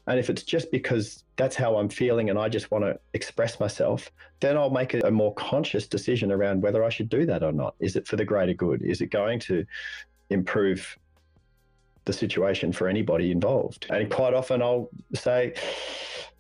And 0.09 0.19
if 0.19 0.31
it's 0.31 0.43
just 0.43 0.71
because 0.73 1.23
that's 1.37 1.55
how 1.55 1.77
I'm 1.77 1.91
feeling 1.91 2.31
and 2.31 2.39
I 2.39 2.49
just 2.49 2.71
want 2.71 2.83
to 2.85 2.99
express 3.13 3.61
myself, 3.61 4.11
then 4.41 4.57
I'll 4.57 4.71
make 4.71 4.95
a, 4.95 5.11
more 5.11 5.35
conscious 5.35 5.87
decision 5.87 6.33
around 6.33 6.63
whether 6.63 6.83
I 6.83 6.89
should 6.89 7.11
do 7.11 7.27
that 7.27 7.43
or 7.43 7.53
not. 7.53 7.75
Is 7.79 7.95
it 7.95 8.07
for 8.07 8.17
the 8.17 8.25
greater 8.25 8.55
good? 8.55 8.81
Is 8.81 9.03
it 9.03 9.11
going 9.11 9.39
to 9.41 9.67
improve 10.31 10.99
the 12.07 12.15
situation 12.15 12.73
for 12.73 12.89
anybody 12.89 13.31
involved? 13.31 13.87
And 13.91 14.11
quite 14.11 14.33
often 14.33 14.63
I'll 14.63 14.89
say, 15.13 15.53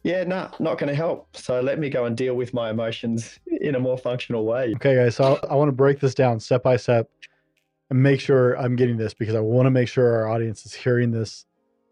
yeah, 0.03 0.25
nah, 0.25 0.51
not 0.59 0.79
going 0.79 0.89
to 0.89 0.95
help. 0.95 1.37
So 1.37 1.61
let 1.61 1.79
me 1.79 1.91
go 1.91 2.05
and 2.05 2.17
deal 2.17 2.35
with 2.35 2.55
my 2.55 2.71
emotions 2.71 3.39
in 3.47 3.75
a 3.75 3.81
more 3.81 3.99
functional 3.99 4.45
way. 4.45 4.73
Okay, 4.77 4.95
guys. 4.95 5.17
So 5.17 5.39
I 5.49 5.55
want 5.55 5.69
to 5.69 5.73
break 5.73 6.01
this 6.01 6.15
down 6.15 6.41
step 6.41 6.63
by 6.63 6.77
step 6.77 7.11
and 7.91 8.03
make 8.03 8.21
sure 8.21 8.55
I'm 8.55 8.77
getting 8.77 8.97
this 8.97 9.15
because 9.15 9.35
I 9.35 9.41
want 9.41 9.67
to 9.67 9.71
make 9.71 9.89
sure 9.89 10.17
our 10.17 10.29
audience 10.29 10.65
is 10.67 10.75
hearing 10.75 11.11
this 11.11 11.47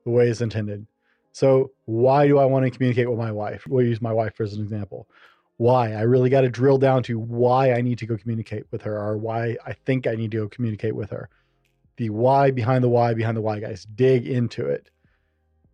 the 0.05 0.11
way 0.11 0.29
it's 0.29 0.41
intended. 0.41 0.87
So, 1.33 1.73
why 1.85 2.27
do 2.27 2.39
I 2.39 2.47
want 2.47 2.65
to 2.65 2.71
communicate 2.71 3.11
with 3.11 3.19
my 3.19 3.31
wife? 3.33 3.67
We'll 3.67 3.85
use 3.85 4.01
my 4.01 4.13
wife 4.13 4.41
as 4.41 4.55
an 4.55 4.63
example. 4.63 5.07
Why? 5.59 5.93
I 5.93 6.03
really 6.03 6.31
got 6.31 6.43
to 6.43 6.49
drill 6.49 6.79
down 6.79 7.03
to 7.05 7.19
why 7.19 7.73
I 7.73 7.83
need 7.83 7.99
to 7.99 8.07
go 8.07 8.17
communicate 8.17 8.65
with 8.71 8.83
her 8.83 8.97
or 8.97 9.19
why 9.19 9.57
I 9.67 9.75
think 9.75 10.07
I 10.07 10.15
need 10.15 10.31
to 10.31 10.39
go 10.39 10.49
communicate 10.49 10.95
with 10.95 11.11
her. 11.11 11.29
The 11.99 12.09
why 12.11 12.51
behind 12.53 12.85
the 12.85 12.89
why 12.89 13.13
behind 13.15 13.37
the 13.37 13.43
why, 13.43 13.61
guys. 13.61 13.87
Dig 13.95 14.27
into 14.27 14.67
it. 14.67 14.89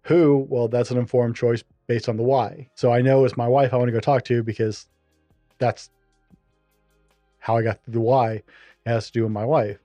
Who? 0.05 0.47
Well, 0.49 0.67
that's 0.67 0.91
an 0.91 0.99
informed 0.99 1.37
choice 1.37 1.63
based 1.87 2.09
on 2.09 2.17
the 2.17 2.23
why. 2.23 2.69
So 2.75 2.93
I 2.93 3.03
know 3.03 3.25
it's 3.25 3.37
my 3.37 3.49
wife 3.49 3.73
I 3.73 3.77
want 3.77 3.89
to 3.89 3.93
go 3.93 4.01
talk 4.01 4.25
to 4.25 4.43
because 4.43 4.87
that's 5.59 5.91
how 7.39 7.57
I 7.57 7.63
got 7.63 7.81
the 7.87 8.01
why. 8.01 8.35
It 8.35 8.45
has 8.87 9.07
to 9.07 9.13
do 9.13 9.23
with 9.23 9.33
my 9.33 9.45
wife. 9.45 9.79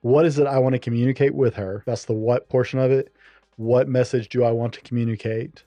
What 0.00 0.26
is 0.26 0.38
it 0.38 0.46
I 0.46 0.58
want 0.58 0.74
to 0.74 0.78
communicate 0.78 1.34
with 1.34 1.54
her? 1.54 1.82
That's 1.86 2.04
the 2.04 2.12
what 2.12 2.48
portion 2.48 2.78
of 2.78 2.90
it 2.90 3.14
what 3.56 3.88
message 3.88 4.28
do 4.28 4.44
I 4.44 4.50
want 4.50 4.72
to 4.74 4.80
communicate? 4.80 5.64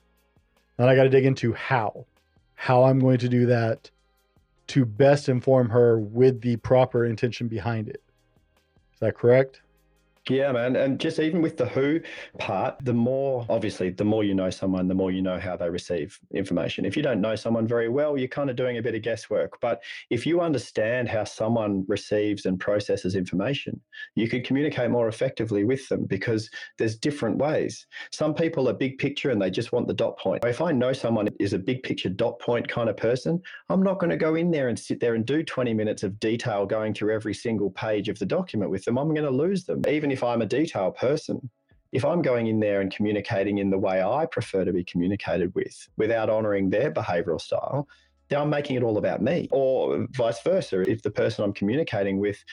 Then 0.76 0.88
I 0.88 0.94
got 0.94 1.04
to 1.04 1.08
dig 1.08 1.24
into 1.24 1.52
how, 1.54 2.06
how 2.54 2.84
I'm 2.84 2.98
going 2.98 3.18
to 3.18 3.28
do 3.28 3.46
that 3.46 3.90
to 4.68 4.84
best 4.84 5.28
inform 5.28 5.70
her 5.70 5.98
with 5.98 6.40
the 6.42 6.56
proper 6.56 7.06
intention 7.06 7.48
behind 7.48 7.88
it. 7.88 8.02
Is 8.92 9.00
that 9.00 9.16
correct? 9.16 9.62
Yeah, 10.28 10.52
man. 10.52 10.76
And 10.76 11.00
just 11.00 11.18
even 11.20 11.40
with 11.40 11.56
the 11.56 11.66
who 11.66 12.00
part, 12.38 12.76
the 12.84 12.92
more, 12.92 13.46
obviously, 13.48 13.90
the 13.90 14.04
more 14.04 14.24
you 14.24 14.34
know 14.34 14.50
someone, 14.50 14.86
the 14.86 14.94
more 14.94 15.10
you 15.10 15.22
know 15.22 15.38
how 15.38 15.56
they 15.56 15.70
receive 15.70 16.18
information. 16.34 16.84
If 16.84 16.96
you 16.96 17.02
don't 17.02 17.20
know 17.20 17.34
someone 17.34 17.66
very 17.66 17.88
well, 17.88 18.18
you're 18.18 18.28
kind 18.28 18.50
of 18.50 18.56
doing 18.56 18.76
a 18.76 18.82
bit 18.82 18.94
of 18.94 19.02
guesswork. 19.02 19.58
But 19.60 19.82
if 20.10 20.26
you 20.26 20.40
understand 20.40 21.08
how 21.08 21.24
someone 21.24 21.84
receives 21.88 22.44
and 22.44 22.60
processes 22.60 23.14
information, 23.14 23.80
you 24.16 24.28
can 24.28 24.42
communicate 24.42 24.90
more 24.90 25.08
effectively 25.08 25.64
with 25.64 25.88
them 25.88 26.04
because 26.04 26.50
there's 26.76 26.98
different 26.98 27.38
ways. 27.38 27.86
Some 28.12 28.34
people 28.34 28.68
are 28.68 28.74
big 28.74 28.98
picture 28.98 29.30
and 29.30 29.40
they 29.40 29.50
just 29.50 29.72
want 29.72 29.86
the 29.86 29.94
dot 29.94 30.18
point. 30.18 30.44
If 30.44 30.60
I 30.60 30.72
know 30.72 30.92
someone 30.92 31.28
is 31.40 31.54
a 31.54 31.58
big 31.58 31.82
picture 31.82 32.10
dot 32.10 32.38
point 32.40 32.68
kind 32.68 32.90
of 32.90 32.96
person, 32.98 33.40
I'm 33.70 33.82
not 33.82 33.98
going 33.98 34.10
to 34.10 34.16
go 34.16 34.34
in 34.34 34.50
there 34.50 34.68
and 34.68 34.78
sit 34.78 35.00
there 35.00 35.14
and 35.14 35.24
do 35.24 35.42
20 35.42 35.72
minutes 35.72 36.02
of 36.02 36.20
detail 36.20 36.66
going 36.66 36.92
through 36.92 37.14
every 37.14 37.34
single 37.34 37.70
page 37.70 38.10
of 38.10 38.18
the 38.18 38.26
document 38.26 38.70
with 38.70 38.84
them. 38.84 38.98
I'm 38.98 39.14
going 39.14 39.24
to 39.24 39.30
lose 39.30 39.64
them. 39.64 39.82
Even 39.88 40.10
if 40.17 40.17
if 40.18 40.24
I'm 40.24 40.42
a 40.42 40.46
detail 40.46 40.90
person, 40.90 41.48
if 41.92 42.04
I'm 42.04 42.22
going 42.22 42.48
in 42.48 42.58
there 42.58 42.80
and 42.80 42.90
communicating 42.94 43.58
in 43.58 43.70
the 43.70 43.78
way 43.78 44.02
I 44.02 44.26
prefer 44.26 44.64
to 44.64 44.72
be 44.72 44.82
communicated 44.82 45.54
with 45.54 45.76
without 45.96 46.28
honoring 46.28 46.70
their 46.70 46.90
behavioral 46.90 47.40
style, 47.40 47.86
then 48.28 48.40
I'm 48.40 48.50
making 48.50 48.74
it 48.76 48.82
all 48.82 48.98
about 48.98 49.22
me. 49.22 49.48
Or 49.52 50.06
vice 50.10 50.42
versa, 50.42 50.80
if 50.90 51.02
the 51.02 51.10
person 51.10 51.44
I'm 51.44 51.52
communicating 51.52 52.18
with 52.18 52.44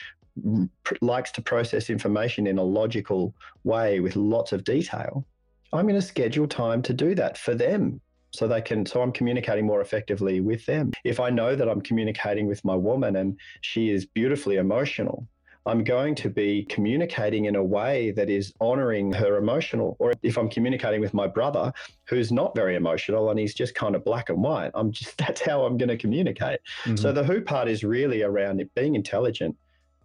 likes 1.02 1.32
to 1.32 1.42
process 1.42 1.90
information 1.90 2.46
in 2.46 2.60
a 2.60 2.64
logical 2.64 3.34
way 3.64 4.00
with 4.00 4.16
lots 4.16 4.52
of 4.52 4.64
detail, 4.64 5.26
I'm 5.74 5.88
going 5.88 6.00
to 6.00 6.08
schedule 6.14 6.48
time 6.48 6.84
to 6.84 6.94
do 6.94 7.16
that 7.16 7.36
for 7.36 7.56
them 7.56 8.00
so 8.32 8.48
they 8.48 8.62
can 8.62 8.86
so 8.86 9.02
i'm 9.02 9.14
communicating 9.14 9.66
more 9.66 9.80
effectively 9.80 10.42
with 10.42 10.66
them 10.66 10.92
if 11.06 11.22
i 11.22 11.30
know 11.30 11.56
that 11.56 11.70
i'm 11.70 11.80
communicating 11.80 12.48
with 12.48 12.62
my 12.66 12.76
woman 12.76 13.16
and 13.16 13.40
she 13.62 13.90
is 13.90 14.06
beautifully 14.06 14.58
emotional 14.58 15.26
I'm 15.66 15.84
going 15.84 16.14
to 16.16 16.30
be 16.30 16.66
communicating 16.66 17.46
in 17.46 17.56
a 17.56 17.64
way 17.64 18.12
that 18.12 18.30
is 18.30 18.54
honoring 18.62 19.12
her 19.14 19.38
emotional. 19.38 19.96
Or 20.00 20.14
if 20.22 20.38
I'm 20.38 20.50
communicating 20.50 21.02
with 21.02 21.14
my 21.14 21.28
brother 21.28 21.74
who's 22.08 22.32
not 22.32 22.56
very 22.56 22.76
emotional 22.76 23.32
and 23.32 23.40
he's 23.40 23.56
just 23.56 23.74
kind 23.74 23.96
of 23.96 24.06
black 24.06 24.30
and 24.30 24.44
white, 24.44 24.72
I'm 24.76 24.92
just 24.92 25.18
that's 25.26 25.42
how 25.42 25.66
I'm 25.66 25.78
going 25.78 25.90
to 25.90 25.98
communicate. 25.98 26.60
Mm-hmm. 26.84 26.98
So 26.98 27.12
the 27.12 27.24
who 27.24 27.42
part 27.42 27.68
is 27.68 27.84
really 27.84 28.22
around 28.22 28.62
it 28.62 28.74
being 28.76 28.96
intelligent, 28.96 29.56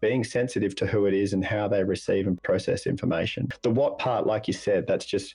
being 0.00 0.24
sensitive 0.24 0.74
to 0.76 0.86
who 0.86 1.06
it 1.06 1.14
is 1.14 1.34
and 1.34 1.44
how 1.44 1.68
they 1.68 1.84
receive 1.84 2.26
and 2.26 2.42
process 2.42 2.86
information. 2.86 3.48
The 3.62 3.70
what 3.70 3.98
part, 3.98 4.26
like 4.26 4.48
you 4.48 4.54
said, 4.54 4.86
that's 4.86 5.04
just 5.04 5.34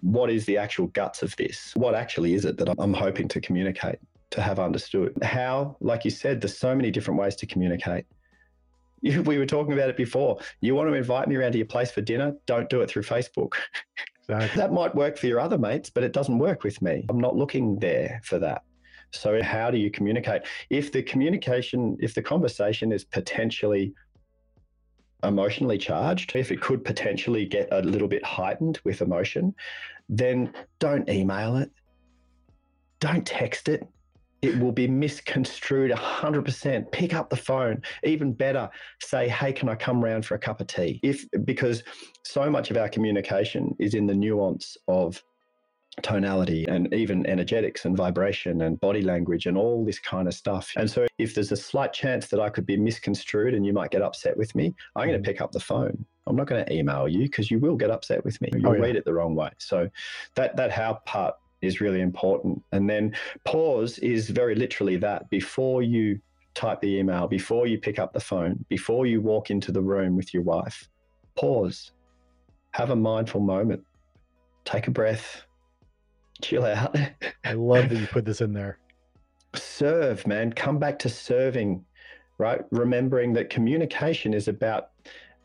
what 0.00 0.30
is 0.30 0.46
the 0.46 0.56
actual 0.56 0.86
guts 0.88 1.22
of 1.22 1.34
this? 1.36 1.72
What 1.74 1.94
actually 1.94 2.34
is 2.34 2.44
it 2.44 2.56
that 2.58 2.74
I'm 2.78 2.94
hoping 2.94 3.28
to 3.28 3.40
communicate, 3.40 3.98
to 4.30 4.40
have 4.40 4.58
understood? 4.58 5.16
How, 5.22 5.76
like 5.80 6.04
you 6.04 6.10
said, 6.10 6.40
there's 6.40 6.56
so 6.56 6.74
many 6.74 6.90
different 6.90 7.20
ways 7.20 7.34
to 7.36 7.46
communicate. 7.46 8.06
You, 9.00 9.22
we 9.22 9.38
were 9.38 9.46
talking 9.46 9.72
about 9.72 9.90
it 9.90 9.96
before. 9.96 10.38
You 10.60 10.74
want 10.74 10.88
to 10.88 10.94
invite 10.94 11.28
me 11.28 11.36
around 11.36 11.52
to 11.52 11.58
your 11.58 11.66
place 11.66 11.90
for 11.90 12.00
dinner? 12.00 12.34
Don't 12.46 12.68
do 12.68 12.80
it 12.80 12.90
through 12.90 13.04
Facebook. 13.04 13.54
Exactly. 14.30 14.60
that 14.60 14.72
might 14.72 14.94
work 14.94 15.16
for 15.16 15.26
your 15.26 15.40
other 15.40 15.56
mates, 15.56 15.88
but 15.88 16.04
it 16.04 16.12
doesn't 16.12 16.38
work 16.38 16.62
with 16.62 16.82
me. 16.82 17.06
I'm 17.08 17.20
not 17.20 17.34
looking 17.34 17.78
there 17.78 18.20
for 18.24 18.38
that. 18.40 18.62
So, 19.10 19.42
how 19.42 19.70
do 19.70 19.78
you 19.78 19.90
communicate? 19.90 20.42
If 20.68 20.92
the 20.92 21.02
communication, 21.02 21.96
if 21.98 22.12
the 22.12 22.20
conversation 22.20 22.92
is 22.92 23.04
potentially 23.04 23.94
emotionally 25.24 25.78
charged, 25.78 26.36
if 26.36 26.52
it 26.52 26.60
could 26.60 26.84
potentially 26.84 27.46
get 27.46 27.68
a 27.72 27.80
little 27.80 28.08
bit 28.08 28.24
heightened 28.24 28.80
with 28.84 29.00
emotion, 29.00 29.54
then 30.08 30.52
don't 30.78 31.08
email 31.08 31.56
it. 31.56 31.70
Don't 33.00 33.26
text 33.26 33.68
it 33.68 33.88
it 34.42 34.58
will 34.58 34.72
be 34.72 34.86
misconstrued 34.86 35.90
100%. 35.90 36.92
Pick 36.92 37.14
up 37.14 37.30
the 37.30 37.36
phone. 37.36 37.82
Even 38.04 38.32
better, 38.32 38.70
say, 39.00 39.28
hey, 39.28 39.52
can 39.52 39.68
I 39.68 39.74
come 39.74 40.02
round 40.02 40.24
for 40.24 40.34
a 40.34 40.38
cup 40.38 40.60
of 40.60 40.66
tea? 40.66 41.00
If 41.02 41.24
because 41.44 41.82
so 42.24 42.48
much 42.50 42.70
of 42.70 42.76
our 42.76 42.88
communication 42.88 43.74
is 43.78 43.94
in 43.94 44.06
the 44.06 44.14
nuance 44.14 44.76
of 44.86 45.22
tonality 46.02 46.64
and 46.66 46.92
even 46.94 47.26
energetics 47.26 47.84
and 47.84 47.96
vibration 47.96 48.62
and 48.62 48.78
body 48.80 49.02
language 49.02 49.46
and 49.46 49.56
all 49.56 49.84
this 49.84 49.98
kind 49.98 50.28
of 50.28 50.34
stuff. 50.34 50.72
And 50.76 50.88
so 50.88 51.06
if 51.18 51.34
there's 51.34 51.52
a 51.52 51.56
slight 51.56 51.92
chance 51.92 52.28
that 52.28 52.40
I 52.40 52.48
could 52.48 52.66
be 52.66 52.76
misconstrued 52.76 53.54
and 53.54 53.66
you 53.66 53.72
might 53.72 53.90
get 53.90 54.02
upset 54.02 54.36
with 54.36 54.54
me, 54.54 54.74
I'm 54.96 55.08
going 55.08 55.20
to 55.20 55.22
mm. 55.22 55.32
pick 55.32 55.40
up 55.40 55.52
the 55.52 55.60
phone. 55.60 56.04
I'm 56.26 56.36
not 56.36 56.46
going 56.46 56.64
to 56.64 56.72
email 56.72 57.08
you 57.08 57.22
because 57.22 57.50
you 57.50 57.58
will 57.58 57.76
get 57.76 57.90
upset 57.90 58.24
with 58.24 58.40
me. 58.40 58.50
You'll 58.54 58.68
oh, 58.68 58.74
yeah. 58.74 58.80
read 58.80 58.96
it 58.96 59.04
the 59.04 59.14
wrong 59.14 59.34
way. 59.34 59.50
So 59.58 59.88
that 60.34 60.56
that 60.56 60.70
how 60.70 61.00
part 61.06 61.34
is 61.62 61.80
really 61.80 62.00
important. 62.00 62.62
And 62.72 62.88
then 62.88 63.14
pause 63.44 63.98
is 63.98 64.30
very 64.30 64.54
literally 64.54 64.96
that 64.96 65.28
before 65.30 65.82
you 65.82 66.20
type 66.54 66.80
the 66.80 66.98
email, 66.98 67.26
before 67.26 67.66
you 67.66 67.78
pick 67.78 67.98
up 67.98 68.12
the 68.12 68.20
phone, 68.20 68.64
before 68.68 69.06
you 69.06 69.20
walk 69.20 69.50
into 69.50 69.72
the 69.72 69.80
room 69.80 70.16
with 70.16 70.34
your 70.34 70.42
wife, 70.42 70.88
pause, 71.36 71.92
have 72.72 72.90
a 72.90 72.96
mindful 72.96 73.40
moment, 73.40 73.82
take 74.64 74.88
a 74.88 74.90
breath, 74.90 75.42
chill 76.42 76.64
out. 76.64 76.96
I 77.44 77.52
love 77.52 77.88
that 77.88 77.96
you 77.96 78.06
put 78.10 78.24
this 78.24 78.40
in 78.40 78.52
there. 78.52 78.78
Serve, 79.54 80.26
man. 80.26 80.52
Come 80.52 80.78
back 80.78 80.98
to 81.00 81.08
serving, 81.08 81.84
right? 82.38 82.60
Remembering 82.70 83.32
that 83.34 83.50
communication 83.50 84.34
is 84.34 84.48
about 84.48 84.90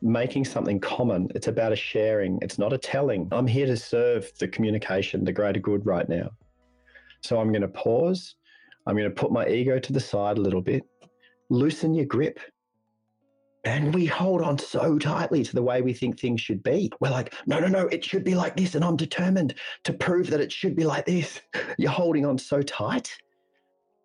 making 0.04 0.44
something 0.44 0.80
common. 0.80 1.30
It's 1.34 1.48
about 1.48 1.72
a 1.72 1.78
sharing, 1.78 2.38
it's 2.42 2.60
not 2.60 2.74
a 2.74 2.78
telling. 2.78 3.30
I'm 3.32 3.48
here 3.48 3.66
to 3.66 3.78
serve 3.78 4.30
the 4.38 4.48
communication, 4.48 5.24
the 5.24 5.32
greater 5.32 5.62
good 5.62 5.86
right 5.86 6.08
now. 6.08 6.30
So 7.22 7.40
I'm 7.40 7.50
going 7.50 7.62
to 7.62 7.70
pause. 7.70 8.36
I'm 8.86 8.98
going 8.98 9.10
to 9.10 9.16
put 9.16 9.32
my 9.32 9.48
ego 9.48 9.80
to 9.80 9.94
the 9.94 10.02
side 10.02 10.38
a 10.38 10.42
little 10.42 10.62
bit, 10.62 10.84
loosen 11.50 11.94
your 11.94 12.06
grip. 12.06 12.40
And 13.66 13.94
we 13.94 14.06
hold 14.06 14.42
on 14.42 14.58
so 14.58 15.00
tightly 15.00 15.42
to 15.42 15.56
the 15.56 15.64
way 15.64 15.82
we 15.82 15.94
think 15.94 16.20
things 16.20 16.42
should 16.42 16.62
be. 16.64 16.92
We're 17.00 17.10
like, 17.10 17.34
no, 17.46 17.62
no, 17.62 17.68
no, 17.68 17.88
it 17.88 18.04
should 18.04 18.26
be 18.26 18.36
like 18.36 18.58
this. 18.58 18.76
And 18.76 18.84
I'm 18.84 18.98
determined 18.98 19.56
to 19.86 19.94
prove 19.94 20.30
that 20.32 20.42
it 20.42 20.52
should 20.52 20.76
be 20.76 20.84
like 20.84 21.06
this. 21.06 21.40
You're 21.78 21.92
holding 21.92 22.26
on 22.26 22.38
so 22.38 22.62
tight. 22.62 23.10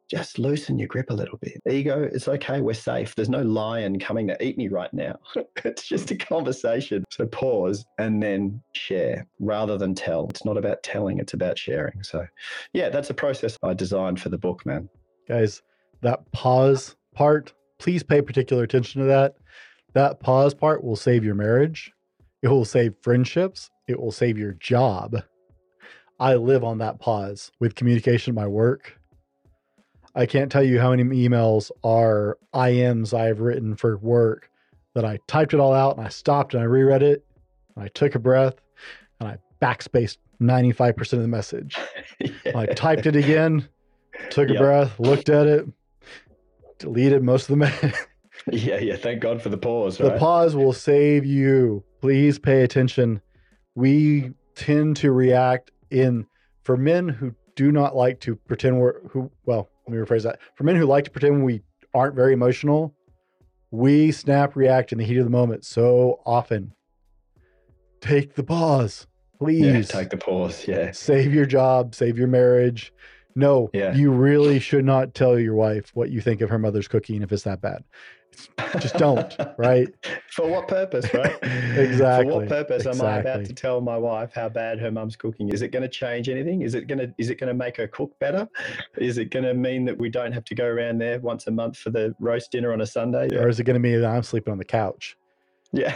Just 0.08 0.38
loosen 0.38 0.78
your 0.78 0.88
grip 0.88 1.10
a 1.10 1.14
little 1.14 1.38
bit. 1.38 1.60
Ego, 1.68 2.02
it's 2.02 2.28
okay. 2.28 2.60
We're 2.60 2.74
safe. 2.74 3.14
There's 3.14 3.28
no 3.28 3.42
lion 3.42 3.98
coming 3.98 4.26
to 4.28 4.44
eat 4.44 4.56
me 4.56 4.68
right 4.68 4.92
now. 4.92 5.18
it's 5.64 5.86
just 5.86 6.10
a 6.10 6.16
conversation. 6.16 7.04
So 7.10 7.26
pause 7.26 7.84
and 7.98 8.22
then 8.22 8.62
share 8.74 9.26
rather 9.38 9.76
than 9.76 9.94
tell. 9.94 10.26
It's 10.30 10.44
not 10.44 10.56
about 10.56 10.82
telling, 10.82 11.18
it's 11.18 11.34
about 11.34 11.58
sharing. 11.58 12.02
So, 12.02 12.26
yeah, 12.72 12.88
that's 12.88 13.10
a 13.10 13.14
process 13.14 13.58
I 13.62 13.74
designed 13.74 14.20
for 14.20 14.30
the 14.30 14.38
book, 14.38 14.64
man. 14.64 14.88
Guys, 15.28 15.62
that 16.00 16.30
pause 16.32 16.96
part, 17.14 17.52
please 17.78 18.02
pay 18.02 18.22
particular 18.22 18.62
attention 18.62 19.02
to 19.02 19.06
that. 19.08 19.34
That 19.92 20.20
pause 20.20 20.54
part 20.54 20.82
will 20.82 20.96
save 20.96 21.24
your 21.24 21.34
marriage, 21.34 21.92
it 22.42 22.48
will 22.48 22.64
save 22.64 22.94
friendships, 23.02 23.68
it 23.88 24.00
will 24.00 24.12
save 24.12 24.38
your 24.38 24.52
job. 24.52 25.22
I 26.20 26.34
live 26.34 26.64
on 26.64 26.78
that 26.78 27.00
pause 27.00 27.52
with 27.60 27.74
communication, 27.74 28.34
my 28.34 28.46
work 28.46 28.97
I 30.14 30.26
can't 30.26 30.50
tell 30.50 30.62
you 30.62 30.80
how 30.80 30.90
many 30.90 31.04
emails 31.04 31.70
are 31.84 32.38
IMs 32.54 33.12
I've 33.12 33.40
written 33.40 33.76
for 33.76 33.96
work 33.98 34.50
that 34.94 35.04
I 35.04 35.18
typed 35.26 35.54
it 35.54 35.60
all 35.60 35.74
out 35.74 35.96
and 35.96 36.06
I 36.06 36.08
stopped 36.08 36.54
and 36.54 36.62
I 36.62 36.66
reread 36.66 37.02
it 37.02 37.24
and 37.74 37.84
I 37.84 37.88
took 37.88 38.14
a 38.14 38.18
breath 38.18 38.54
and 39.20 39.28
I 39.28 39.38
backspaced 39.60 40.18
95% 40.40 41.12
of 41.14 41.20
the 41.20 41.28
message. 41.28 41.76
yeah. 42.18 42.32
I 42.54 42.66
typed 42.66 43.06
it 43.06 43.16
again, 43.16 43.68
took 44.30 44.48
a 44.48 44.54
yep. 44.54 44.60
breath, 44.60 44.98
looked 44.98 45.28
at 45.28 45.46
it, 45.46 45.66
deleted 46.78 47.22
most 47.22 47.42
of 47.42 47.48
the 47.48 47.56
message. 47.56 47.94
yeah, 48.50 48.78
yeah. 48.78 48.96
Thank 48.96 49.20
God 49.20 49.42
for 49.42 49.48
the 49.48 49.58
pause. 49.58 49.98
The 49.98 50.10
right? 50.10 50.18
pause 50.18 50.56
will 50.56 50.72
save 50.72 51.24
you. 51.24 51.84
Please 52.00 52.38
pay 52.38 52.62
attention. 52.62 53.20
We 53.74 54.32
tend 54.54 54.96
to 54.98 55.12
react 55.12 55.70
in 55.90 56.26
for 56.62 56.76
men 56.76 57.08
who 57.08 57.34
do 57.56 57.72
not 57.72 57.96
like 57.96 58.20
to 58.20 58.36
pretend 58.36 58.78
we're 58.78 59.00
who 59.08 59.30
well 59.44 59.68
let 59.88 59.96
me 59.96 60.04
rephrase 60.04 60.22
that. 60.24 60.38
For 60.54 60.64
men 60.64 60.76
who 60.76 60.84
like 60.84 61.04
to 61.04 61.10
pretend 61.10 61.44
we 61.44 61.62
aren't 61.94 62.14
very 62.14 62.34
emotional, 62.34 62.94
we 63.70 64.12
snap 64.12 64.54
react 64.54 64.92
in 64.92 64.98
the 64.98 65.04
heat 65.04 65.16
of 65.16 65.24
the 65.24 65.30
moment 65.30 65.64
so 65.64 66.20
often. 66.26 66.74
Take 68.00 68.34
the 68.34 68.44
pause, 68.44 69.06
please. 69.38 69.60
Yeah, 69.60 69.82
take 69.82 70.10
the 70.10 70.18
pause. 70.18 70.68
Yeah. 70.68 70.92
Save 70.92 71.32
your 71.32 71.46
job, 71.46 71.94
save 71.94 72.18
your 72.18 72.28
marriage. 72.28 72.92
No, 73.38 73.70
yeah. 73.72 73.94
you 73.94 74.10
really 74.10 74.58
should 74.58 74.84
not 74.84 75.14
tell 75.14 75.38
your 75.38 75.54
wife 75.54 75.90
what 75.94 76.10
you 76.10 76.20
think 76.20 76.40
of 76.40 76.50
her 76.50 76.58
mother's 76.58 76.88
cooking 76.88 77.22
if 77.22 77.32
it's 77.32 77.44
that 77.44 77.60
bad 77.60 77.84
just 78.78 78.96
don't, 78.96 79.34
right? 79.58 79.88
For 80.30 80.48
what 80.48 80.68
purpose, 80.68 81.12
right? 81.14 81.36
exactly. 81.42 82.30
For 82.30 82.38
what 82.40 82.48
purpose 82.48 82.86
exactly. 82.86 83.06
am 83.06 83.14
I 83.14 83.18
about 83.18 83.44
to 83.46 83.52
tell 83.52 83.80
my 83.80 83.96
wife 83.96 84.32
how 84.34 84.48
bad 84.48 84.78
her 84.80 84.90
mum's 84.90 85.16
cooking? 85.16 85.48
Is 85.50 85.62
it 85.62 85.68
going 85.68 85.82
to 85.82 85.88
change 85.88 86.28
anything? 86.28 86.62
Is 86.62 86.74
it 86.74 86.86
going 86.86 86.98
to 86.98 87.12
is 87.18 87.30
it 87.30 87.36
going 87.36 87.48
to 87.48 87.54
make 87.54 87.76
her 87.76 87.88
cook 87.88 88.18
better? 88.18 88.48
Is 88.96 89.18
it 89.18 89.30
going 89.30 89.44
to 89.44 89.54
mean 89.54 89.84
that 89.86 89.98
we 89.98 90.08
don't 90.08 90.32
have 90.32 90.44
to 90.44 90.54
go 90.54 90.66
around 90.66 90.98
there 90.98 91.18
once 91.20 91.46
a 91.46 91.50
month 91.50 91.76
for 91.76 91.90
the 91.90 92.14
roast 92.20 92.50
dinner 92.52 92.72
on 92.72 92.80
a 92.80 92.86
Sunday? 92.86 93.28
Or 93.36 93.48
is 93.48 93.60
it 93.60 93.64
going 93.64 93.74
to 93.74 93.80
mean 93.80 94.00
that 94.00 94.10
I'm 94.10 94.22
sleeping 94.22 94.52
on 94.52 94.58
the 94.58 94.64
couch? 94.64 95.16
Yeah. 95.72 95.94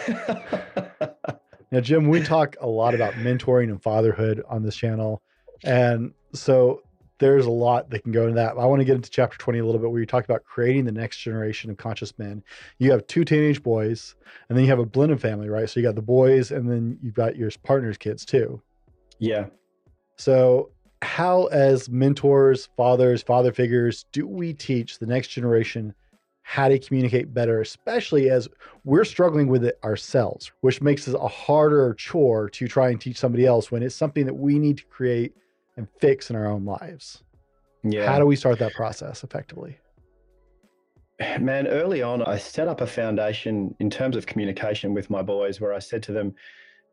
now, 1.71 1.81
Jem, 1.81 2.09
we 2.09 2.23
talk 2.23 2.57
a 2.61 2.67
lot 2.67 2.95
about 2.95 3.15
mentoring 3.15 3.71
and 3.71 3.83
fatherhood 3.83 4.43
on 4.49 4.63
this 4.63 4.77
channel. 4.77 5.23
And 5.65 6.13
so 6.35 6.83
there's 7.23 7.47
a 7.47 7.51
lot 7.51 7.89
that 7.91 8.03
can 8.03 8.11
go 8.11 8.23
into 8.23 8.35
that. 8.35 8.59
I 8.59 8.67
want 8.67 8.81
to 8.81 8.85
get 8.85 8.97
into 8.97 9.09
chapter 9.09 9.39
20 9.39 9.61
a 9.61 9.65
little 9.65 9.81
bit 9.81 9.89
where 9.89 10.01
you 10.01 10.07
talk 10.07 10.25
about 10.25 10.43
creating 10.43 10.85
the 10.85 10.93
next 10.93 11.19
generation 11.19 11.71
of 11.71 11.77
conscious 11.77 12.19
men. 12.19 12.43
You 12.79 12.91
have 12.91 13.07
two 13.07 13.25
teenage 13.25 13.63
boys, 13.63 14.17
and 14.49 14.59
then 14.59 14.65
you 14.65 14.71
have 14.71 14.81
a 14.81 14.85
blended 14.85 15.21
family, 15.21 15.49
right? 15.49 15.71
So 15.71 15.79
you 15.79 15.87
got 15.87 15.95
the 15.95 16.03
boys, 16.03 16.51
and 16.51 16.69
then 16.69 16.99
you've 17.01 17.15
got 17.15 17.37
your 17.37 17.49
partner's 17.63 17.97
kids 17.97 18.25
too. 18.25 18.61
Yeah. 19.21 19.47
So, 20.17 20.71
how, 21.01 21.47
as 21.47 21.89
mentors, 21.89 22.69
fathers, 22.77 23.23
father 23.23 23.53
figures, 23.53 24.05
do 24.11 24.27
we 24.27 24.53
teach 24.53 24.99
the 24.99 25.07
next 25.07 25.29
generation 25.29 25.95
how 26.43 26.69
to 26.69 26.79
communicate 26.81 27.33
better, 27.33 27.61
especially 27.61 28.31
as 28.31 28.49
we're 28.83 29.05
struggling 29.05 29.47
with 29.47 29.65
it 29.65 29.79
ourselves, 29.85 30.51
which 30.63 30.83
makes 30.83 31.07
it 31.07 31.15
a 31.15 31.29
harder 31.29 31.95
chore 31.95 32.51
to 32.51 32.67
try 32.67 32.89
and 32.89 33.01
teach 33.01 33.17
somebody 33.17 33.47
else 33.47 33.71
when 33.71 33.81
it's 33.81 33.95
something 33.95 34.27
that 34.27 34.35
we 34.35 34.59
need 34.59 34.79
to 34.79 34.85
create 34.87 35.37
and 35.77 35.89
fix 36.01 36.31
in 36.31 36.37
our 36.37 36.47
own 36.47 36.65
lives. 36.65 37.23
Yeah. 37.83 38.07
How 38.07 38.19
do 38.19 38.27
we 38.27 38.37
start 38.37 38.59
that 38.61 38.75
process 38.75 39.25
effectively? 39.25 39.79
Man, 41.41 41.67
early 41.67 42.03
on, 42.03 42.23
I 42.23 42.39
set 42.39 42.69
up 42.69 42.81
a 42.81 42.87
foundation 42.87 43.75
in 43.81 43.91
terms 43.91 44.17
of 44.17 44.27
communication 44.27 44.95
with 44.95 45.11
my 45.11 45.23
boys 45.23 45.61
where 45.61 45.73
I 45.73 45.79
said 45.79 46.03
to 46.05 46.13
them, 46.13 46.35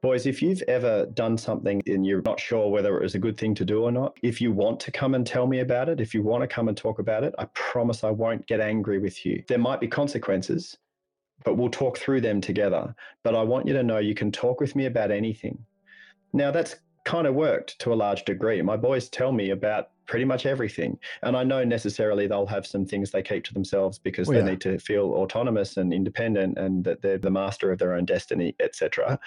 Boys, 0.02 0.26
if 0.26 0.42
you've 0.42 0.62
ever 0.70 1.08
done 1.08 1.38
something 1.38 1.82
and 1.86 2.06
you're 2.06 2.22
not 2.22 2.40
sure 2.40 2.70
whether 2.70 2.96
it 2.98 3.04
was 3.04 3.16
a 3.16 3.20
good 3.20 3.38
thing 3.38 3.54
to 3.56 3.66
do 3.66 3.84
or 3.84 3.92
not, 3.92 4.16
if 4.24 4.40
you 4.40 4.50
want 4.50 4.80
to 4.80 4.92
come 4.92 5.14
and 5.14 5.28
tell 5.28 5.46
me 5.46 5.60
about 5.60 5.90
it, 5.90 6.00
if 6.00 6.14
you 6.14 6.24
want 6.24 6.42
to 6.42 6.48
come 6.48 6.70
and 6.70 6.78
talk 6.78 7.00
about 7.00 7.26
it, 7.26 7.36
I 7.38 7.46
promise 7.54 8.06
I 8.06 8.10
won't 8.10 8.48
get 8.48 8.62
angry 8.62 8.98
with 9.00 9.26
you. 9.26 9.44
There 9.50 9.58
might 9.58 9.82
be 9.82 9.90
consequences, 9.90 10.78
but 11.44 11.58
we'll 11.58 11.70
talk 11.70 11.98
through 11.98 12.22
them 12.22 12.40
together. 12.40 12.96
But 13.24 13.36
I 13.36 13.44
want 13.44 13.68
you 13.68 13.74
to 13.74 13.84
know 13.84 13.98
you 13.98 14.16
can 14.16 14.32
talk 14.32 14.62
with 14.62 14.74
me 14.74 14.86
about 14.86 15.12
anything. 15.12 15.58
Now, 16.32 16.50
that's 16.50 16.78
kind 17.10 17.26
of 17.26 17.34
worked 17.34 17.80
to 17.80 17.92
a 17.92 17.96
large 17.96 18.24
degree. 18.24 18.62
My 18.62 18.78
boys 18.78 19.10
tell 19.10 19.32
me 19.32 19.50
about 19.50 19.90
pretty 20.06 20.26
much 20.26 20.46
everything. 20.46 20.96
And 21.24 21.36
I 21.36 21.44
know 21.44 21.64
necessarily 21.64 22.28
they'll 22.28 22.46
have 22.46 22.68
some 22.68 22.86
things 22.86 23.10
they 23.10 23.24
keep 23.24 23.44
to 23.46 23.54
themselves 23.56 23.98
because 23.98 24.30
oh, 24.30 24.34
they 24.34 24.40
yeah. 24.40 24.52
need 24.52 24.62
to 24.62 24.78
feel 24.78 25.06
autonomous 25.14 25.78
and 25.78 25.92
independent 25.92 26.60
and 26.60 26.84
that 26.84 27.02
they're 27.02 27.18
the 27.18 27.32
master 27.32 27.72
of 27.72 27.80
their 27.80 27.96
own 27.96 28.06
destiny, 28.06 28.56
etc. 28.60 29.20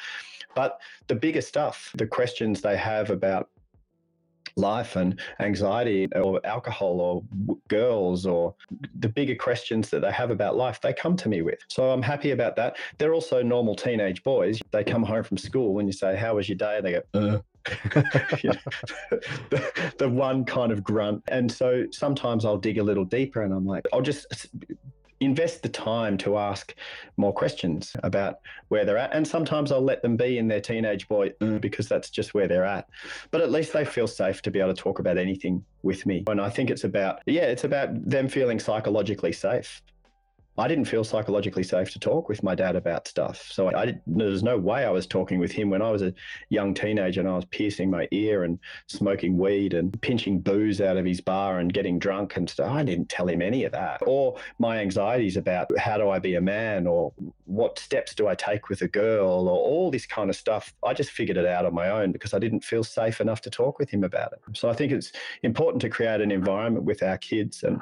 But 0.54 0.80
the 1.08 1.16
bigger 1.16 1.40
stuff, 1.40 1.90
the 1.96 2.06
questions 2.06 2.60
they 2.60 2.76
have 2.76 3.10
about 3.10 3.48
life 4.56 4.94
and 4.94 5.18
anxiety 5.40 6.06
or 6.14 6.40
alcohol 6.44 7.00
or 7.00 7.58
girls 7.66 8.26
or 8.26 8.54
the 9.00 9.08
bigger 9.08 9.34
questions 9.34 9.88
that 9.90 10.02
they 10.02 10.12
have 10.12 10.30
about 10.30 10.56
life 10.56 10.78
they 10.82 10.92
come 10.92 11.16
to 11.16 11.30
me 11.30 11.40
with 11.40 11.58
so 11.68 11.90
i'm 11.90 12.02
happy 12.02 12.32
about 12.32 12.54
that 12.54 12.76
they're 12.98 13.14
also 13.14 13.42
normal 13.42 13.74
teenage 13.74 14.22
boys 14.22 14.60
they 14.70 14.84
come 14.84 15.02
home 15.02 15.22
from 15.22 15.38
school 15.38 15.78
and 15.78 15.88
you 15.88 15.92
say 15.92 16.14
how 16.14 16.34
was 16.34 16.50
your 16.50 16.58
day 16.58 16.76
and 16.76 16.86
they 16.86 16.92
go 16.92 17.02
uh 17.14 17.38
the, 19.50 19.94
the 19.98 20.08
one 20.08 20.44
kind 20.44 20.72
of 20.72 20.82
grunt. 20.82 21.22
And 21.28 21.50
so 21.50 21.86
sometimes 21.90 22.44
I'll 22.44 22.58
dig 22.58 22.78
a 22.78 22.82
little 22.82 23.04
deeper 23.04 23.42
and 23.42 23.52
I'm 23.52 23.66
like, 23.66 23.86
I'll 23.92 24.02
just 24.02 24.48
invest 25.20 25.62
the 25.62 25.68
time 25.68 26.16
to 26.18 26.36
ask 26.36 26.74
more 27.16 27.32
questions 27.32 27.94
about 28.02 28.40
where 28.68 28.84
they're 28.84 28.98
at. 28.98 29.14
And 29.14 29.26
sometimes 29.26 29.72
I'll 29.72 29.82
let 29.82 30.02
them 30.02 30.16
be 30.16 30.38
in 30.38 30.48
their 30.48 30.60
teenage 30.60 31.08
boy 31.08 31.32
uh, 31.40 31.58
because 31.58 31.88
that's 31.88 32.10
just 32.10 32.34
where 32.34 32.48
they're 32.48 32.64
at. 32.64 32.88
But 33.30 33.40
at 33.40 33.50
least 33.50 33.72
they 33.72 33.84
feel 33.84 34.06
safe 34.06 34.42
to 34.42 34.50
be 34.50 34.60
able 34.60 34.74
to 34.74 34.80
talk 34.80 34.98
about 34.98 35.18
anything 35.18 35.64
with 35.82 36.04
me. 36.06 36.24
And 36.26 36.40
I 36.40 36.50
think 36.50 36.70
it's 36.70 36.84
about, 36.84 37.20
yeah, 37.26 37.42
it's 37.42 37.64
about 37.64 37.90
them 38.08 38.28
feeling 38.28 38.58
psychologically 38.58 39.32
safe 39.32 39.82
I 40.58 40.68
didn't 40.68 40.84
feel 40.84 41.02
psychologically 41.02 41.62
safe 41.62 41.90
to 41.92 41.98
talk 41.98 42.28
with 42.28 42.42
my 42.42 42.54
dad 42.54 42.76
about 42.76 43.08
stuff. 43.08 43.42
So 43.50 43.68
I, 43.68 43.82
I 43.82 44.00
there's 44.06 44.42
no 44.42 44.58
way 44.58 44.84
I 44.84 44.90
was 44.90 45.06
talking 45.06 45.38
with 45.38 45.50
him 45.50 45.70
when 45.70 45.80
I 45.80 45.90
was 45.90 46.02
a 46.02 46.12
young 46.50 46.74
teenager 46.74 47.20
and 47.20 47.28
I 47.28 47.36
was 47.36 47.46
piercing 47.46 47.90
my 47.90 48.06
ear 48.10 48.44
and 48.44 48.58
smoking 48.86 49.38
weed 49.38 49.72
and 49.72 49.98
pinching 50.02 50.40
booze 50.40 50.80
out 50.80 50.98
of 50.98 51.06
his 51.06 51.22
bar 51.22 51.58
and 51.58 51.72
getting 51.72 51.98
drunk 51.98 52.36
and 52.36 52.48
stuff. 52.50 52.70
I 52.70 52.82
didn't 52.82 53.08
tell 53.08 53.28
him 53.28 53.40
any 53.40 53.64
of 53.64 53.72
that. 53.72 54.02
Or 54.06 54.36
my 54.58 54.78
anxieties 54.78 55.38
about 55.38 55.76
how 55.78 55.96
do 55.96 56.10
I 56.10 56.18
be 56.18 56.34
a 56.34 56.40
man 56.40 56.86
or 56.86 57.14
what 57.46 57.78
steps 57.78 58.14
do 58.14 58.28
I 58.28 58.34
take 58.34 58.68
with 58.68 58.82
a 58.82 58.88
girl 58.88 59.48
or 59.48 59.58
all 59.58 59.90
this 59.90 60.06
kind 60.06 60.28
of 60.28 60.36
stuff. 60.36 60.74
I 60.84 60.92
just 60.92 61.10
figured 61.10 61.38
it 61.38 61.46
out 61.46 61.64
on 61.64 61.74
my 61.74 61.88
own 61.88 62.12
because 62.12 62.34
I 62.34 62.38
didn't 62.38 62.64
feel 62.64 62.84
safe 62.84 63.22
enough 63.22 63.40
to 63.42 63.50
talk 63.50 63.78
with 63.78 63.88
him 63.88 64.04
about 64.04 64.32
it. 64.32 64.40
So 64.54 64.68
I 64.68 64.74
think 64.74 64.92
it's 64.92 65.12
important 65.42 65.80
to 65.82 65.88
create 65.88 66.20
an 66.20 66.30
environment 66.30 66.84
with 66.84 67.02
our 67.02 67.16
kids 67.16 67.62
and 67.62 67.80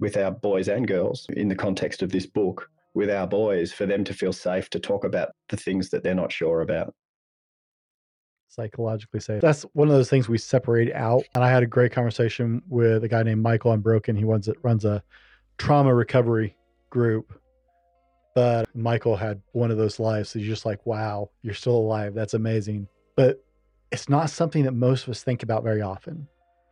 with 0.00 0.16
our 0.16 0.30
boys 0.30 0.68
and 0.68 0.86
girls 0.86 1.26
in 1.30 1.48
the 1.48 1.54
context 1.54 2.02
of 2.02 2.10
this 2.10 2.26
book 2.26 2.70
with 2.94 3.10
our 3.10 3.26
boys 3.26 3.72
for 3.72 3.86
them 3.86 4.04
to 4.04 4.14
feel 4.14 4.32
safe 4.32 4.70
to 4.70 4.80
talk 4.80 5.04
about 5.04 5.30
the 5.48 5.56
things 5.56 5.90
that 5.90 6.02
they're 6.02 6.14
not 6.14 6.32
sure 6.32 6.60
about 6.60 6.94
psychologically 8.48 9.20
safe. 9.20 9.40
That's 9.40 9.62
one 9.72 9.88
of 9.88 9.94
those 9.94 10.10
things 10.10 10.28
we 10.28 10.38
separate 10.38 10.92
out. 10.94 11.22
And 11.34 11.44
I 11.44 11.50
had 11.50 11.62
a 11.62 11.66
great 11.66 11.92
conversation 11.92 12.62
with 12.68 13.04
a 13.04 13.08
guy 13.08 13.22
named 13.22 13.42
Michael 13.42 13.72
Unbroken. 13.72 14.16
He 14.16 14.24
runs 14.24 14.48
runs 14.62 14.84
a 14.84 15.02
trauma 15.58 15.94
recovery 15.94 16.56
group. 16.90 17.40
But 18.34 18.74
Michael 18.74 19.16
had 19.16 19.42
one 19.52 19.70
of 19.70 19.78
those 19.78 19.98
lives. 19.98 20.30
So 20.30 20.38
you're 20.38 20.48
just 20.48 20.66
like, 20.66 20.84
wow, 20.86 21.30
you're 21.42 21.54
still 21.54 21.76
alive. 21.76 22.14
That's 22.14 22.34
amazing. 22.34 22.88
But 23.16 23.44
it's 23.90 24.08
not 24.08 24.30
something 24.30 24.64
that 24.64 24.72
most 24.72 25.04
of 25.04 25.10
us 25.10 25.22
think 25.22 25.42
about 25.42 25.64
very 25.64 25.82
often 25.82 26.28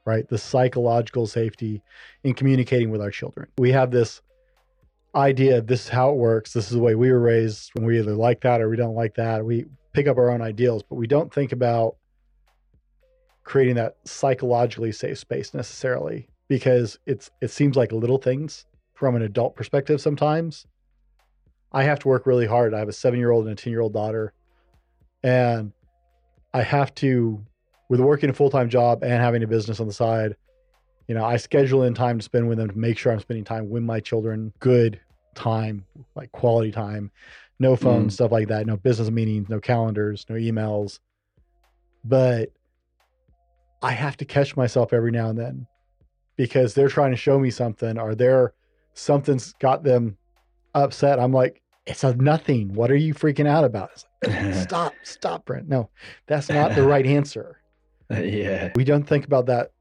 right? 0.07 0.27
The 0.29 0.39
psychological 0.39 1.27
safety 1.27 1.83
in 2.25 2.35
communicating 2.35 2.91
with 2.91 3.03
our 3.03 3.11
children. 3.11 3.49
We 3.59 3.73
have 3.73 3.91
this 3.91 4.23
idea 5.15 5.61
this 5.61 5.85
is 5.85 5.89
how 5.89 6.11
it 6.11 6.17
works. 6.17 6.53
This 6.53 6.67
is 6.67 6.71
the 6.71 6.83
way 6.83 6.95
we 6.95 7.11
were 7.11 7.21
raised. 7.21 7.71
When 7.75 7.85
we 7.85 7.99
either 7.99 8.15
like 8.15 8.41
that 8.43 8.61
or 8.61 8.69
we 8.69 8.77
don't 8.77 8.95
like 8.95 9.15
that. 9.17 9.45
We 9.45 9.67
pick 9.93 10.07
up 10.07 10.17
our 10.17 10.31
own 10.31 10.43
ideals, 10.43 10.83
but 10.83 10.97
we 10.97 11.07
don't 11.07 11.33
think 11.33 11.53
about 11.53 11.97
creating 13.45 13.77
that 13.77 13.97
psychologically 14.05 14.93
safe 14.93 15.19
space 15.19 15.55
necessarily 15.55 16.29
because 16.49 16.99
it's 17.07 17.31
it 17.41 17.51
seems 17.51 17.77
like 17.77 17.93
little 17.93 18.19
things 18.19 18.65
from 18.95 19.17
an 19.17 19.23
adult 19.23 19.57
perspective 19.57 20.01
sometimes. 20.01 20.67
I 21.73 21.83
have 21.83 21.99
to 22.01 22.09
work 22.09 22.27
really 22.27 22.47
hard. 22.47 22.75
I 22.75 22.79
have 22.79 22.89
a 22.89 22.93
7-year-old 22.93 23.47
and 23.47 23.59
a 23.59 23.63
10-year-old 23.63 23.93
daughter 23.93 24.33
and 25.23 25.73
I 26.55 26.63
have 26.63 26.95
to 26.97 27.45
with 27.89 28.01
working 28.01 28.31
a 28.31 28.33
full 28.33 28.51
time 28.51 28.69
job 28.69 29.03
and 29.03 29.13
having 29.13 29.43
a 29.43 29.47
business 29.47 29.81
on 29.81 29.87
the 29.87 29.93
side, 29.93 30.37
You 31.09 31.15
know, 31.15 31.25
I 31.25 31.37
schedule 31.37 31.85
in 31.85 31.95
time 31.95 32.19
to 32.19 32.25
spend 32.25 32.49
with 32.49 32.59
them 32.59 32.69
to 32.69 32.77
make 32.77 32.99
sure 32.99 33.13
I'm 33.13 33.21
spending 33.21 33.45
time 33.45 33.71
with 33.71 33.85
my 33.85 34.01
children, 34.01 34.53
good 34.59 35.01
time, 35.37 35.85
like 36.17 36.33
quality 36.33 36.73
time, 36.73 37.13
no 37.61 37.77
phone, 37.77 38.09
Mm. 38.09 38.13
stuff 38.13 38.33
like 38.33 38.49
that, 38.49 38.67
no 38.67 38.77
business 38.77 39.09
meetings, 39.11 39.49
no 39.49 39.61
calendars, 39.61 40.27
no 40.29 40.35
emails. 40.35 40.99
But 42.05 42.51
I 43.83 43.93
have 43.93 44.17
to 44.17 44.25
catch 44.25 44.57
myself 44.57 44.93
every 44.93 45.13
now 45.13 45.29
and 45.29 45.39
then 45.39 45.67
because 46.37 46.75
they're 46.75 46.89
trying 46.89 47.13
to 47.13 47.17
show 47.17 47.39
me 47.39 47.51
something 47.51 47.99
or 47.99 48.15
they're 48.17 48.53
something's 48.95 49.53
got 49.55 49.85
them 49.85 50.17
upset. 50.75 51.21
I'm 51.21 51.33
like, 51.33 51.63
it's 51.87 52.03
a 52.03 52.17
nothing. 52.17 52.75
What 52.75 52.91
are 52.91 52.97
you 52.97 53.15
freaking 53.15 53.47
out 53.47 53.65
about? 53.65 53.91
It's 53.93 54.05
like, 54.27 54.55
stop, 54.63 54.95
stop, 55.05 55.45
Brent. 55.45 55.69
No, 55.69 55.89
that's 56.27 56.49
not 56.49 56.75
the 56.75 56.83
right 56.83 57.07
answer. 57.19 57.61
yeah. 58.23 58.73
We 58.75 58.85
don't 58.85 59.05
think 59.05 59.25
about 59.25 59.47
that 59.47 59.73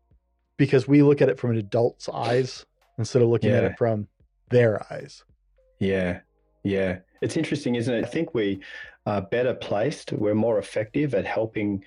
because 0.57 0.87
we 0.87 1.01
look 1.01 1.21
at 1.21 1.29
it 1.29 1.39
from 1.39 1.51
an 1.51 1.57
adult's 1.57 2.09
eyes 2.09 2.65
instead 2.97 3.21
of 3.21 3.29
looking 3.29 3.51
at 3.51 3.63
it 3.63 3.77
from 3.77 4.07
their 4.49 4.81
eyes. 4.91 5.23
Yeah. 5.79 6.19
Yeah. 6.63 6.99
It's 7.21 7.37
interesting, 7.37 7.75
isn't 7.75 7.93
it? 7.93 8.05
I 8.05 8.07
think 8.07 8.33
we 8.33 8.61
are 9.05 9.21
better 9.21 9.53
placed. 9.53 10.13
We're 10.13 10.35
more 10.35 10.57
effective 10.57 11.13
at 11.13 11.25
helping 11.25 11.83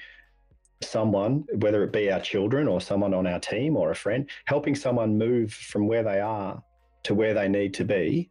someone, 0.82 1.45
whether 1.57 1.82
it 1.82 1.93
be 1.93 2.11
our 2.12 2.20
children 2.20 2.68
or 2.68 2.80
someone 2.80 3.14
on 3.14 3.26
our 3.26 3.41
team 3.41 3.76
or 3.76 3.91
a 3.91 3.97
friend, 3.97 4.28
helping 4.45 4.74
someone 4.74 5.18
move 5.18 5.53
from 5.53 5.86
where 5.86 6.03
they 6.03 6.20
are 6.20 6.62
to 7.05 7.14
where 7.14 7.34
they 7.34 7.49
need 7.49 7.74
to 7.74 7.84
be. 7.84 8.30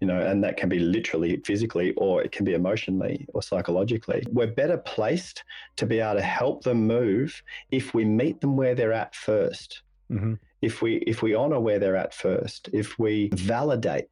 You 0.00 0.06
know, 0.06 0.20
and 0.20 0.42
that 0.44 0.56
can 0.56 0.68
be 0.70 0.78
literally 0.78 1.36
physically 1.44 1.92
or 1.98 2.22
it 2.22 2.32
can 2.32 2.44
be 2.44 2.54
emotionally 2.54 3.26
or 3.34 3.42
psychologically. 3.42 4.22
We're 4.30 4.46
better 4.46 4.78
placed 4.78 5.44
to 5.76 5.84
be 5.86 6.00
able 6.00 6.14
to 6.14 6.22
help 6.22 6.64
them 6.64 6.86
move 6.86 7.42
if 7.70 7.92
we 7.92 8.04
meet 8.04 8.40
them 8.40 8.56
where 8.56 8.74
they're 8.74 8.94
at 8.94 9.14
first. 9.14 9.82
hmm 10.08 10.34
if 10.62 10.82
we 10.82 10.96
if 11.06 11.22
we 11.22 11.34
honor 11.34 11.60
where 11.60 11.78
they're 11.78 11.96
at 11.96 12.12
first 12.14 12.68
if 12.72 12.98
we 12.98 13.30
validate 13.34 14.08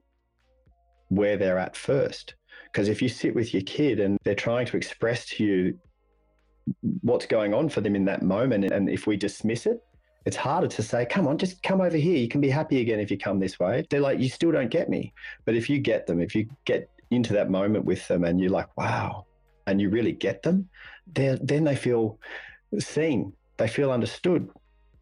where 1.09 1.37
they're 1.37 1.59
at 1.59 1.77
first 1.77 2.35
because 2.73 2.89
if 2.89 3.01
you 3.03 3.09
sit 3.09 3.35
with 3.35 3.53
your 3.55 3.63
kid 3.63 4.01
and 4.01 4.19
they're 4.25 4.35
trying 4.35 4.67
to 4.67 4.77
express 4.77 5.27
to 5.27 5.45
you 5.45 5.79
what's 7.03 7.27
going 7.27 7.55
on 7.55 7.69
for 7.69 7.81
them 7.81 7.97
in 7.97 8.05
that 8.05 8.23
moment 8.23 8.65
and 8.65 8.89
if 8.91 9.07
we 9.07 9.17
dismiss 9.17 9.67
it 9.67 9.83
it's 10.27 10.37
harder 10.37 10.69
to 10.69 10.83
say 10.83 11.07
come 11.07 11.27
on 11.27 11.39
just 11.39 11.63
come 11.63 11.81
over 11.81 11.97
here. 11.97 12.17
You 12.17 12.29
can 12.29 12.41
be 12.41 12.51
happy 12.51 12.81
again 12.81 13.01
if 13.01 13.11
you 13.11 13.19
come 13.19 13.39
this 13.39 13.59
way. 13.59 13.87
They're 13.91 14.01
like 14.01 14.21
you 14.21 14.29
still 14.29 14.53
don't 14.53 14.71
get 14.71 14.89
me. 14.89 15.13
But 15.45 15.55
if 15.55 15.71
you 15.71 15.79
get 15.79 16.07
them 16.07 16.21
if 16.21 16.35
you 16.35 16.49
get 16.65 16.91
into 17.11 17.33
that 17.35 17.51
moment 17.51 17.85
with 17.85 18.07
them 18.09 18.25
and 18.25 18.41
you're 18.41 18.51
like 18.51 18.77
wow 18.77 19.25
and 19.67 19.81
you 19.81 19.89
really 19.89 20.13
get 20.13 20.43
them 20.43 20.69
then 21.07 21.65
they 21.65 21.77
feel 21.77 22.19
seen. 22.79 23.33
They 23.57 23.69
feel 23.69 23.91
understood. 23.91 24.49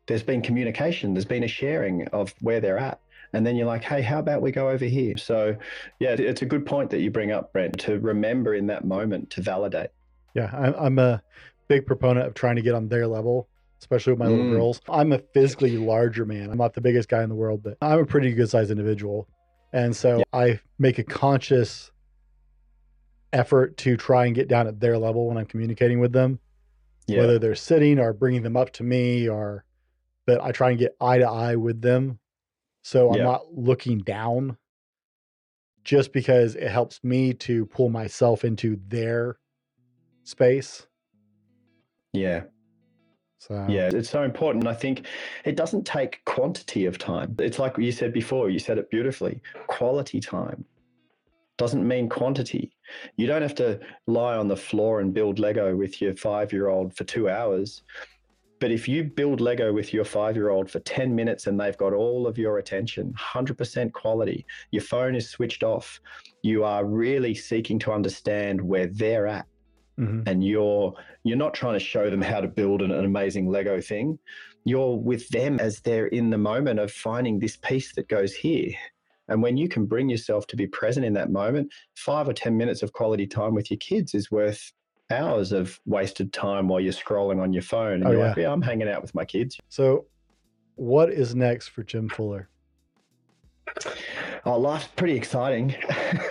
There's 0.07 0.23
been 0.23 0.41
communication, 0.41 1.15
there's 1.15 1.25
been 1.25 1.45
a 1.45 1.49
sharing 1.49 2.07
of 2.09 2.33
where 2.41 2.61
they're 2.61 2.79
at. 2.79 3.01
And 3.33 3.45
then 3.45 3.57
you're 3.57 3.67
like, 3.67 3.83
hey, 3.83 4.03
how 4.03 4.21
about 4.21 4.41
we 4.41 4.53
go 4.53 4.71
over 4.71 4.85
here? 4.85 5.17
So, 5.17 5.57
yeah, 5.99 6.11
it's 6.11 6.43
a 6.43 6.47
good 6.47 6.65
point 6.65 6.91
that 6.91 7.01
you 7.01 7.11
bring 7.11 7.33
up, 7.33 7.53
Brent, 7.53 7.77
to 7.81 7.99
remember 7.99 8.55
in 8.55 8.69
that 8.69 8.85
moment 8.85 9.31
to 9.31 9.43
validate. 9.43 9.91
Yeah, 10.35 10.49
I'm, 10.79 10.99
a 10.99 11.21
big 11.67 11.87
proponent 11.87 12.27
of 12.27 12.35
trying 12.35 12.57
to 12.57 12.63
get 12.63 12.75
on 12.75 12.89
their 12.89 13.07
level, 13.07 13.49
especially 13.87 14.15
with 14.15 14.19
my 14.21 14.27
little 14.27 14.45
Mm. 14.47 14.51
girls. 14.51 14.81
I'm 14.89 15.13
a 15.13 15.19
physically 15.19 15.77
larger 15.79 16.25
man. 16.27 16.51
I'm 16.51 16.59
not 16.59 16.75
the 16.75 16.81
biggest 16.81 17.09
guy 17.09 17.23
in 17.23 17.29
the 17.29 17.37
world, 17.37 17.63
but 17.63 17.79
I'm 17.81 18.01
a 18.01 18.05
pretty 18.07 18.33
good 18.35 18.51
sized 18.51 18.71
individual. 18.73 19.29
And 19.73 19.95
so 19.95 20.19
Yeah. 20.19 20.25
I 20.33 20.61
make 20.79 20.99
a 20.99 21.05
conscious 21.05 21.93
effort 23.33 23.77
to 23.79 23.97
try 23.97 24.27
and 24.27 24.35
get 24.35 24.49
down 24.49 24.67
at 24.67 24.81
their 24.81 24.99
level 24.99 25.29
when 25.29 25.37
I'm 25.37 25.47
communicating 25.47 26.01
with 26.01 26.13
them, 26.13 26.41
Yeah. 27.07 27.19
whether 27.19 27.39
they're 27.39 27.55
sitting 27.55 27.99
or 28.01 28.13
bringing 28.13 28.43
them 28.43 28.57
up 28.57 28.73
to 28.75 28.83
me 28.85 29.29
or, 29.29 29.65
but 30.27 30.41
I 30.41 30.51
try 30.51 30.71
and 30.71 30.79
get 30.79 30.97
eye 31.01 31.19
to 31.19 31.29
eye 31.29 31.55
with 31.57 31.81
them. 31.83 32.19
So 32.83 33.11
I'm 33.11 33.19
Yeah. 33.19 33.25
not 33.25 33.53
looking 33.55 33.99
down 33.99 34.57
just 35.85 36.13
because 36.13 36.57
it 36.57 36.69
helps 36.71 37.05
me 37.05 37.33
to 37.35 37.67
pull 37.67 37.89
myself 37.91 38.45
into 38.45 38.81
their 38.89 39.39
space. 40.25 40.87
yeah. 42.13 42.45
So 43.47 43.57
um, 43.57 43.71
Yeah. 43.71 43.91
It's 43.93 44.11
so 44.11 44.23
important. 44.23 44.67
I 44.67 44.75
think 44.75 45.07
it 45.45 45.57
doesn't 45.57 45.85
take 45.85 46.25
quantity 46.25 46.87
of 46.87 46.99
time. 46.99 47.35
It's 47.39 47.59
like 47.59 47.79
you 47.79 47.93
said 47.93 48.13
before, 48.13 48.51
you 48.51 48.59
said 48.59 48.79
it 48.79 48.91
beautifully 48.91 49.41
quality 49.67 50.21
time 50.21 50.65
doesn't 51.57 51.87
mean 51.87 52.09
quantity. 52.09 52.73
You 53.17 53.27
don't 53.27 53.43
have 53.43 53.55
to 53.57 53.81
lie 54.07 54.37
on 54.37 54.49
the 54.49 54.57
floor 54.57 55.01
and 55.01 55.15
build 55.15 55.39
Lego 55.39 55.75
with 55.75 56.01
your 56.03 56.15
five 56.15 56.53
year 56.53 56.69
old 56.69 56.95
for 56.95 57.05
two 57.05 57.29
hours. 57.29 57.83
But 58.59 58.71
if 58.71 58.89
you 58.89 59.05
build 59.05 59.41
Lego 59.41 59.73
with 59.73 59.93
your 59.93 60.05
five 60.05 60.37
year 60.37 60.51
old 60.51 60.71
for 60.71 60.81
10 60.81 61.15
minutes 61.15 61.47
and 61.47 61.59
they've 61.59 61.77
got 61.77 61.93
all 61.93 62.27
of 62.27 62.39
your 62.39 62.59
attention, 62.59 63.13
100% 63.15 63.93
quality, 63.93 64.47
your 64.71 64.83
phone 64.83 65.15
is 65.15 65.29
switched 65.29 65.63
off, 65.63 66.01
you 66.43 66.65
are 66.65 66.85
really 66.85 67.35
seeking 67.35 67.79
to 67.81 67.93
understand 67.93 68.61
where 68.61 68.87
they're 68.87 69.27
at 69.27 69.47
Mhm. 69.99 70.29
and 70.29 70.45
you're 70.45 70.95
you're 71.25 71.37
not 71.39 71.55
trying 71.55 71.73
to 71.75 71.85
show 71.85 72.11
them 72.11 72.21
how 72.21 72.41
to 72.41 72.49
build 72.49 72.83
an, 72.83 72.91
an 72.91 73.05
amazing 73.05 73.49
lego 73.49 73.81
thing 73.81 74.19
you're 74.65 74.97
with 74.97 75.29
them 75.31 75.59
as 75.61 75.81
they're 75.81 76.09
in 76.09 76.31
the 76.31 76.37
moment 76.39 76.79
of 76.81 76.91
finding 76.93 77.39
this 77.39 77.57
piece 77.57 77.95
that 77.95 78.09
goes 78.09 78.35
here 78.35 78.73
and 79.29 79.43
when 79.43 79.57
you 79.57 79.69
can 79.69 79.87
bring 79.87 80.09
yourself 80.11 80.47
to 80.49 80.57
be 80.57 80.67
present 80.67 81.07
in 81.07 81.15
that 81.15 81.31
moment 81.31 81.73
five 81.95 82.29
or 82.29 82.33
ten 82.35 82.57
minutes 82.57 82.83
of 82.83 82.93
quality 82.93 83.27
time 83.27 83.55
with 83.55 83.71
your 83.71 83.79
kids 83.79 84.15
is 84.15 84.31
worth 84.31 84.73
hours 85.11 85.53
of 85.53 85.81
wasted 85.87 86.33
time 86.33 86.69
while 86.69 86.81
you're 86.81 86.93
scrolling 86.93 87.41
on 87.41 87.53
your 87.53 87.63
phone 87.63 87.95
and 88.03 88.07
Oh, 88.09 88.11
you're 88.11 88.21
yeah. 88.21 88.29
like 88.29 88.37
yeah 88.37 88.53
i'm 88.53 88.61
hanging 88.63 88.89
out 88.89 89.01
with 89.03 89.15
my 89.15 89.25
kids 89.25 89.57
So, 89.71 90.07
what 90.75 91.11
is 91.11 91.35
next 91.35 91.69
for 91.69 91.83
Jem 91.83 92.09
Fuller? 92.11 92.51
Oh, 94.45 94.59
life's 94.59 94.87
pretty 94.97 95.17
exciting. 95.17 95.75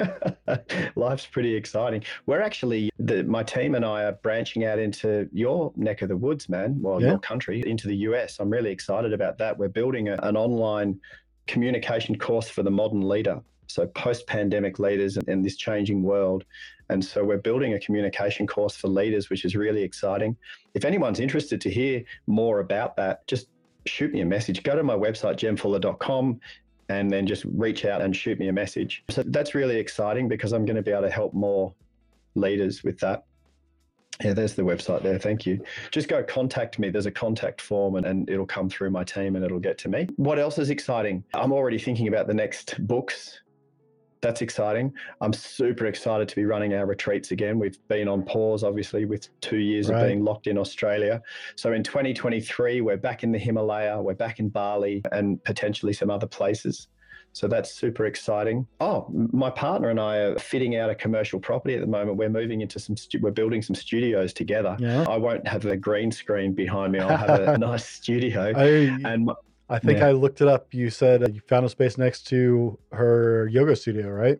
life's 0.96 1.26
pretty 1.26 1.54
exciting. 1.54 2.04
We're 2.26 2.42
actually, 2.42 2.90
the, 2.98 3.24
my 3.24 3.44
team 3.44 3.76
and 3.76 3.84
I 3.86 4.04
are 4.04 4.14
branching 4.14 4.66
out 4.66 4.80
into 4.80 5.28
your 5.34 5.74
neck 5.76 6.02
of 6.02 6.10
the 6.10 6.18
woods, 6.18 6.48
man. 6.48 6.78
Well, 6.82 7.02
Yeah. 7.02 7.10
your 7.10 7.20
country, 7.20 7.64
into 7.66 7.88
the 7.88 7.96
US. 8.10 8.40
I'm 8.40 8.50
really 8.50 8.72
excited 8.72 9.14
about 9.14 9.38
that. 9.40 9.58
We're 9.58 9.68
building 9.70 10.10
a, 10.10 10.18
an 10.24 10.38
online 10.38 11.00
communication 11.48 12.18
course 12.18 12.48
for 12.50 12.64
the 12.64 12.72
modern 12.72 13.02
leader. 13.08 13.42
So, 13.68 13.88
post 13.88 14.28
pandemic 14.28 14.80
leaders 14.80 15.18
in, 15.18 15.30
in 15.30 15.42
this 15.42 15.58
changing 15.58 16.04
world. 16.04 16.46
And 16.90 17.04
so, 17.04 17.24
we're 17.24 17.38
building 17.38 17.74
a 17.74 17.80
communication 17.80 18.46
course 18.48 18.76
for 18.78 18.88
leaders, 18.88 19.30
which 19.30 19.44
is 19.44 19.56
really 19.56 19.82
exciting. 19.84 20.38
If 20.76 20.86
anyone's 20.86 21.20
interested 21.20 21.60
to 21.62 21.70
hear 21.70 22.04
more 22.28 22.60
about 22.60 22.96
that, 22.98 23.28
just 23.28 23.48
shoot 23.88 24.14
me 24.14 24.22
a 24.22 24.26
message. 24.26 24.64
Go 24.64 24.76
to 24.76 24.84
my 24.84 24.96
website, 24.96 25.36
jemfuller.com 25.38 26.40
and 26.90 27.10
then 27.10 27.26
just 27.26 27.46
reach 27.46 27.86
out 27.86 28.02
and 28.02 28.16
shoot 28.16 28.40
me 28.40 28.48
a 28.48 28.54
message. 28.54 29.04
So 29.10 29.24
that's 29.26 29.56
really 29.56 29.78
exciting 29.78 30.28
because 30.28 30.54
I'm 30.54 30.66
going 30.66 30.76
to 30.76 30.82
be 30.82 30.92
able 30.92 31.04
to 31.04 31.10
help 31.10 31.34
more 31.34 31.74
leaders 32.36 32.84
with 32.84 33.00
that. 33.00 33.26
Yeah, 34.24 34.34
there's 34.34 34.54
the 34.54 34.62
website 34.62 35.04
there. 35.04 35.20
Thank 35.20 35.46
you. 35.46 35.62
Just 35.92 36.08
go 36.08 36.24
contact 36.24 36.80
me. 36.80 36.90
There's 36.90 37.06
a 37.06 37.12
contact 37.12 37.60
form 37.60 37.96
and, 37.96 38.06
and 38.06 38.30
it'll 38.30 38.46
come 38.46 38.70
through 38.70 38.92
my 38.92 39.04
team 39.04 39.36
and 39.36 39.44
it'll 39.44 39.60
get 39.60 39.78
to 39.80 39.90
me. 39.90 40.08
What 40.16 40.40
else 40.40 40.58
is 40.58 40.70
exciting? 40.70 41.24
I'm 41.34 41.52
already 41.52 41.78
thinking 41.78 42.08
about 42.08 42.28
the 42.28 42.34
next 42.34 42.76
books. 42.88 43.42
That's 44.26 44.42
exciting. 44.42 44.92
I'm 45.22 45.34
super 45.34 45.86
excited 45.86 46.28
to 46.30 46.36
be 46.36 46.46
running 46.46 46.74
our 46.74 46.88
retreats 46.88 47.30
again. 47.30 47.60
We've 47.60 47.78
been 47.90 48.08
on 48.08 48.24
pause, 48.24 48.64
obviously, 48.64 49.06
with 49.06 49.30
two 49.40 49.60
years 49.60 49.88
Right. 49.88 50.02
of 50.02 50.08
being 50.08 50.24
locked 50.24 50.48
in 50.48 50.58
Australia. 50.58 51.22
So 51.56 51.74
in 51.74 51.84
2023, 51.84 52.82
we're 52.82 52.98
back 52.98 53.24
in 53.24 53.32
the 53.32 53.38
Himalaya, 53.38 54.02
we're 54.02 54.16
back 54.16 54.40
in 54.40 54.50
Bali, 54.50 55.04
and 55.12 55.44
potentially 55.44 55.94
some 55.94 56.10
other 56.10 56.26
places. 56.26 56.88
So 57.34 57.48
that's 57.50 57.70
super 57.72 58.06
exciting. 58.08 58.66
Oh, 58.80 59.08
my 59.32 59.50
partner 59.52 59.90
and 59.90 60.00
I 60.00 60.16
are 60.18 60.40
fitting 60.40 60.78
out 60.78 60.90
a 60.90 60.96
commercial 60.96 61.38
property 61.40 61.76
at 61.76 61.82
the 61.82 61.88
moment. 61.88 62.18
We're 62.18 62.30
moving 62.30 62.62
into 62.62 62.80
some, 62.80 62.96
stu- 62.98 63.20
we're 63.22 63.30
building 63.32 63.62
some 63.62 63.76
studios 63.76 64.32
together. 64.34 64.76
Yeah. 64.80 65.04
I 65.08 65.18
won't 65.18 65.46
have 65.46 65.66
a 65.66 65.76
green 65.78 66.12
screen 66.14 66.54
behind 66.54 66.94
me. 66.94 67.00
I'll 67.00 67.16
have 67.18 67.42
a 67.42 67.58
nice 67.60 67.86
studio. 67.86 68.54
Oh, 68.56 68.60
I 68.64 68.98
And 69.04 69.26
my, 69.26 69.34
I 69.70 69.80
think 69.80 70.00
yeah. 70.00 70.08
I 70.08 70.12
looked 70.12 70.42
it 70.42 70.48
up. 70.48 70.74
You 70.74 70.90
said 70.90 71.24
uh, 71.24 71.28
you 71.28 71.42
found 71.48 71.66
a 71.66 71.70
space 71.70 71.98
next 71.98 72.28
to 72.28 72.78
her 72.92 73.48
yoga 73.48 73.76
studio, 73.76 74.10
right? 74.10 74.40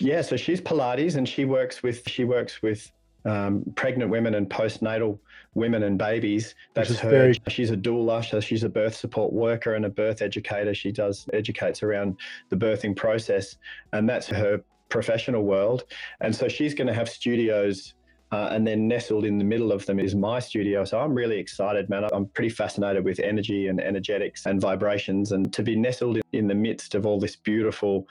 Yeah, 0.00 0.22
so 0.22 0.36
she's 0.36 0.60
Pilates, 0.60 1.16
and 1.16 1.28
she 1.28 1.44
works 1.44 1.82
with 1.82 2.02
she 2.08 2.24
works 2.24 2.62
with 2.62 2.90
um, 3.24 3.64
pregnant 3.74 4.10
women 4.10 4.34
and 4.34 4.48
postnatal 4.48 5.18
women 5.54 5.82
and 5.82 5.98
babies. 5.98 6.54
That's 6.74 6.98
her. 6.98 7.10
very- 7.10 7.40
She's 7.48 7.70
a 7.70 7.76
doula, 7.76 8.24
so 8.24 8.40
she's 8.40 8.62
a 8.62 8.68
birth 8.68 8.94
support 8.94 9.32
worker 9.32 9.74
and 9.74 9.84
a 9.84 9.90
birth 9.90 10.22
educator. 10.22 10.74
She 10.74 10.92
does 10.92 11.28
educates 11.32 11.82
around 11.82 12.16
the 12.48 12.56
birthing 12.56 12.94
process, 12.94 13.56
and 13.92 14.08
that's 14.08 14.26
her 14.28 14.62
professional 14.88 15.42
world. 15.42 15.84
And 16.20 16.34
so 16.34 16.48
she's 16.48 16.74
going 16.74 16.86
to 16.86 16.94
have 16.94 17.08
studios. 17.08 17.94
Uh, 18.30 18.48
and 18.50 18.66
then 18.66 18.86
nestled 18.86 19.24
in 19.24 19.38
the 19.38 19.44
middle 19.44 19.72
of 19.72 19.86
them 19.86 19.98
is 19.98 20.14
my 20.14 20.38
studio. 20.38 20.84
So 20.84 21.00
I'm 21.00 21.14
really 21.14 21.38
excited, 21.38 21.88
man. 21.88 22.04
I'm 22.12 22.26
pretty 22.26 22.50
fascinated 22.50 23.04
with 23.04 23.20
energy 23.20 23.68
and 23.68 23.80
energetics 23.80 24.44
and 24.44 24.60
vibrations. 24.60 25.32
And 25.32 25.52
to 25.54 25.62
be 25.62 25.76
nestled 25.76 26.16
in, 26.16 26.22
in 26.32 26.46
the 26.46 26.54
midst 26.54 26.94
of 26.94 27.06
all 27.06 27.18
this 27.18 27.36
beautiful 27.36 28.06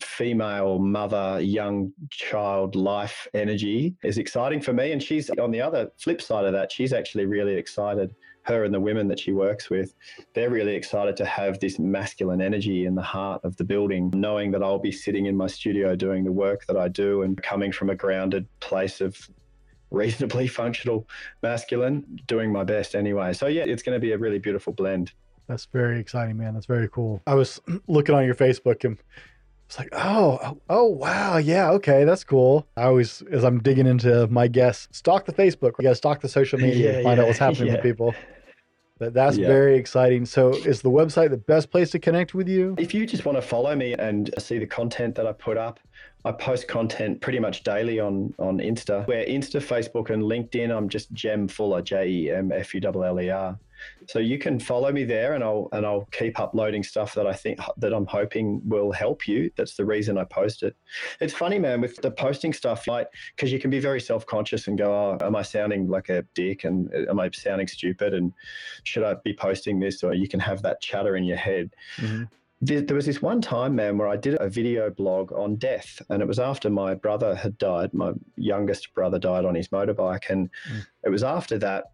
female 0.00 0.78
mother, 0.78 1.40
young 1.40 1.92
child 2.10 2.76
life 2.76 3.26
energy 3.32 3.94
is 4.02 4.18
exciting 4.18 4.60
for 4.60 4.72
me. 4.72 4.92
And 4.92 5.02
she's 5.02 5.30
on 5.30 5.50
the 5.50 5.62
other 5.62 5.90
flip 5.98 6.20
side 6.20 6.44
of 6.44 6.52
that, 6.52 6.70
she's 6.70 6.92
actually 6.92 7.24
really 7.24 7.54
excited 7.54 8.14
her 8.44 8.64
and 8.64 8.74
the 8.74 8.80
women 8.80 9.08
that 9.08 9.18
she 9.18 9.32
works 9.32 9.70
with, 9.70 9.94
they're 10.34 10.50
really 10.50 10.74
excited 10.74 11.16
to 11.16 11.24
have 11.24 11.58
this 11.60 11.78
masculine 11.78 12.40
energy 12.40 12.84
in 12.86 12.94
the 12.94 13.02
heart 13.02 13.40
of 13.42 13.56
the 13.56 13.64
building, 13.64 14.10
knowing 14.14 14.50
that 14.50 14.62
I'll 14.62 14.78
be 14.78 14.92
sitting 14.92 15.26
in 15.26 15.36
my 15.36 15.46
studio 15.46 15.96
doing 15.96 16.24
the 16.24 16.32
work 16.32 16.66
that 16.66 16.76
I 16.76 16.88
do 16.88 17.22
and 17.22 17.42
coming 17.42 17.72
from 17.72 17.90
a 17.90 17.94
grounded 17.94 18.46
place 18.60 19.00
of 19.00 19.16
reasonably 19.94 20.46
functional 20.60 21.08
masculine, 21.42 22.20
doing 22.26 22.52
my 22.52 22.64
best 22.64 22.94
anyway. 22.94 23.32
So, 23.32 23.46
yeah, 23.46 23.64
it's 23.66 23.82
going 23.82 23.96
to 23.96 24.00
be 24.00 24.12
a 24.12 24.18
really 24.18 24.38
beautiful 24.38 24.72
blend. 24.72 25.12
That's 25.46 25.66
very 25.66 26.00
exciting, 26.00 26.36
man. 26.36 26.54
That's 26.54 26.66
very 26.66 26.88
cool. 26.88 27.22
I 27.26 27.34
was 27.34 27.60
looking 27.86 28.14
on 28.14 28.24
your 28.24 28.34
Facebook 28.34 28.84
and 28.84 28.98
it's 29.66 29.78
like, 29.78 29.88
oh, 29.92 30.58
oh, 30.68 30.84
wow, 30.84 31.38
yeah, 31.38 31.70
okay, 31.72 32.04
that's 32.04 32.22
cool. 32.22 32.66
I 32.76 32.84
always, 32.84 33.22
as 33.30 33.44
I'm 33.44 33.60
digging 33.60 33.86
into 33.86 34.26
my 34.28 34.46
guests, 34.46 34.88
stalk 34.96 35.24
the 35.24 35.32
Facebook. 35.32 35.72
You 35.78 35.84
got 35.84 35.90
to 35.90 35.94
stalk 35.94 36.20
the 36.20 36.28
social 36.28 36.58
media, 36.58 36.92
yeah, 36.98 37.02
find 37.02 37.16
yeah, 37.16 37.22
out 37.22 37.26
what's 37.26 37.38
happening 37.38 37.68
yeah. 37.68 37.74
with 37.74 37.82
people. 37.82 38.14
But 38.98 39.14
that's 39.14 39.36
yeah. 39.36 39.48
very 39.48 39.76
exciting. 39.76 40.26
So, 40.26 40.50
is 40.50 40.82
the 40.82 40.90
website 40.90 41.30
the 41.30 41.36
best 41.36 41.70
place 41.70 41.90
to 41.90 41.98
connect 41.98 42.34
with 42.34 42.48
you? 42.48 42.76
If 42.78 42.94
you 42.94 43.06
just 43.06 43.24
want 43.24 43.36
to 43.36 43.42
follow 43.42 43.74
me 43.74 43.94
and 43.94 44.30
see 44.38 44.58
the 44.58 44.66
content 44.66 45.16
that 45.16 45.26
I 45.26 45.32
put 45.32 45.56
up, 45.56 45.80
I 46.24 46.32
post 46.32 46.68
content 46.68 47.20
pretty 47.20 47.38
much 47.38 47.64
daily 47.64 48.00
on 48.00 48.34
on 48.38 48.58
Insta. 48.58 49.06
Where 49.06 49.24
Insta, 49.26 49.60
Facebook, 49.60 50.10
and 50.10 50.22
LinkedIn, 50.22 50.74
I'm 50.74 50.88
just 50.88 51.12
Jem 51.12 51.48
Fuller, 51.48 51.82
J 51.82 52.08
E 52.08 52.30
M 52.30 52.50
F 52.52 52.74
U 52.74 52.80
L 52.82 53.04
L 53.04 53.20
E 53.20 53.30
R. 53.30 53.58
So 54.06 54.18
you 54.18 54.38
can 54.38 54.58
follow 54.58 54.90
me 54.92 55.04
there, 55.04 55.34
and 55.34 55.44
I'll 55.44 55.68
and 55.72 55.84
I'll 55.84 56.08
keep 56.12 56.40
uploading 56.40 56.82
stuff 56.82 57.14
that 57.14 57.26
I 57.26 57.34
think 57.34 57.60
that 57.76 57.92
I'm 57.92 58.06
hoping 58.06 58.62
will 58.64 58.92
help 58.92 59.28
you. 59.28 59.50
That's 59.56 59.76
the 59.76 59.84
reason 59.84 60.16
I 60.16 60.24
post 60.24 60.62
it. 60.62 60.74
It's 61.20 61.34
funny, 61.34 61.58
man, 61.58 61.82
with 61.82 61.96
the 61.96 62.10
posting 62.10 62.54
stuff, 62.54 62.86
like 62.86 63.08
because 63.36 63.52
you 63.52 63.58
can 63.58 63.70
be 63.70 63.80
very 63.80 64.00
self 64.00 64.24
conscious 64.24 64.66
and 64.66 64.78
go, 64.78 64.92
"Oh, 65.20 65.24
am 65.24 65.36
I 65.36 65.42
sounding 65.42 65.88
like 65.88 66.08
a 66.08 66.22
dick? 66.34 66.64
And 66.64 66.90
uh, 66.94 67.10
am 67.10 67.20
I 67.20 67.30
sounding 67.32 67.66
stupid? 67.66 68.14
And 68.14 68.32
should 68.84 69.04
I 69.04 69.14
be 69.24 69.34
posting 69.34 69.80
this?" 69.80 70.02
Or 70.02 70.14
you 70.14 70.28
can 70.28 70.40
have 70.40 70.62
that 70.62 70.80
chatter 70.80 71.16
in 71.16 71.24
your 71.24 71.36
head. 71.36 71.70
Mm-hmm 71.96 72.24
there 72.64 72.96
was 72.96 73.06
this 73.06 73.22
one 73.22 73.40
time, 73.40 73.74
man, 73.74 73.98
where 73.98 74.08
I 74.08 74.16
did 74.16 74.36
a 74.40 74.48
video 74.48 74.90
blog 74.90 75.32
on 75.32 75.56
death, 75.56 76.00
and 76.08 76.22
it 76.22 76.28
was 76.28 76.38
after 76.38 76.70
my 76.70 76.94
brother 76.94 77.34
had 77.34 77.58
died. 77.58 77.92
My 77.92 78.12
youngest 78.36 78.94
brother 78.94 79.18
died 79.18 79.44
on 79.44 79.54
his 79.54 79.68
motorbike, 79.68 80.30
and 80.30 80.50
mm. 80.70 80.86
it 81.04 81.10
was 81.10 81.22
after 81.22 81.58
that 81.58 81.84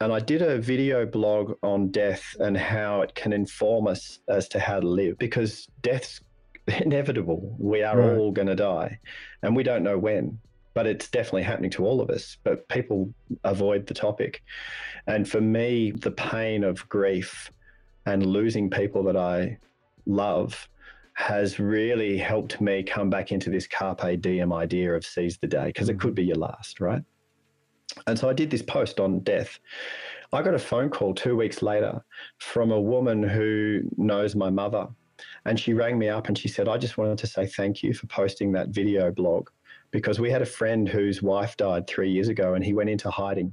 and 0.00 0.12
I 0.12 0.18
did 0.18 0.40
a 0.40 0.58
video 0.58 1.04
blog 1.04 1.58
on 1.62 1.90
death 1.90 2.34
and 2.40 2.56
how 2.56 3.02
it 3.02 3.14
can 3.14 3.32
inform 3.32 3.86
us 3.86 4.18
as 4.28 4.48
to 4.48 4.58
how 4.58 4.80
to 4.80 4.88
live 4.88 5.18
because 5.18 5.68
death's 5.82 6.20
inevitable. 6.66 7.54
We 7.58 7.82
are 7.82 7.98
right. 7.98 8.16
all 8.16 8.32
going 8.32 8.48
to 8.48 8.54
die, 8.54 8.98
and 9.42 9.54
we 9.54 9.62
don't 9.62 9.82
know 9.82 9.98
when, 9.98 10.38
but 10.72 10.86
it's 10.86 11.08
definitely 11.08 11.42
happening 11.42 11.70
to 11.72 11.84
all 11.84 12.00
of 12.00 12.08
us. 12.08 12.38
But 12.42 12.66
people 12.68 13.12
avoid 13.44 13.86
the 13.86 13.94
topic. 13.94 14.42
And 15.06 15.28
for 15.28 15.40
me, 15.40 15.90
the 15.90 16.12
pain 16.12 16.64
of 16.64 16.88
grief 16.88 17.50
and 18.06 18.24
losing 18.24 18.70
people 18.70 19.02
that 19.04 19.16
I 19.16 19.58
love 20.10 20.68
has 21.14 21.58
really 21.58 22.16
helped 22.16 22.60
me 22.60 22.82
come 22.82 23.10
back 23.10 23.30
into 23.30 23.50
this 23.50 23.66
carpe 23.66 24.20
diem 24.20 24.52
idea 24.52 24.94
of 24.94 25.04
seize 25.04 25.38
the 25.38 25.46
day 25.46 25.66
because 25.66 25.88
it 25.88 26.00
could 26.00 26.14
be 26.14 26.24
your 26.24 26.36
last, 26.36 26.80
right? 26.80 27.02
And 28.06 28.18
so 28.18 28.28
I 28.28 28.32
did 28.32 28.50
this 28.50 28.62
post 28.62 29.00
on 29.00 29.20
death. 29.20 29.58
I 30.32 30.42
got 30.42 30.54
a 30.54 30.58
phone 30.58 30.90
call 30.90 31.12
two 31.12 31.36
weeks 31.36 31.60
later 31.60 32.02
from 32.38 32.70
a 32.70 32.80
woman 32.80 33.22
who 33.22 33.82
knows 33.96 34.36
my 34.36 34.48
mother. 34.48 34.86
And 35.44 35.58
she 35.58 35.74
rang 35.74 35.98
me 35.98 36.08
up 36.08 36.28
and 36.28 36.38
she 36.38 36.48
said, 36.48 36.68
I 36.68 36.78
just 36.78 36.96
wanted 36.96 37.18
to 37.18 37.26
say 37.26 37.46
thank 37.46 37.82
you 37.82 37.92
for 37.92 38.06
posting 38.06 38.52
that 38.52 38.68
video 38.68 39.10
blog 39.10 39.48
because 39.90 40.20
we 40.20 40.30
had 40.30 40.40
a 40.40 40.46
friend 40.46 40.88
whose 40.88 41.20
wife 41.20 41.56
died 41.56 41.86
three 41.86 42.10
years 42.10 42.28
ago 42.28 42.54
and 42.54 42.64
he 42.64 42.72
went 42.72 42.90
into 42.90 43.10
hiding. 43.10 43.52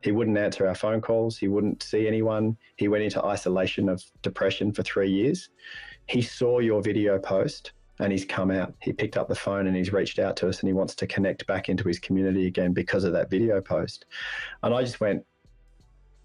He 0.00 0.12
wouldn't 0.12 0.36
answer 0.36 0.66
our 0.66 0.74
phone 0.74 1.00
calls. 1.00 1.38
He 1.38 1.48
wouldn't 1.48 1.82
see 1.82 2.06
anyone. 2.06 2.56
He 2.76 2.88
went 2.88 3.04
into 3.04 3.24
isolation 3.24 3.88
of 3.88 4.02
depression 4.22 4.72
for 4.72 4.82
three 4.82 5.10
years. 5.10 5.48
He 6.06 6.22
saw 6.22 6.58
your 6.58 6.82
video 6.82 7.18
post 7.18 7.72
and 8.00 8.12
he's 8.12 8.24
come 8.24 8.50
out. 8.50 8.74
He 8.80 8.92
picked 8.92 9.16
up 9.16 9.28
the 9.28 9.34
phone 9.34 9.66
and 9.66 9.76
he's 9.76 9.92
reached 9.92 10.18
out 10.18 10.36
to 10.38 10.48
us 10.48 10.60
and 10.60 10.68
he 10.68 10.72
wants 10.72 10.94
to 10.96 11.06
connect 11.06 11.46
back 11.46 11.68
into 11.68 11.86
his 11.86 11.98
community 11.98 12.46
again 12.46 12.72
because 12.72 13.04
of 13.04 13.12
that 13.12 13.30
video 13.30 13.60
post. 13.60 14.06
And 14.62 14.74
I 14.74 14.82
just 14.82 15.00
went, 15.00 15.24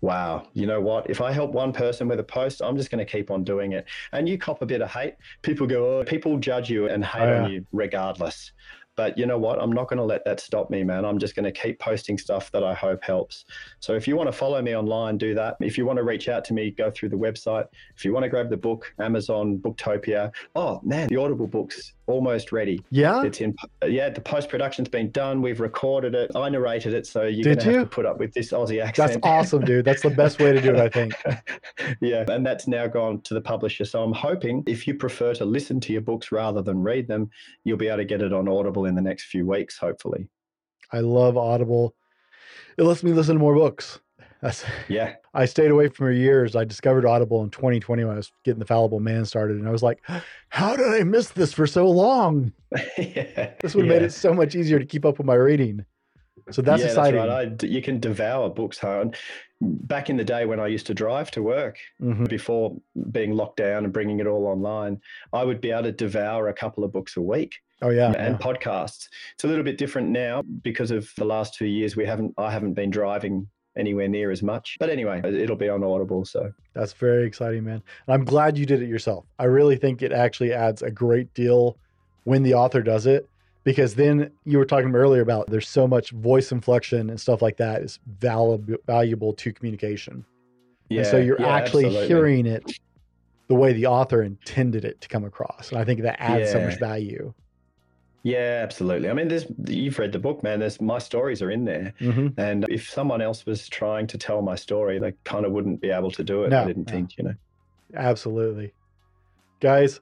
wow, 0.01 0.47
you 0.53 0.65
know 0.65 0.79
what? 0.79 1.09
If 1.09 1.21
I 1.21 1.31
help 1.31 1.51
one 1.51 1.73
person 1.73 2.07
with 2.07 2.19
a 2.19 2.23
post, 2.23 2.61
I'm 2.61 2.77
just 2.77 2.89
going 2.89 3.05
to 3.05 3.11
keep 3.11 3.31
on 3.31 3.43
doing 3.43 3.73
it. 3.73 3.85
And 4.13 4.27
you 4.27 4.37
cop 4.37 4.61
a 4.61 4.65
bit 4.65 4.81
of 4.81 4.89
hate. 4.89 5.15
People 5.41 5.67
go, 5.67 5.99
oh, 5.99 6.03
people 6.03 6.37
judge 6.37 6.69
you 6.69 6.87
and 6.87 7.03
hate 7.03 7.21
oh, 7.21 7.25
yeah. 7.25 7.43
on 7.43 7.51
you 7.51 7.65
regardless. 7.71 8.51
But 8.99 9.17
you 9.17 9.25
know 9.25 9.37
what? 9.37 9.61
I'm 9.61 9.71
not 9.71 9.87
going 9.87 9.99
to 9.99 10.03
let 10.03 10.25
that 10.25 10.41
stop 10.41 10.69
me, 10.69 10.83
man. 10.83 11.05
I'm 11.05 11.19
just 11.19 11.33
going 11.33 11.45
to 11.45 11.53
keep 11.53 11.79
posting 11.79 12.17
stuff 12.17 12.51
that 12.51 12.65
I 12.65 12.73
hope 12.73 13.01
helps. 13.01 13.45
So 13.79 13.93
if 13.93 14.09
you 14.09 14.17
want 14.17 14.27
to 14.27 14.33
follow 14.33 14.61
me 14.61 14.75
online, 14.75 15.17
do 15.17 15.33
that. 15.35 15.55
If 15.61 15.77
you 15.77 15.85
want 15.85 15.95
to 15.99 16.03
reach 16.03 16.27
out 16.27 16.43
to 16.45 16.53
me, 16.53 16.71
go 16.71 16.91
through 16.91 17.07
the 17.07 17.15
website. 17.15 17.67
If 17.95 18.03
you 18.03 18.11
want 18.11 18.25
to 18.25 18.29
grab 18.29 18.49
the 18.49 18.57
book, 18.57 18.93
Amazon, 18.99 19.57
Booktopia. 19.57 20.33
Oh 20.53 20.81
man, 20.83 21.07
the 21.07 21.15
Audible 21.15 21.47
books 21.47 21.93
almost 22.09 22.51
ready. 22.51 22.83
Yeah, 22.89 23.23
it's 23.23 23.39
in. 23.39 23.55
Yeah, 23.87 24.09
the 24.09 24.19
post 24.19 24.49
production's 24.49 24.89
been 24.89 25.11
done. 25.11 25.41
We've 25.41 25.59
recorded 25.59 26.15
it. 26.15 26.31
I 26.35 26.49
narrated 26.49 26.93
it, 26.93 27.07
so 27.07 27.23
you're 27.23 27.55
gonna 27.55 27.75
have 27.75 27.83
to 27.83 27.89
put 27.89 28.05
up 28.05 28.19
with 28.19 28.33
this 28.33 28.51
Aussie 28.51 28.83
accent. 28.83 29.13
That's 29.13 29.19
awesome, 29.23 29.63
dude. 29.63 29.85
That's 29.85 30.01
the 30.01 30.09
best 30.09 30.39
way 30.39 30.51
to 30.51 30.59
do 30.59 30.71
it, 30.71 30.79
I 30.79 30.89
think. 30.89 31.13
yeah, 32.01 32.25
and 32.27 32.45
that's 32.45 32.67
now 32.67 32.87
gone 32.87 33.21
to 33.21 33.33
the 33.33 33.41
publisher. 33.41 33.85
So 33.85 34.03
I'm 34.03 34.13
hoping 34.13 34.63
if 34.67 34.87
you 34.87 34.95
prefer 34.95 35.33
to 35.35 35.45
listen 35.45 35.79
to 35.81 35.93
your 35.93 36.01
books 36.01 36.31
rather 36.31 36.61
than 36.61 36.81
read 36.81 37.07
them, 37.07 37.29
you'll 37.63 37.77
be 37.77 37.87
able 37.87 37.97
to 37.97 38.05
get 38.05 38.21
it 38.21 38.33
on 38.33 38.47
Audible 38.47 38.85
in 38.89 38.95
the 38.95 39.01
next 39.01 39.25
few 39.25 39.45
weeks, 39.45 39.77
hopefully. 39.77 40.27
I 40.91 40.99
love 40.99 41.37
Audible. 41.37 41.95
It 42.77 42.83
lets 42.83 43.03
me 43.03 43.13
listen 43.13 43.35
to 43.35 43.39
more 43.39 43.55
books. 43.55 43.99
That's, 44.41 44.65
yeah. 44.87 45.15
I 45.33 45.45
stayed 45.45 45.71
away 45.71 45.87
from 45.87 45.95
for 45.95 46.11
years. 46.11 46.55
I 46.55 46.63
discovered 46.63 47.05
Audible 47.05 47.43
in 47.43 47.49
2020 47.49 48.03
when 48.03 48.13
I 48.13 48.17
was 48.17 48.31
getting 48.43 48.59
the 48.59 48.65
Fallible 48.65 48.99
Man 48.99 49.25
started, 49.25 49.57
and 49.57 49.67
I 49.67 49.71
was 49.71 49.83
like, 49.83 50.01
"How 50.49 50.75
did 50.75 50.87
I 50.87 51.03
miss 51.03 51.29
this 51.29 51.53
for 51.53 51.67
so 51.67 51.89
long?" 51.89 52.51
yeah. 52.97 53.51
This 53.61 53.75
would 53.75 53.85
have 53.85 53.93
yeah. 53.93 53.99
made 53.99 54.05
it 54.05 54.13
so 54.13 54.33
much 54.33 54.55
easier 54.55 54.79
to 54.79 54.85
keep 54.85 55.05
up 55.05 55.17
with 55.17 55.27
my 55.27 55.35
reading. 55.35 55.85
So 56.51 56.61
that's 56.61 56.81
yeah, 56.81 56.87
exciting. 56.87 57.19
That's 57.19 57.29
right. 57.29 57.63
I, 57.63 57.67
you 57.67 57.81
can 57.81 57.99
devour 57.99 58.49
books, 58.49 58.79
huh? 58.79 59.05
back 59.61 60.09
in 60.09 60.17
the 60.17 60.23
day 60.23 60.45
when 60.45 60.59
I 60.59 60.67
used 60.67 60.87
to 60.87 60.93
drive 60.93 61.31
to 61.31 61.43
work 61.43 61.77
mm-hmm. 62.01 62.25
before 62.25 62.77
being 63.11 63.33
locked 63.33 63.57
down 63.57 63.83
and 63.83 63.91
bringing 63.91 64.19
it 64.19 64.27
all 64.27 64.45
online, 64.45 65.01
I 65.33 65.43
would 65.43 65.59
be 65.59 65.71
able 65.71 65.83
to 65.83 65.91
devour 65.91 66.47
a 66.47 66.53
couple 66.53 66.83
of 66.83 66.93
books 66.93 67.17
a 67.17 67.21
week. 67.21 67.55
Oh 67.81 67.89
yeah, 67.89 68.11
and 68.17 68.37
yeah. 68.39 68.45
podcasts. 68.45 69.07
It's 69.33 69.43
a 69.43 69.47
little 69.47 69.63
bit 69.63 69.77
different 69.77 70.09
now 70.09 70.41
because 70.63 70.91
of 70.91 71.11
the 71.17 71.25
last 71.25 71.53
two 71.53 71.65
years. 71.65 71.95
We 71.95 72.05
haven't, 72.05 72.33
I 72.37 72.51
haven't 72.51 72.73
been 72.73 72.89
driving 72.89 73.47
anywhere 73.77 74.07
near 74.07 74.31
as 74.31 74.43
much. 74.43 74.77
But 74.79 74.89
anyway, 74.89 75.21
it'll 75.23 75.55
be 75.55 75.69
on 75.69 75.83
Audible. 75.83 76.25
So 76.25 76.51
that's 76.73 76.93
very 76.93 77.25
exciting, 77.25 77.63
man. 77.63 77.81
And 78.07 78.13
I'm 78.13 78.25
glad 78.25 78.57
you 78.57 78.65
did 78.65 78.81
it 78.81 78.89
yourself. 78.89 79.25
I 79.39 79.45
really 79.45 79.77
think 79.77 80.01
it 80.01 80.11
actually 80.11 80.53
adds 80.53 80.81
a 80.81 80.91
great 80.91 81.33
deal 81.33 81.77
when 82.25 82.43
the 82.43 82.53
author 82.53 82.81
does 82.81 83.05
it 83.05 83.27
because 83.63 83.95
then 83.95 84.31
you 84.45 84.57
were 84.57 84.65
talking 84.65 84.93
earlier 84.95 85.21
about 85.21 85.47
there's 85.49 85.67
so 85.67 85.87
much 85.87 86.11
voice 86.11 86.51
inflection 86.51 87.09
and 87.09 87.19
stuff 87.19 87.41
like 87.41 87.57
that 87.57 87.81
is 87.81 87.99
valuable 88.19 88.75
valuable 88.85 89.33
to 89.33 89.53
communication. 89.53 90.25
Yeah. 90.89 91.01
And 91.01 91.07
so 91.07 91.17
you're 91.17 91.39
yeah, 91.39 91.47
actually 91.47 91.85
absolutely. 91.85 92.07
hearing 92.07 92.45
it 92.45 92.79
the 93.47 93.55
way 93.55 93.73
the 93.73 93.85
author 93.85 94.21
intended 94.21 94.85
it 94.85 95.01
to 95.01 95.07
come 95.07 95.23
across. 95.23 95.71
And 95.71 95.79
I 95.79 95.83
think 95.83 96.01
that 96.01 96.21
adds 96.21 96.47
yeah. 96.47 96.53
so 96.53 96.61
much 96.61 96.79
value. 96.79 97.33
Yeah, 98.23 98.59
absolutely. 98.63 99.09
I 99.09 99.13
mean, 99.13 99.29
there's 99.29 99.45
you've 99.67 99.97
read 99.97 100.11
the 100.11 100.19
book, 100.19 100.43
man. 100.43 100.59
There's 100.59 100.81
my 100.81 100.99
stories 100.99 101.41
are 101.41 101.51
in 101.51 101.63
there, 101.65 101.93
mm-hmm. 102.01 102.39
and 102.39 102.65
if 102.69 102.89
someone 102.89 103.21
else 103.21 103.45
was 103.45 103.69
trying 103.69 104.07
to 104.07 104.17
tell 104.17 104.41
my 104.41 104.55
story, 104.55 104.99
they 104.99 105.13
kind 105.23 105.45
of 105.45 105.53
wouldn't 105.53 105.79
be 105.79 105.89
able 105.89 106.11
to 106.11 106.23
do 106.23 106.43
it. 106.43 106.49
No, 106.49 106.63
I 106.63 106.67
didn't 106.67 106.87
no. 106.87 106.93
think, 106.93 107.17
you 107.17 107.23
know. 107.23 107.35
Absolutely, 107.95 108.73
guys. 109.61 110.01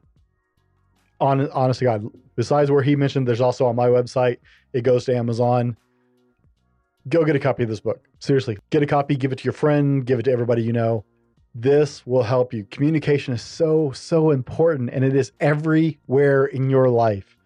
On 1.20 1.49
honest 1.51 1.80
to 1.80 1.86
God, 1.86 2.07
besides 2.36 2.70
where 2.70 2.84
he 2.84 2.95
mentioned, 2.95 3.28
there's 3.28 3.41
also 3.41 3.65
on 3.65 3.76
my 3.76 3.88
website. 3.88 4.38
It 4.74 4.82
goes 4.82 5.05
to 5.05 5.15
Amazon. 5.15 5.78
Go 7.09 7.24
get 7.24 7.36
a 7.36 7.39
copy 7.39 7.63
of 7.63 7.70
this 7.70 7.80
book. 7.80 8.07
Seriously, 8.20 8.57
get 8.72 8.84
a 8.84 8.88
copy. 8.88 9.15
Give 9.15 9.32
it 9.32 9.38
to 9.39 9.43
your 9.43 9.53
friend. 9.53 10.05
Give 10.05 10.20
it 10.20 10.24
to 10.24 10.32
everybody 10.32 10.63
you 10.63 10.74
know. 10.74 11.05
This 11.53 12.05
will 12.05 12.24
help 12.24 12.53
you. 12.53 12.65
Communication 12.65 13.34
is 13.34 13.41
so 13.43 13.91
so 13.91 14.32
important, 14.32 14.89
and 14.91 15.05
it 15.05 15.15
is 15.15 15.32
everywhere 15.39 16.45
in 16.45 16.70
your 16.70 16.89
life 16.89 17.37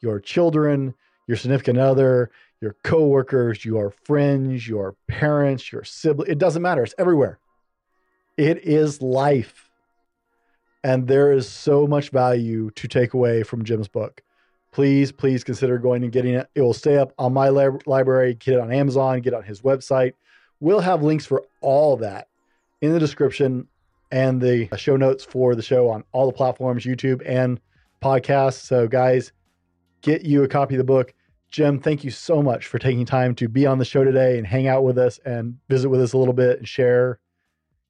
your 0.00 0.20
children, 0.20 0.94
your 1.26 1.36
significant 1.36 1.78
other, 1.78 2.30
your 2.60 2.76
coworkers, 2.82 3.64
your 3.64 3.90
friends, 4.04 4.66
your 4.66 4.96
parents, 5.08 5.70
your 5.72 5.84
siblings. 5.84 6.30
It 6.30 6.38
doesn't 6.38 6.62
matter. 6.62 6.82
It's 6.82 6.94
everywhere. 6.98 7.38
It 8.36 8.64
is 8.64 9.02
life. 9.02 9.70
And 10.84 11.08
there 11.08 11.32
is 11.32 11.48
so 11.48 11.86
much 11.86 12.10
value 12.10 12.70
to 12.72 12.88
take 12.88 13.12
away 13.12 13.42
from 13.42 13.64
Jem's 13.64 13.88
book. 13.88 14.22
Please, 14.72 15.10
please 15.10 15.42
consider 15.42 15.78
going 15.78 16.02
and 16.02 16.12
getting 16.12 16.34
it. 16.34 16.48
It 16.54 16.60
will 16.60 16.74
stay 16.74 16.96
up 16.96 17.12
on 17.18 17.32
my 17.32 17.48
lab- 17.48 17.86
library, 17.86 18.34
get 18.34 18.54
it 18.54 18.60
on 18.60 18.72
Amazon, 18.72 19.20
get 19.20 19.32
it 19.32 19.36
on 19.36 19.42
his 19.42 19.62
website. 19.62 20.12
We'll 20.60 20.80
have 20.80 21.02
links 21.02 21.26
for 21.26 21.44
all 21.60 21.96
that 21.98 22.28
in 22.80 22.92
the 22.92 22.98
description 22.98 23.68
and 24.12 24.40
the 24.40 24.68
show 24.76 24.96
notes 24.96 25.24
for 25.24 25.54
the 25.54 25.62
show 25.62 25.88
on 25.88 26.04
all 26.12 26.26
the 26.26 26.32
platforms, 26.32 26.84
YouTube 26.84 27.22
and 27.26 27.60
podcasts. 28.02 28.60
So, 28.60 28.86
guys, 28.86 29.32
get 30.06 30.24
you 30.24 30.42
a 30.42 30.48
copy 30.48 30.74
of 30.74 30.78
the 30.78 30.84
book. 30.84 31.12
Jem, 31.50 31.78
thank 31.78 32.04
you 32.04 32.10
so 32.10 32.42
much 32.42 32.66
for 32.66 32.78
taking 32.78 33.04
time 33.04 33.34
to 33.36 33.48
be 33.48 33.66
on 33.66 33.78
the 33.78 33.84
show 33.84 34.04
today 34.04 34.38
and 34.38 34.46
hang 34.46 34.68
out 34.68 34.84
with 34.84 34.98
us 34.98 35.18
and 35.24 35.58
visit 35.68 35.88
with 35.88 36.00
us 36.00 36.12
a 36.12 36.18
little 36.18 36.34
bit 36.34 36.58
and 36.58 36.66
share 36.66 37.20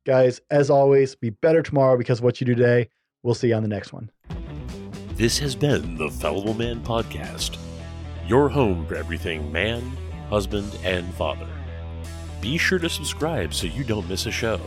Guys, 0.06 0.40
as 0.52 0.70
always, 0.70 1.16
be 1.16 1.30
better 1.30 1.62
tomorrow 1.62 1.98
because 1.98 2.22
what 2.22 2.40
you 2.40 2.46
do 2.46 2.54
today. 2.54 2.88
We'll 3.24 3.34
see 3.34 3.48
you 3.48 3.56
on 3.56 3.62
the 3.62 3.68
next 3.68 3.92
one. 3.92 4.08
This 5.14 5.36
has 5.40 5.56
been 5.56 5.96
the 5.96 6.08
Fallible 6.08 6.54
Man 6.54 6.80
Podcast, 6.80 7.58
your 8.28 8.48
home 8.48 8.86
for 8.86 8.94
everything 8.94 9.50
man, 9.50 9.82
husband, 10.30 10.78
and 10.84 11.12
father. 11.14 11.48
Be 12.40 12.56
sure 12.56 12.78
to 12.78 12.88
subscribe 12.88 13.52
so 13.52 13.66
you 13.66 13.82
don't 13.82 14.08
miss 14.08 14.26
a 14.26 14.30
show. 14.30 14.60